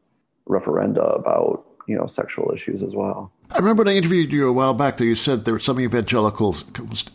referenda 0.48 1.18
about 1.18 1.64
you 1.86 1.96
know 1.96 2.06
sexual 2.06 2.52
issues 2.54 2.82
as 2.82 2.94
well. 2.94 3.32
I 3.50 3.58
remember 3.58 3.82
when 3.82 3.92
I 3.92 3.96
interviewed 3.96 4.32
you 4.32 4.48
a 4.48 4.52
while 4.52 4.74
back 4.74 4.96
that 4.96 5.04
you 5.04 5.16
said 5.16 5.44
there 5.44 5.54
were 5.54 5.60
some 5.60 5.80
evangelicals 5.80 6.64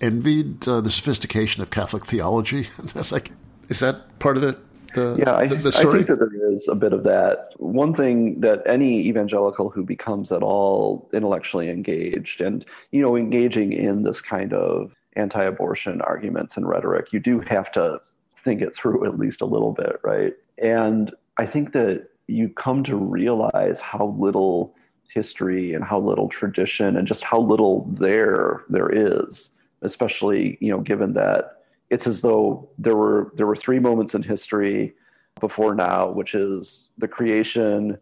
envied 0.01 0.67
uh, 0.67 0.81
the 0.81 0.89
sophistication 0.89 1.61
of 1.61 1.71
Catholic 1.71 2.05
theology. 2.05 2.67
That's 2.93 3.11
like 3.11 3.31
is 3.69 3.79
that 3.79 4.19
part 4.19 4.37
of 4.37 4.43
the 4.43 4.57
the, 4.95 5.17
yeah, 5.19 5.35
I, 5.35 5.47
the, 5.47 5.55
the 5.55 5.77
I, 5.77 5.91
think 5.91 6.07
that 6.07 6.19
there 6.19 6.51
is 6.51 6.67
a 6.67 6.75
bit 6.75 6.93
of 6.93 7.03
that. 7.03 7.49
One 7.57 7.93
thing 7.93 8.39
that 8.39 8.63
any 8.65 9.01
evangelical 9.07 9.69
who 9.69 9.83
becomes 9.83 10.31
at 10.31 10.41
all 10.41 11.09
intellectually 11.13 11.69
engaged 11.69 12.39
and, 12.39 12.65
you 12.91 13.01
know, 13.01 13.17
engaging 13.17 13.73
in 13.73 14.03
this 14.03 14.21
kind 14.21 14.53
of 14.53 14.93
anti 15.17 15.43
abortion 15.43 16.01
arguments 16.01 16.55
and 16.55 16.67
rhetoric, 16.67 17.11
you 17.11 17.19
do 17.19 17.41
have 17.41 17.71
to 17.73 17.99
think 18.43 18.61
it 18.61 18.75
through 18.75 19.05
at 19.05 19.19
least 19.19 19.41
a 19.41 19.45
little 19.45 19.73
bit, 19.73 19.99
right? 20.03 20.33
And 20.57 21.13
I 21.37 21.45
think 21.45 21.73
that 21.73 22.07
you 22.27 22.49
come 22.49 22.83
to 22.85 22.95
realize 22.95 23.79
how 23.79 24.15
little 24.17 24.75
history 25.13 25.73
and 25.73 25.83
how 25.83 25.99
little 25.99 26.27
tradition 26.27 26.97
and 26.97 27.07
just 27.07 27.23
how 27.23 27.39
little 27.39 27.87
there 27.99 28.63
there 28.69 28.89
is, 28.89 29.49
especially, 29.81 30.57
you 30.59 30.71
know, 30.71 30.79
given 30.79 31.13
that 31.13 31.63
it's 31.89 32.07
as 32.07 32.21
though 32.21 32.69
there 32.77 32.95
were 32.95 33.31
there 33.35 33.47
were 33.47 33.55
three 33.55 33.79
moments 33.79 34.15
in 34.15 34.23
history 34.23 34.93
before 35.39 35.75
now, 35.75 36.09
which 36.09 36.33
is 36.33 36.89
the 36.97 37.07
creation, 37.07 37.97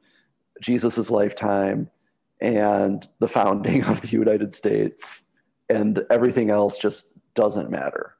Jesus's 0.61 1.09
lifetime, 1.09 1.89
and 2.41 3.07
the 3.19 3.27
founding 3.27 3.83
of 3.91 4.01
the 4.01 4.09
United 4.09 4.53
States, 4.53 5.21
and 5.69 6.05
everything 6.09 6.49
else 6.49 6.77
just 6.77 7.05
doesn't 7.35 7.69
matter. 7.69 8.12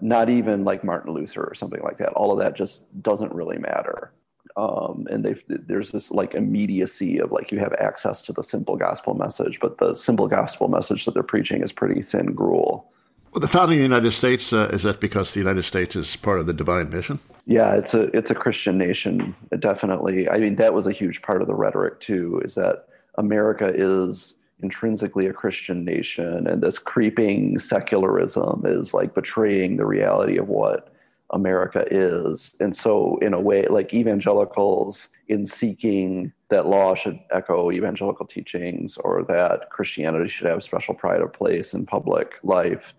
Not 0.00 0.28
even 0.28 0.64
like 0.64 0.84
Martin 0.84 1.14
Luther 1.14 1.42
or 1.42 1.54
something 1.54 1.82
like 1.82 1.98
that. 1.98 2.12
All 2.12 2.32
of 2.32 2.38
that 2.38 2.56
just 2.56 2.84
doesn't 3.02 3.32
really 3.32 3.58
matter. 3.58 4.12
Um, 4.56 5.06
and 5.10 5.40
there's 5.48 5.92
this 5.92 6.10
like 6.10 6.34
immediacy 6.34 7.18
of 7.18 7.30
like 7.30 7.52
you 7.52 7.58
have 7.60 7.72
access 7.74 8.22
to 8.22 8.32
the 8.32 8.42
simple 8.42 8.76
gospel 8.76 9.14
message, 9.14 9.58
but 9.60 9.78
the 9.78 9.94
simple 9.94 10.26
gospel 10.26 10.68
message 10.68 11.04
that 11.04 11.14
they're 11.14 11.22
preaching 11.22 11.62
is 11.62 11.70
pretty 11.70 12.02
thin 12.02 12.34
gruel. 12.34 12.90
Well, 13.32 13.40
the 13.40 13.48
founding 13.48 13.78
of 13.78 13.80
the 13.80 13.84
United 13.84 14.10
States 14.12 14.52
uh, 14.52 14.70
is 14.72 14.82
that 14.82 15.00
because 15.00 15.34
the 15.34 15.40
United 15.40 15.62
States 15.62 15.94
is 15.94 16.16
part 16.16 16.40
of 16.40 16.46
the 16.46 16.52
divine 16.52 16.90
mission? 16.90 17.20
Yeah, 17.46 17.74
it's 17.74 17.94
a 17.94 18.04
it's 18.16 18.30
a 18.30 18.34
Christian 18.34 18.78
nation, 18.78 19.34
definitely. 19.58 20.28
I 20.28 20.38
mean, 20.38 20.56
that 20.56 20.74
was 20.74 20.86
a 20.86 20.92
huge 20.92 21.22
part 21.22 21.40
of 21.40 21.46
the 21.46 21.54
rhetoric 21.54 22.00
too. 22.00 22.42
Is 22.44 22.54
that 22.56 22.88
America 23.16 23.70
is 23.74 24.34
intrinsically 24.62 25.26
a 25.26 25.32
Christian 25.32 25.84
nation, 25.84 26.46
and 26.46 26.62
this 26.62 26.78
creeping 26.78 27.58
secularism 27.58 28.62
is 28.66 28.92
like 28.92 29.14
betraying 29.14 29.76
the 29.76 29.86
reality 29.86 30.36
of 30.36 30.48
what 30.48 30.92
America 31.30 31.84
is. 31.90 32.52
And 32.60 32.76
so, 32.76 33.18
in 33.18 33.34
a 33.34 33.40
way, 33.40 33.66
like 33.66 33.92
evangelicals, 33.92 35.08
in 35.28 35.46
seeking 35.46 36.32
that 36.48 36.66
law 36.66 36.94
should 36.94 37.18
echo 37.30 37.70
evangelical 37.70 38.26
teachings 38.26 38.96
or 38.98 39.24
that 39.24 39.70
Christianity 39.70 40.28
should 40.28 40.46
have 40.46 40.62
special 40.62 40.94
pride 40.94 41.20
of 41.20 41.32
place 41.32 41.74
in 41.74 41.84
public 41.84 42.32
life, 42.42 42.94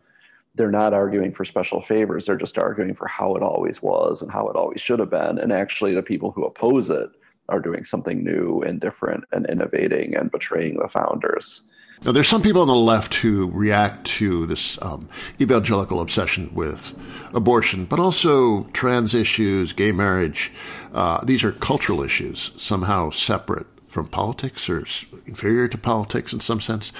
they're 0.55 0.71
not 0.71 0.93
arguing 0.93 1.33
for 1.33 1.45
special 1.45 1.81
favors. 1.81 2.25
They're 2.25 2.35
just 2.35 2.57
arguing 2.57 2.93
for 2.93 3.07
how 3.07 3.35
it 3.35 3.41
always 3.41 3.81
was 3.81 4.21
and 4.21 4.31
how 4.31 4.47
it 4.49 4.55
always 4.55 4.81
should 4.81 4.99
have 4.99 5.09
been. 5.09 5.39
And 5.39 5.51
actually, 5.51 5.93
the 5.93 6.03
people 6.03 6.31
who 6.31 6.45
oppose 6.45 6.89
it 6.89 7.09
are 7.49 7.59
doing 7.59 7.85
something 7.85 8.23
new 8.23 8.61
and 8.61 8.79
different 8.79 9.25
and 9.31 9.49
innovating 9.49 10.15
and 10.15 10.31
betraying 10.31 10.77
the 10.77 10.87
founders. 10.87 11.63
Now, 12.05 12.13
there's 12.13 12.29
some 12.29 12.41
people 12.41 12.61
on 12.61 12.69
the 12.69 12.75
left 12.75 13.15
who 13.15 13.51
react 13.51 14.05
to 14.07 14.45
this 14.45 14.81
um, 14.81 15.09
evangelical 15.41 15.99
obsession 15.99 16.49
with 16.53 16.95
abortion, 17.33 17.83
but 17.85 17.99
also 17.99 18.63
trans 18.71 19.13
issues, 19.13 19.73
gay 19.73 19.91
marriage. 19.91 20.51
Uh, 20.93 21.23
these 21.25 21.43
are 21.43 21.51
cultural 21.51 22.01
issues, 22.01 22.51
somehow 22.55 23.09
separate 23.09 23.67
from 23.89 24.07
politics 24.07 24.69
or 24.69 24.85
inferior 25.25 25.67
to 25.67 25.77
politics 25.77 26.31
in 26.31 26.39
some 26.39 26.61
sense. 26.61 26.93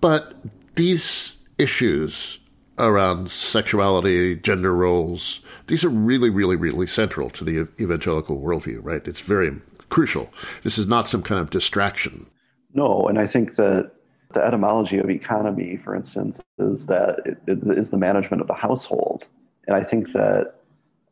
But 0.00 0.34
these 0.74 1.36
issues 1.58 2.40
around 2.78 3.30
sexuality, 3.30 4.34
gender 4.34 4.74
roles, 4.74 5.40
these 5.68 5.84
are 5.84 5.88
really, 5.88 6.30
really, 6.30 6.56
really 6.56 6.88
central 6.88 7.30
to 7.30 7.44
the 7.44 7.68
evangelical 7.80 8.40
worldview, 8.40 8.80
right? 8.82 9.06
It's 9.06 9.20
very 9.20 9.60
crucial. 9.92 10.32
This 10.62 10.78
is 10.78 10.86
not 10.86 11.06
some 11.06 11.22
kind 11.22 11.38
of 11.38 11.50
distraction. 11.50 12.26
No, 12.72 13.06
and 13.08 13.18
I 13.18 13.26
think 13.26 13.56
that 13.56 13.92
the 14.32 14.40
etymology 14.42 14.96
of 14.96 15.10
economy, 15.10 15.76
for 15.76 15.94
instance, 15.94 16.40
is 16.58 16.86
that 16.86 17.20
it, 17.26 17.38
it 17.46 17.78
is 17.78 17.90
the 17.90 17.98
management 17.98 18.40
of 18.40 18.48
the 18.48 18.54
household. 18.54 19.24
And 19.66 19.76
I 19.76 19.84
think 19.84 20.12
that 20.14 20.54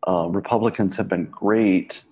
um, 0.07 0.33
Republicans 0.33 0.97
have 0.97 1.09
been 1.09 1.26
great 1.26 2.03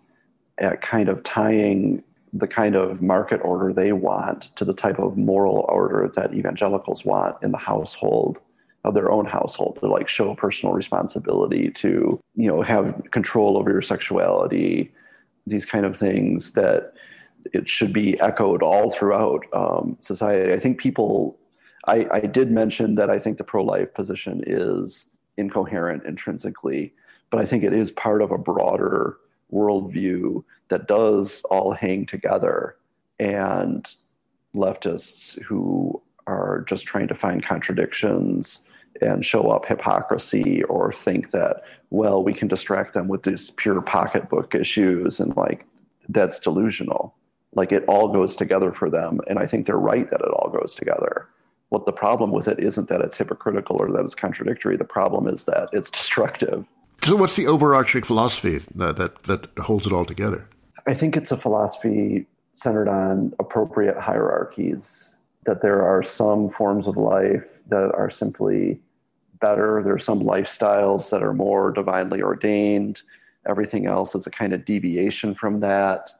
at 0.58 0.82
kind 0.82 1.08
of 1.08 1.22
tying 1.24 2.04
the 2.34 2.46
kind 2.46 2.76
of 2.76 3.00
market 3.00 3.40
order 3.42 3.72
they 3.72 3.92
want 3.92 4.54
to 4.56 4.66
the 4.66 4.74
type 4.74 4.98
of 4.98 5.16
moral 5.16 5.64
order 5.70 6.12
that 6.16 6.34
evangelicals 6.34 7.02
want 7.02 7.34
in 7.42 7.50
the 7.50 7.58
household 7.58 8.36
of 8.84 8.92
their 8.92 9.10
own 9.10 9.24
household 9.24 9.78
to 9.80 9.88
like 9.88 10.06
show 10.06 10.34
personal 10.34 10.74
responsibility 10.74 11.70
to 11.70 12.20
you 12.34 12.46
know 12.46 12.60
have 12.60 13.02
control 13.10 13.56
over 13.56 13.70
your 13.70 13.80
sexuality 13.80 14.92
these 15.49 15.64
kind 15.64 15.84
of 15.84 15.96
things 15.96 16.53
that 16.53 16.92
it 17.53 17.68
should 17.68 17.92
be 17.92 18.18
echoed 18.20 18.62
all 18.62 18.90
throughout 18.90 19.44
um, 19.53 19.96
society. 20.01 20.53
I 20.53 20.61
think 20.61 20.78
people, 20.78 21.38
I, 21.86 22.07
I 22.11 22.20
did 22.20 22.51
mention 22.51 22.94
that 22.96 23.11
I 23.11 23.18
think 23.18 23.38
the 23.38 23.44
pro 23.44 23.62
life 23.64 23.94
position 23.94 24.42
is 24.46 25.07
incoherent 25.36 26.05
intrinsically, 26.05 26.94
but 27.30 27.40
I 27.40 27.46
think 27.46 27.62
it 27.62 27.72
is 27.72 27.90
part 27.90 28.22
of 28.22 28.30
a 28.30 28.38
broader 28.38 29.18
worldview 29.53 30.44
that 30.68 30.88
does 30.88 31.42
all 31.51 31.72
hang 31.72 32.07
together. 32.07 32.76
And 33.18 33.88
leftists 34.55 35.40
who 35.42 36.01
are 36.26 36.64
just 36.68 36.84
trying 36.86 37.09
to 37.09 37.14
find 37.14 37.42
contradictions 37.42 38.61
and 39.01 39.24
show 39.24 39.51
up 39.51 39.66
hypocrisy 39.66 40.62
or 40.64 40.92
think 40.92 41.30
that, 41.32 41.62
well, 41.90 42.22
we 42.22 42.34
can 42.34 42.49
distract 42.49 42.94
them 42.94 43.09
with 43.09 43.22
these 43.22 43.51
pure 43.51 43.80
pocketbook 43.80 44.55
issues 44.55 45.20
and 45.20 45.36
like 45.36 45.66
that's 46.09 46.38
delusional. 46.38 47.14
Like 47.55 47.72
it 47.72 47.84
all 47.86 48.09
goes 48.09 48.36
together 48.36 48.72
for 48.72 48.90
them 48.90 49.20
and 49.26 49.38
i 49.38 49.46
think 49.46 49.66
they're 49.66 49.76
right 49.76 50.11
that 50.11 50.20
it 50.20 50.30
all 50.30 50.51
goes 50.51 50.74
together. 50.74 51.28
What 51.70 51.84
the 51.84 51.92
problem 51.92 52.30
with 52.32 52.49
it 52.49 52.59
isn't 52.61 52.88
that 52.88 53.03
it's 53.03 53.16
hypocritical 53.16 53.76
or 53.76 53.90
that 53.92 54.05
it's 54.05 54.14
contradictory. 54.14 54.76
The 54.76 54.84
problem 54.84 55.28
is 55.28 55.44
that 55.44 55.68
it's 55.72 55.90
destructive. 55.99 56.64
So 57.03 57.16
what's 57.16 57.36
the 57.36 57.46
overarching 57.46 58.03
philosophy 58.03 58.59
that 58.74 58.96
that, 58.96 59.22
that 59.24 59.49
holds 59.59 59.86
it 59.86 59.92
all 59.92 60.05
together? 60.05 60.46
I 60.86 60.94
think 60.94 61.16
it's 61.16 61.30
a 61.30 61.36
philosophy 61.36 62.26
centered 62.55 62.88
on 62.88 63.34
appropriate 63.38 63.96
hierarchies 63.99 65.14
that 65.44 65.62
there 65.62 65.82
are 65.82 66.03
some 66.03 66.51
forms 66.51 66.86
of 66.86 66.96
life 66.96 67.46
that 67.68 67.92
are 67.94 68.11
simply 68.11 68.80
better 69.41 69.82
there's 69.84 70.05
some 70.05 70.20
lifestyles 70.20 71.11
that 71.11 71.22
are 71.22 71.34
more 71.34 71.70
divinely 71.70 72.22
ordained 72.22 73.03
everything 73.49 73.86
else 73.86 74.14
is 74.14 74.26
a 74.26 74.30
kind 74.30 74.53
of 74.53 74.64
deviation 74.64 75.34
from 75.34 75.61
that 75.61 76.11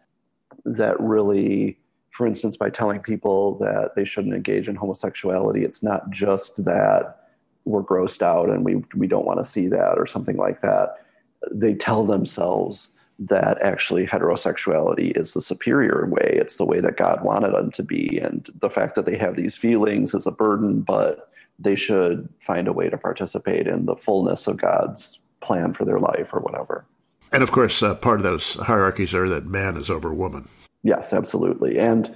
that 0.65 0.99
really, 1.01 1.79
for 2.13 2.27
instance, 2.27 2.57
by 2.57 2.71
telling 2.71 3.01
people 3.01 3.59
that 3.59 3.95
they 3.95 4.05
shouldn't 4.05 4.35
engage 4.35 4.69
in 4.69 4.77
homosexuality, 4.77 5.65
it's 5.65 5.83
not 5.83 6.11
just 6.11 6.63
that 6.65 7.29
we're 7.65 7.83
grossed 7.83 8.23
out 8.23 8.49
and 8.49 8.65
we, 8.65 8.83
we 8.95 9.07
don't 9.07 9.27
want 9.27 9.39
to 9.39 9.45
see 9.45 9.69
that 9.69 9.99
or 9.99 10.07
something 10.07 10.37
like 10.37 10.63
that. 10.63 11.05
They 11.53 11.75
tell 11.75 12.05
themselves 12.05 12.91
that 13.21 13.61
actually 13.63 14.07
heterosexuality 14.07 15.17
is 15.19 15.33
the 15.33 15.43
superior 15.43 16.07
way. 16.07 16.39
It's 16.41 16.57
the 16.57 16.65
way 16.65 16.81
that 16.81 16.97
God 16.97 17.23
wanted 17.23 17.53
them 17.53 17.73
to 17.73 17.83
be. 17.83 18.19
And 18.19 18.49
the 18.61 18.71
fact 18.71 18.95
that 18.95 19.07
they 19.07 19.17
have 19.17 19.37
these 19.37 19.57
feelings 19.57 20.15
is 20.15 20.27
a 20.27 20.31
burden, 20.31 20.81
but 20.81 21.31
they 21.59 21.77
should 21.77 22.29
find 22.47 22.69
a 22.69 22.73
way 22.73 22.89
to 22.89 22.97
participate 22.97 23.67
in 23.67 23.87
the 23.87 23.97
fullness 23.97 24.47
of 24.47 24.61
God's 24.61 25.21
plan 25.41 25.75
for 25.75 25.85
their 25.85 25.99
life 25.99 26.29
or 26.33 26.41
whatever. 26.41 26.85
And 27.33 27.43
of 27.43 27.53
course, 27.53 27.83
uh, 27.83 27.95
part 27.95 28.21
of 28.21 28.23
those 28.23 28.55
hierarchies 28.55 29.15
are 29.15 29.29
that 29.29 29.47
man 29.47 29.77
is 29.77 29.91
over 29.91 30.13
woman. 30.15 30.49
Yes, 30.83 31.13
absolutely. 31.13 31.79
And 31.79 32.15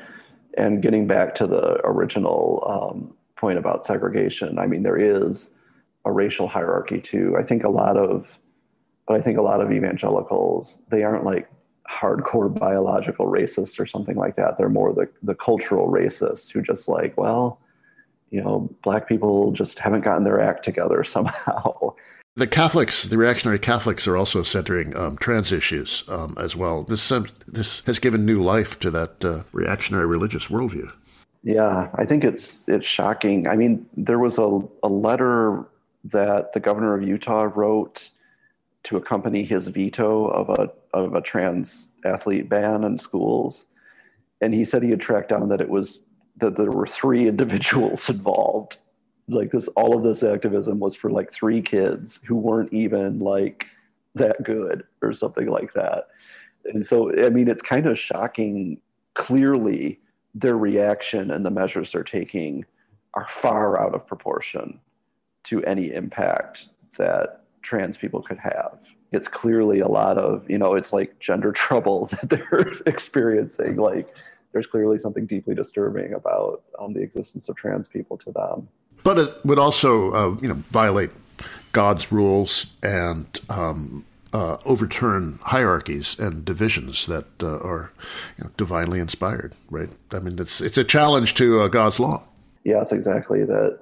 and 0.56 0.82
getting 0.82 1.06
back 1.06 1.34
to 1.36 1.46
the 1.46 1.80
original 1.84 2.62
um, 2.68 3.14
point 3.36 3.58
about 3.58 3.84
segregation, 3.84 4.58
I 4.58 4.66
mean, 4.66 4.82
there 4.82 4.98
is 4.98 5.50
a 6.04 6.12
racial 6.12 6.46
hierarchy 6.46 7.00
too. 7.00 7.36
I 7.38 7.42
think 7.42 7.64
a 7.64 7.70
lot 7.70 7.96
of, 7.96 8.38
but 9.06 9.16
I 9.16 9.22
think 9.22 9.38
a 9.38 9.42
lot 9.42 9.60
of 9.60 9.72
evangelicals 9.72 10.80
they 10.90 11.02
aren't 11.02 11.24
like 11.24 11.50
hardcore 11.90 12.52
biological 12.52 13.26
racists 13.26 13.78
or 13.78 13.86
something 13.86 14.16
like 14.16 14.36
that. 14.36 14.56
They're 14.56 14.68
more 14.68 14.92
the 14.94 15.08
the 15.22 15.34
cultural 15.34 15.90
racists 15.90 16.50
who 16.50 16.62
just 16.62 16.88
like, 16.88 17.16
well, 17.16 17.60
you 18.32 18.42
know, 18.42 18.74
black 18.82 19.06
people 19.06 19.52
just 19.52 19.78
haven't 19.78 20.00
gotten 20.00 20.24
their 20.24 20.40
act 20.40 20.64
together 20.64 21.04
somehow. 21.16 21.94
The 22.34 22.46
Catholics, 22.46 23.04
the 23.04 23.18
reactionary 23.18 23.58
Catholics, 23.58 24.08
are 24.08 24.16
also 24.16 24.42
centering 24.42 24.96
um, 24.96 25.18
trans 25.18 25.52
issues 25.52 26.02
um, 26.08 26.34
as 26.40 26.56
well. 26.56 26.82
This 26.82 27.12
this 27.46 27.80
has 27.80 27.98
given 27.98 28.24
new 28.24 28.42
life 28.42 28.80
to 28.80 28.90
that 28.90 29.22
uh, 29.22 29.42
reactionary 29.52 30.06
religious 30.06 30.46
worldview. 30.46 30.90
Yeah, 31.44 31.90
I 31.94 32.06
think 32.06 32.24
it's 32.24 32.66
it's 32.68 32.86
shocking. 32.86 33.46
I 33.46 33.56
mean, 33.56 33.84
there 33.98 34.18
was 34.18 34.38
a, 34.38 34.60
a 34.82 34.88
letter 34.88 35.66
that 36.04 36.54
the 36.54 36.60
governor 36.60 36.94
of 36.94 37.02
Utah 37.02 37.50
wrote 37.54 38.08
to 38.84 38.96
accompany 38.96 39.44
his 39.44 39.68
veto 39.68 40.28
of 40.28 40.48
a 40.48 40.70
of 40.96 41.14
a 41.14 41.20
trans 41.20 41.88
athlete 42.02 42.48
ban 42.48 42.82
in 42.82 42.96
schools, 42.96 43.66
and 44.40 44.54
he 44.54 44.64
said 44.64 44.82
he 44.82 44.90
had 44.90 45.02
tracked 45.02 45.28
down 45.28 45.50
that 45.50 45.60
it 45.60 45.68
was 45.68 46.00
that 46.36 46.56
there 46.56 46.70
were 46.70 46.86
three 46.86 47.28
individuals 47.28 48.08
involved. 48.08 48.78
Like 49.28 49.52
this 49.52 49.68
all 49.68 49.96
of 49.96 50.02
this 50.02 50.22
activism 50.22 50.80
was 50.80 50.96
for 50.96 51.10
like 51.10 51.32
three 51.32 51.62
kids 51.62 52.20
who 52.26 52.34
weren't 52.34 52.72
even 52.72 53.20
like 53.20 53.66
that 54.14 54.42
good 54.42 54.84
or 55.00 55.14
something 55.14 55.48
like 55.48 55.72
that. 55.74 56.08
And 56.64 56.86
so 56.86 57.10
i 57.24 57.28
mean 57.30 57.48
it's 57.48 57.62
kind 57.62 57.86
of 57.86 57.98
shocking 57.98 58.80
clearly 59.14 60.00
their 60.34 60.56
reaction 60.56 61.30
and 61.30 61.44
the 61.44 61.50
measures 61.50 61.92
they're 61.92 62.04
taking 62.04 62.64
are 63.14 63.26
far 63.28 63.80
out 63.80 63.94
of 63.94 64.06
proportion 64.06 64.80
to 65.44 65.62
any 65.64 65.92
impact 65.92 66.68
that 66.96 67.44
trans 67.62 67.96
people 67.96 68.22
could 68.22 68.38
have. 68.38 68.78
It's 69.12 69.28
clearly 69.28 69.80
a 69.80 69.88
lot 69.88 70.18
of 70.18 70.48
you 70.48 70.58
know 70.58 70.74
it's 70.74 70.92
like 70.92 71.18
gender 71.18 71.52
trouble 71.66 72.08
that 72.12 72.30
they're 72.30 72.72
experiencing 72.86 73.76
like 73.76 74.14
there's 74.52 74.66
clearly 74.66 74.98
something 74.98 75.26
deeply 75.26 75.54
disturbing 75.54 76.14
about 76.14 76.62
um, 76.78 76.92
the 76.92 77.00
existence 77.00 77.48
of 77.48 77.56
trans 77.56 77.88
people 77.88 78.16
to 78.16 78.32
them 78.32 78.68
but 79.02 79.18
it 79.18 79.44
would 79.44 79.58
also, 79.58 80.12
uh, 80.12 80.36
you 80.40 80.48
know, 80.48 80.54
violate 80.70 81.10
God's 81.72 82.12
rules 82.12 82.66
and 82.82 83.26
um, 83.48 84.04
uh, 84.32 84.58
overturn 84.64 85.38
hierarchies 85.42 86.18
and 86.18 86.44
divisions 86.44 87.06
that 87.06 87.26
uh, 87.42 87.58
are 87.58 87.92
you 88.38 88.44
know, 88.44 88.50
divinely 88.56 89.00
inspired. 89.00 89.54
Right? 89.70 89.90
I 90.12 90.20
mean, 90.20 90.38
it's 90.38 90.60
it's 90.60 90.78
a 90.78 90.84
challenge 90.84 91.34
to 91.34 91.62
uh, 91.62 91.68
God's 91.68 91.98
law. 91.98 92.22
Yes, 92.64 92.92
exactly. 92.92 93.44
That 93.44 93.80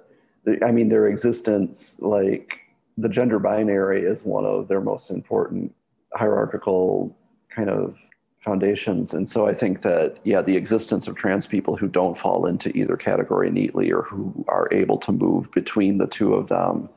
I 0.64 0.70
mean, 0.70 0.88
their 0.88 1.06
existence, 1.06 1.96
like 1.98 2.60
the 2.96 3.08
gender 3.08 3.38
binary, 3.38 4.02
is 4.02 4.24
one 4.24 4.46
of 4.46 4.68
their 4.68 4.80
most 4.80 5.10
important 5.10 5.74
hierarchical 6.14 7.16
kind 7.54 7.68
of 7.68 7.96
foundations. 8.40 9.12
And 9.12 9.28
so 9.28 9.46
I 9.46 9.54
think 9.54 9.82
that, 9.82 10.16
yeah, 10.24 10.40
the 10.42 10.56
existence 10.56 11.06
of 11.06 11.16
trans 11.16 11.46
people 11.46 11.76
who 11.76 11.88
don't 11.88 12.18
fall 12.18 12.46
into 12.46 12.74
either 12.76 12.96
category 12.96 13.50
neatly 13.50 13.92
or 13.92 14.02
who 14.02 14.44
are 14.48 14.68
able 14.72 14.98
to 14.98 15.12
move 15.12 15.50
between 15.52 15.98
the 15.98 16.06
two 16.06 16.34
of 16.34 16.48
them 16.48 16.88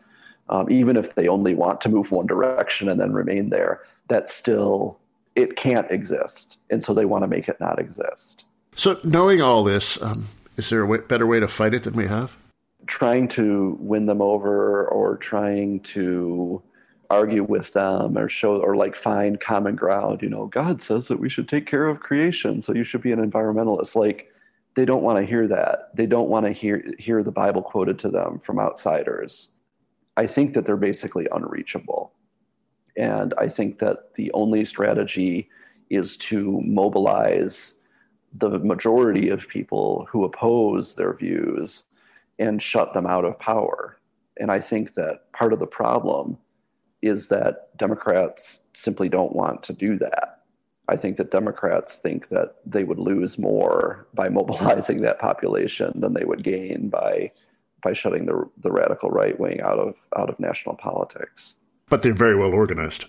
um, 0.50 0.70
even 0.70 0.98
if 0.98 1.16
they 1.16 1.28
only 1.28 1.56
want 1.56 1.82
to 1.82 1.90
move 1.90 2.12
one 2.12 2.28
direction 2.28 2.90
and 2.90 3.00
then 3.00 3.14
remain 3.14 3.50
there, 3.50 3.82
that 4.10 4.30
still 4.30 5.00
it 5.36 5.56
can't 5.56 5.90
exist, 5.90 6.58
and 6.70 6.84
so 6.84 6.94
they 6.94 7.06
want 7.06 7.24
to 7.24 7.28
make 7.28 7.48
it 7.48 7.60
not 7.60 7.80
exist. 7.80 8.46
So, 8.76 9.00
knowing 9.04 9.42
all 9.42 9.64
this, 9.64 10.02
um, 10.02 10.28
is 10.58 10.70
there 10.70 10.82
a 10.82 10.86
way, 10.86 11.00
better 11.00 11.26
way 11.26 11.40
to 11.40 11.48
fight 11.48 11.74
it 11.74 11.84
than 11.84 11.96
we 11.96 12.08
have? 12.08 12.38
Trying 12.86 13.30
to 13.30 13.78
win 13.80 14.06
them 14.06 14.22
over, 14.22 14.88
or 14.88 15.18
trying 15.18 15.80
to 15.82 16.62
argue 17.10 17.44
with 17.44 17.74
them 17.74 18.18
or 18.18 18.28
show 18.30 18.58
or 18.62 18.76
like 18.76 18.96
find 18.96 19.40
common 19.40 19.76
ground 19.76 20.22
you 20.22 20.30
know 20.30 20.46
god 20.48 20.82
says 20.82 21.08
that 21.08 21.20
we 21.20 21.30
should 21.30 21.48
take 21.48 21.68
care 21.68 21.88
of 21.88 22.00
creation 22.00 22.62
so 22.62 22.74
you 22.74 22.84
should 22.84 23.02
be 23.02 23.12
an 23.12 23.32
environmentalist. 23.32 23.96
Like 23.96 24.30
they 24.76 24.86
don't 24.86 25.04
want 25.04 25.20
to 25.20 25.26
hear 25.26 25.48
that. 25.48 25.96
They 25.96 26.06
don't 26.06 26.30
want 26.30 26.46
to 26.46 26.52
hear 26.52 26.84
hear 26.98 27.24
the 27.24 27.32
bible 27.32 27.62
quoted 27.62 28.00
to 28.00 28.10
them 28.10 28.42
from 28.46 28.60
outsiders. 28.60 29.50
I 30.18 30.28
think 30.28 30.54
that 30.54 30.66
they're 30.66 30.78
basically 30.78 31.28
unreachable. 31.32 32.14
And 32.96 33.34
i 33.38 33.50
think 33.50 33.80
that 33.80 34.14
the 34.16 34.32
only 34.34 34.66
strategy 34.66 35.50
is 35.90 36.18
to 36.18 36.62
mobilize 36.64 37.76
the 38.36 38.58
majority 38.60 39.30
of 39.30 39.48
people 39.48 40.08
who 40.10 40.24
oppose 40.24 40.96
their 40.96 41.14
views 41.14 41.84
and 42.40 42.62
shut 42.62 42.94
them 42.94 43.06
out 43.06 43.26
of 43.26 43.40
power. 43.40 44.00
And 44.38 44.52
i 44.52 44.60
think 44.60 44.94
that 44.96 45.32
part 45.34 45.54
of 45.54 45.60
the 45.60 45.68
problem 45.68 46.38
is 47.04 47.28
that 47.28 47.76
Democrats 47.78 48.62
simply 48.74 49.10
don't 49.10 49.36
want 49.36 49.62
to 49.64 49.74
do 49.74 49.98
that. 50.00 50.40
I 50.90 50.96
think 50.96 51.18
that 51.18 51.32
Democrats 51.32 51.98
think 51.98 52.30
that 52.30 52.56
they 52.66 52.84
would 52.84 53.00
lose 53.00 53.38
more 53.38 54.08
by 54.14 54.30
mobilizing 54.30 55.02
that 55.02 55.20
population 55.20 55.92
than 55.96 56.14
they 56.14 56.26
would 56.26 56.44
gain 56.44 56.90
by 56.90 57.32
by 57.84 57.94
shutting 57.94 58.26
the 58.26 58.50
the 58.62 58.72
radical 58.72 59.10
right 59.10 59.40
wing 59.40 59.62
out 59.62 59.80
of 59.80 59.96
out 60.18 60.30
of 60.30 60.40
national 60.40 60.76
politics. 60.76 61.56
But 61.90 62.02
they're 62.02 62.14
very 62.14 62.36
well 62.36 62.54
organized. 62.54 63.06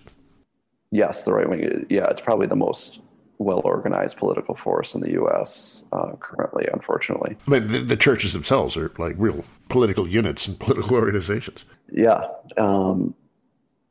Yes, 0.90 1.24
the 1.24 1.32
right 1.32 1.48
wing. 1.48 1.86
Yeah, 1.88 2.06
it's 2.10 2.20
probably 2.20 2.46
the 2.46 2.56
most 2.56 3.00
well 3.38 3.62
organized 3.64 4.16
political 4.16 4.54
force 4.54 4.94
in 4.94 5.00
the 5.00 5.12
U.S. 5.12 5.84
Uh, 5.92 6.12
currently, 6.20 6.66
unfortunately. 6.72 7.36
I 7.46 7.50
mean, 7.50 7.66
the, 7.66 7.80
the, 7.80 7.96
churches 7.96 8.32
themselves 8.32 8.76
are 8.76 8.92
like 8.98 9.16
real 9.18 9.44
political 9.68 10.06
units 10.06 10.46
and 10.46 10.58
political 10.66 10.96
organizations. 10.96 11.64
Yeah, 11.92 12.28
um, 12.56 13.14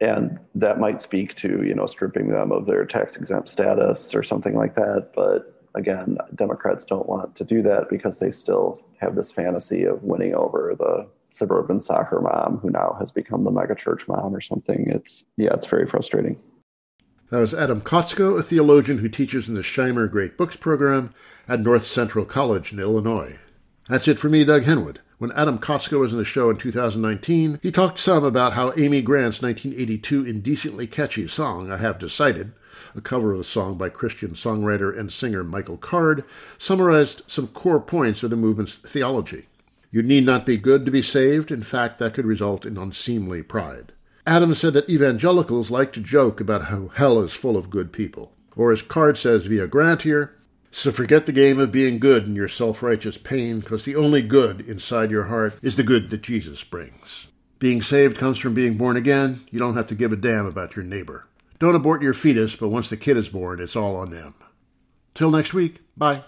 and 0.04 0.38
that 0.54 0.80
might 0.80 1.02
speak 1.02 1.34
to 1.36 1.64
you 1.64 1.74
know 1.74 1.86
stripping 1.86 2.30
them 2.30 2.52
of 2.52 2.66
their 2.66 2.86
tax 2.86 3.16
exempt 3.16 3.50
status 3.50 4.14
or 4.14 4.24
something 4.24 4.56
like 4.56 4.76
that 4.76 5.12
but 5.16 5.62
again 5.76 6.18
democrats 6.36 6.84
don't 6.86 7.08
want 7.08 7.36
to 7.36 7.44
do 7.44 7.62
that 7.62 7.90
because 7.90 8.20
they 8.20 8.32
still 8.32 8.82
have 9.00 9.16
this 9.16 9.32
fantasy 9.32 9.84
of 9.84 10.04
winning 10.04 10.36
over 10.36 10.76
the 10.78 11.08
suburban 11.30 11.80
soccer 11.80 12.20
mom 12.22 12.58
who 12.62 12.70
now 12.70 12.96
has 13.00 13.12
become 13.12 13.44
the 13.44 13.52
megachurch 13.52 14.08
mom 14.08 14.36
or 14.36 14.42
something 14.42 14.86
it's 14.90 15.24
yeah 15.38 15.54
it's 15.54 15.66
very 15.68 15.88
frustrating 15.88 16.38
that 17.30 17.40
was 17.40 17.56
Adam 17.56 17.82
Kotsko, 17.82 18.38
a 18.38 18.44
theologian 18.44 19.00
who 19.00 19.10
teaches 19.10 19.48
in 19.48 19.56
the 19.56 19.62
Shimer 19.62 20.12
Great 20.12 20.38
Books 20.38 20.56
program 20.56 21.16
at 21.48 21.62
North 21.62 21.84
Central 21.84 22.26
College 22.26 22.72
in 22.72 22.80
Illinois. 22.80 23.40
That's 23.90 24.08
it 24.08 24.20
for 24.20 24.30
me, 24.30 24.46
Doug 24.46 24.66
Henwood. 24.66 24.98
When 25.24 25.32
Adam 25.32 25.58
Kotsko 25.58 26.00
was 26.00 26.12
in 26.12 26.18
the 26.18 26.26
show 26.26 26.50
in 26.50 26.58
2019, 26.58 27.62
he 27.64 27.72
talked 27.72 27.98
some 27.98 28.26
about 28.26 28.52
how 28.52 28.74
Amy 28.76 29.02
Grant's 29.02 29.42
1982 29.42 30.26
indecently 30.26 30.86
catchy 30.86 31.30
song, 31.30 31.72
I 31.72 31.78
Have 31.78 31.98
Decided, 31.98 32.52
a 32.94 33.00
cover 33.00 33.32
of 33.32 33.40
a 33.40 33.46
song 33.46 33.78
by 33.78 33.88
Christian 33.88 34.32
songwriter 34.32 34.94
and 35.00 35.14
singer 35.14 35.42
Michael 35.46 35.78
Card, 35.78 36.26
summarized 36.58 37.22
some 37.26 37.48
core 37.48 37.80
points 37.80 38.22
of 38.22 38.32
the 38.32 38.36
movement's 38.36 38.76
theology. 38.76 39.46
You 39.92 40.04
need 40.04 40.26
not 40.26 40.46
be 40.46 40.58
good 40.58 40.84
to 40.84 40.92
be 40.92 41.02
saved. 41.02 41.52
In 41.52 41.64
fact, 41.64 42.00
that 42.00 42.16
could 42.16 42.26
result 42.26 42.66
in 42.66 42.78
unseemly 42.78 43.44
pride. 43.44 43.94
Adam 44.28 44.54
said 44.54 44.74
that 44.74 44.90
evangelicals 44.90 45.72
like 45.72 45.94
to 45.94 46.02
joke 46.02 46.42
about 46.42 46.66
how 46.66 46.90
hell 46.96 47.22
is 47.22 47.32
full 47.32 47.56
of 47.56 47.70
good 47.70 47.94
people. 47.94 48.34
Or 48.58 48.74
as 48.74 48.82
Card 48.82 49.18
says 49.18 49.46
via 49.46 49.68
Grant 49.68 50.02
here, 50.02 50.36
so 50.76 50.92
forget 50.92 51.28
the 51.28 51.32
game 51.32 51.60
of 51.60 51.72
being 51.72 52.00
good 52.00 52.26
in 52.26 52.36
your 52.36 52.48
self 52.48 52.82
righteous 52.82 53.18
pain, 53.18 53.60
because 53.60 53.86
the 53.86 53.96
only 53.96 54.24
good 54.24 54.62
inside 54.62 55.12
your 55.12 55.26
heart 55.26 55.54
is 55.62 55.76
the 55.76 55.84
good 55.84 56.10
that 56.10 56.24
Jesus 56.24 56.64
brings. 56.64 57.28
Being 57.60 57.82
saved 57.82 58.18
comes 58.18 58.40
from 58.40 58.56
being 58.56 58.76
born 58.76 58.98
again. 58.98 59.42
You 59.52 59.60
don't 59.60 59.78
have 59.78 59.88
to 59.88 59.96
give 59.96 60.12
a 60.12 60.18
damn 60.18 60.48
about 60.48 60.76
your 60.76 60.84
neighbor. 60.84 61.28
Don't 61.60 61.76
abort 61.76 62.02
your 62.02 62.14
fetus, 62.14 62.56
but 62.56 62.70
once 62.70 62.90
the 62.90 62.98
kid 62.98 63.18
is 63.18 63.30
born, 63.30 63.62
it's 63.62 63.76
all 63.76 63.96
on 63.96 64.10
them. 64.10 64.34
Till 65.14 65.30
next 65.30 65.54
week, 65.54 65.80
bye. 65.96 66.24